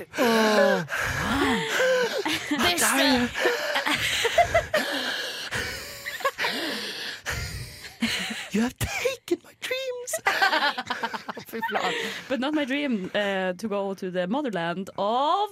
[8.52, 10.14] You have taken my dreams!
[12.30, 15.50] But not my dream uh, to go to the motherland of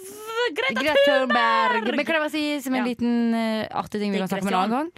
[0.56, 1.72] Greta, Greta Thunberg.
[1.84, 1.96] Thunberg.
[1.98, 2.88] Men kan jeg bare si som en Ja.
[2.88, 4.92] liten uh, artig ting vi kan snakke om en annen gang?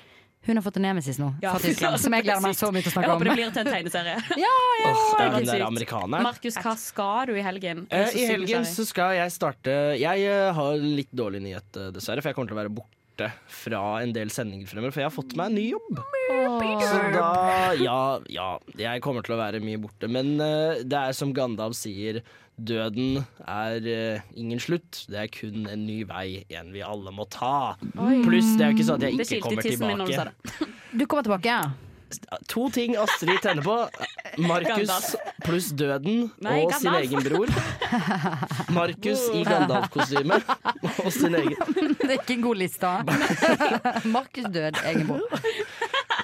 [0.45, 2.91] Hun har fått en nemesis nå, Ja, Tyskland, som jeg gleder meg så mye til
[2.91, 3.11] å snakke om.
[3.11, 4.17] Jeg håper det blir til en tegneserie.
[4.45, 4.51] Ja,
[4.81, 6.26] ja, oh, det er den der amerikaneren.
[6.27, 7.85] Markus, hva skal du i helgen?
[7.89, 12.22] Så I helgen så skal jeg starte Jeg uh, har litt dårlig nyhet, uh, dessverre,
[12.22, 13.31] for jeg kommer til å være borte
[13.63, 16.01] fra en del sendinger fremover, for jeg har fått meg en ny jobb.
[16.84, 17.30] Så da
[17.81, 17.99] Ja,
[18.30, 20.11] ja, jeg kommer til å være mye borte.
[20.11, 22.22] Men uh, det er som Gandalf sier,
[22.57, 25.06] døden er uh, ingen slutt.
[25.11, 27.76] Det er kun en ny vei, en vi alle må ta.
[27.95, 28.22] Oi.
[28.26, 30.69] Pluss, det er jo ikke sånn at jeg ikke kommer tilbake.
[30.95, 31.86] Du kommer tilbake, ja?
[32.48, 33.90] To ting Astrid tenner på.
[34.38, 37.52] Markus pluss døden Nei, og sin egen bror.
[38.76, 40.40] Markus i Gandalf-kostyme
[41.03, 41.56] og sin egen
[41.99, 42.94] Det er ikke en god liste.
[44.15, 45.41] Markus død, egen bror.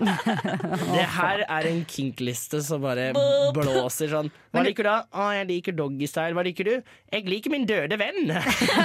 [0.95, 3.11] Det her er en kink-liste som bare
[3.55, 4.31] blåser sånn.
[4.51, 4.89] Hva liker du?
[4.89, 4.97] da?
[5.13, 6.33] Å, jeg liker doggystyle.
[6.37, 6.73] Hva liker du?
[7.13, 8.31] Jeg liker min døde venn.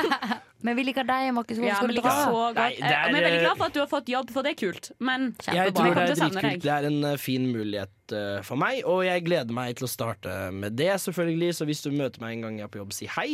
[0.67, 1.59] Men vi liker deg, Markus.
[1.61, 2.23] Hvor Ja, skal du liker dra?
[2.25, 2.57] så godt.
[2.59, 4.31] Nei, det Eh, er, vi er veldig eh, glad for at du har fått jobb,
[4.35, 4.89] for det er kult.
[4.99, 6.63] Men Jeg tror det er dritkult.
[6.65, 9.93] Det er en eh, fin mulighet eh, for meg, og jeg gleder meg til å
[9.93, 11.53] starte med det, selvfølgelig.
[11.61, 13.29] Så hvis du møter meg en gang jeg er på jobb, si hei.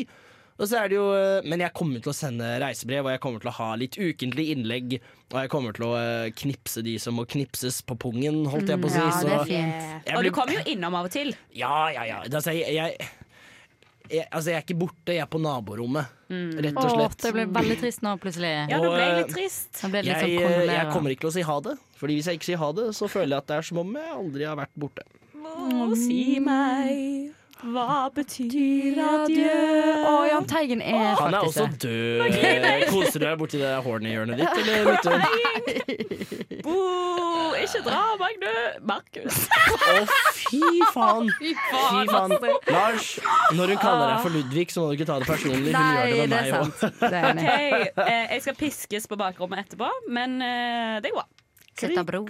[0.60, 3.22] Og så er det jo, eh, men jeg kommer til å sende reisebrev, og jeg
[3.24, 4.98] kommer til å ha litt ukentlige innlegg.
[5.32, 8.82] Og jeg kommer til å eh, knipse de som må knipses på pungen, holdt jeg
[8.82, 9.00] på å si.
[9.00, 10.04] Mm, Ja, det er fint.
[10.04, 11.32] Blir, Og du kommer jo innom av og til.
[11.56, 12.20] Ja, ja, ja.
[12.28, 13.08] Altså, jeg, jeg,
[14.12, 17.46] jeg, altså, jeg er ikke borte, jeg er på naborommet, rett og Åh, det ble
[17.56, 18.52] veldig trist nå, plutselig.
[18.70, 19.82] Ja, det ble litt trist.
[19.88, 22.38] Ble litt Jeg, sånn jeg kommer ikke til å si ha det, Fordi hvis jeg
[22.40, 24.56] ikke sier ha det, så føler jeg at det er som om jeg aldri har
[24.60, 25.04] vært borte.
[25.42, 27.32] Å, si meg,
[27.62, 29.52] hva betyr adjø?
[30.02, 31.78] Å, Jahn Teigen er Han er også det.
[31.84, 32.86] død.
[32.90, 34.78] Koser du deg borti det horny-hjørnet ditt, eller?
[34.90, 35.20] Midtun?
[36.62, 36.76] Bo,
[37.62, 38.52] ikke dra, Magne.
[38.90, 39.38] Markus.
[39.46, 39.96] Å,
[40.38, 40.62] fy
[40.94, 41.30] faen!
[41.38, 41.52] Fy
[42.10, 42.34] faen.
[42.70, 43.08] Lars,
[43.56, 45.70] når hun kaller deg for Ludvig, så må du ikke ta det personlig.
[45.70, 46.74] Hun Nei, gjør det med det meg òg.
[46.82, 47.06] sant.
[47.08, 51.28] Er OK, eh, jeg skal piskes på bakrommet etterpå, men eh, det går bra.
[51.82, 52.26] Sett av bro.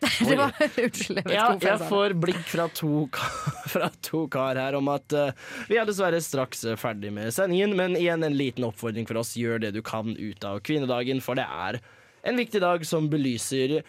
[0.28, 3.06] Det var Unnskyld, jeg Ja, jeg får blikk fra to,
[3.74, 7.76] fra to kar her om at uh, vi er dessverre straks eh, ferdig med sendingen,
[7.78, 9.34] men igjen en liten oppfordring for oss.
[9.38, 11.80] Gjør det du kan ut av kvinnedagen, for det er
[12.26, 13.80] en viktig dag som belyser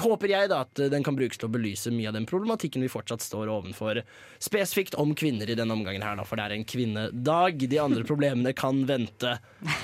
[0.00, 2.82] Håper jeg da at eh, den kan brukes til å belyse mye av den problematikken
[2.84, 4.02] vi fortsatt står overfor.
[4.42, 7.64] Spesifikt om kvinner i denne omgangen her, da, for det er en kvinnedag.
[7.70, 9.32] De andre problemene kan vente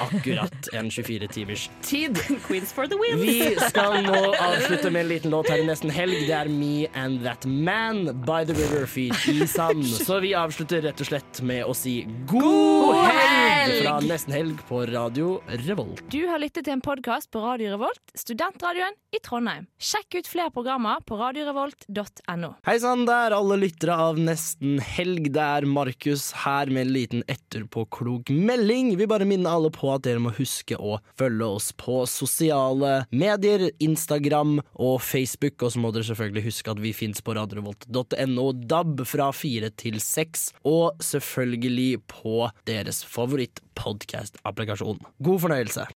[0.05, 2.21] akkurat en 24 timers tid.
[2.47, 3.19] Queens for the win.
[3.21, 6.19] Vi skal nå avslutte med en liten låt her i nesten helg.
[6.29, 9.83] Det er Me and That Man by The River Feet i sand.
[9.87, 11.99] Så vi avslutter rett og slett med å si
[12.31, 16.05] god helg fra nesten helg på Radio Revolt.
[16.13, 19.67] Du har lyttet til en podkast på Radio Revolt, studentradioen i Trondheim.
[19.87, 22.49] Sjekk ut flere programmer på radiorevolt.no.
[22.67, 25.29] Hei sann, det er alle lyttere av Nesten helg.
[25.37, 28.97] Det er Markus her med en liten etterpåklok melding.
[28.99, 33.69] Vi bare minner alle på at dere må huske å følge oss på sosiale medier,
[33.79, 35.63] Instagram og Facebook.
[35.63, 40.03] Og så må dere selvfølgelig huske at vi fins på radiorevolt.no, DAB fra fire til
[40.03, 40.49] seks.
[40.67, 44.99] Og selvfølgelig på deres favoritt-podkast-applikasjon.
[45.23, 45.87] God fornøyelse.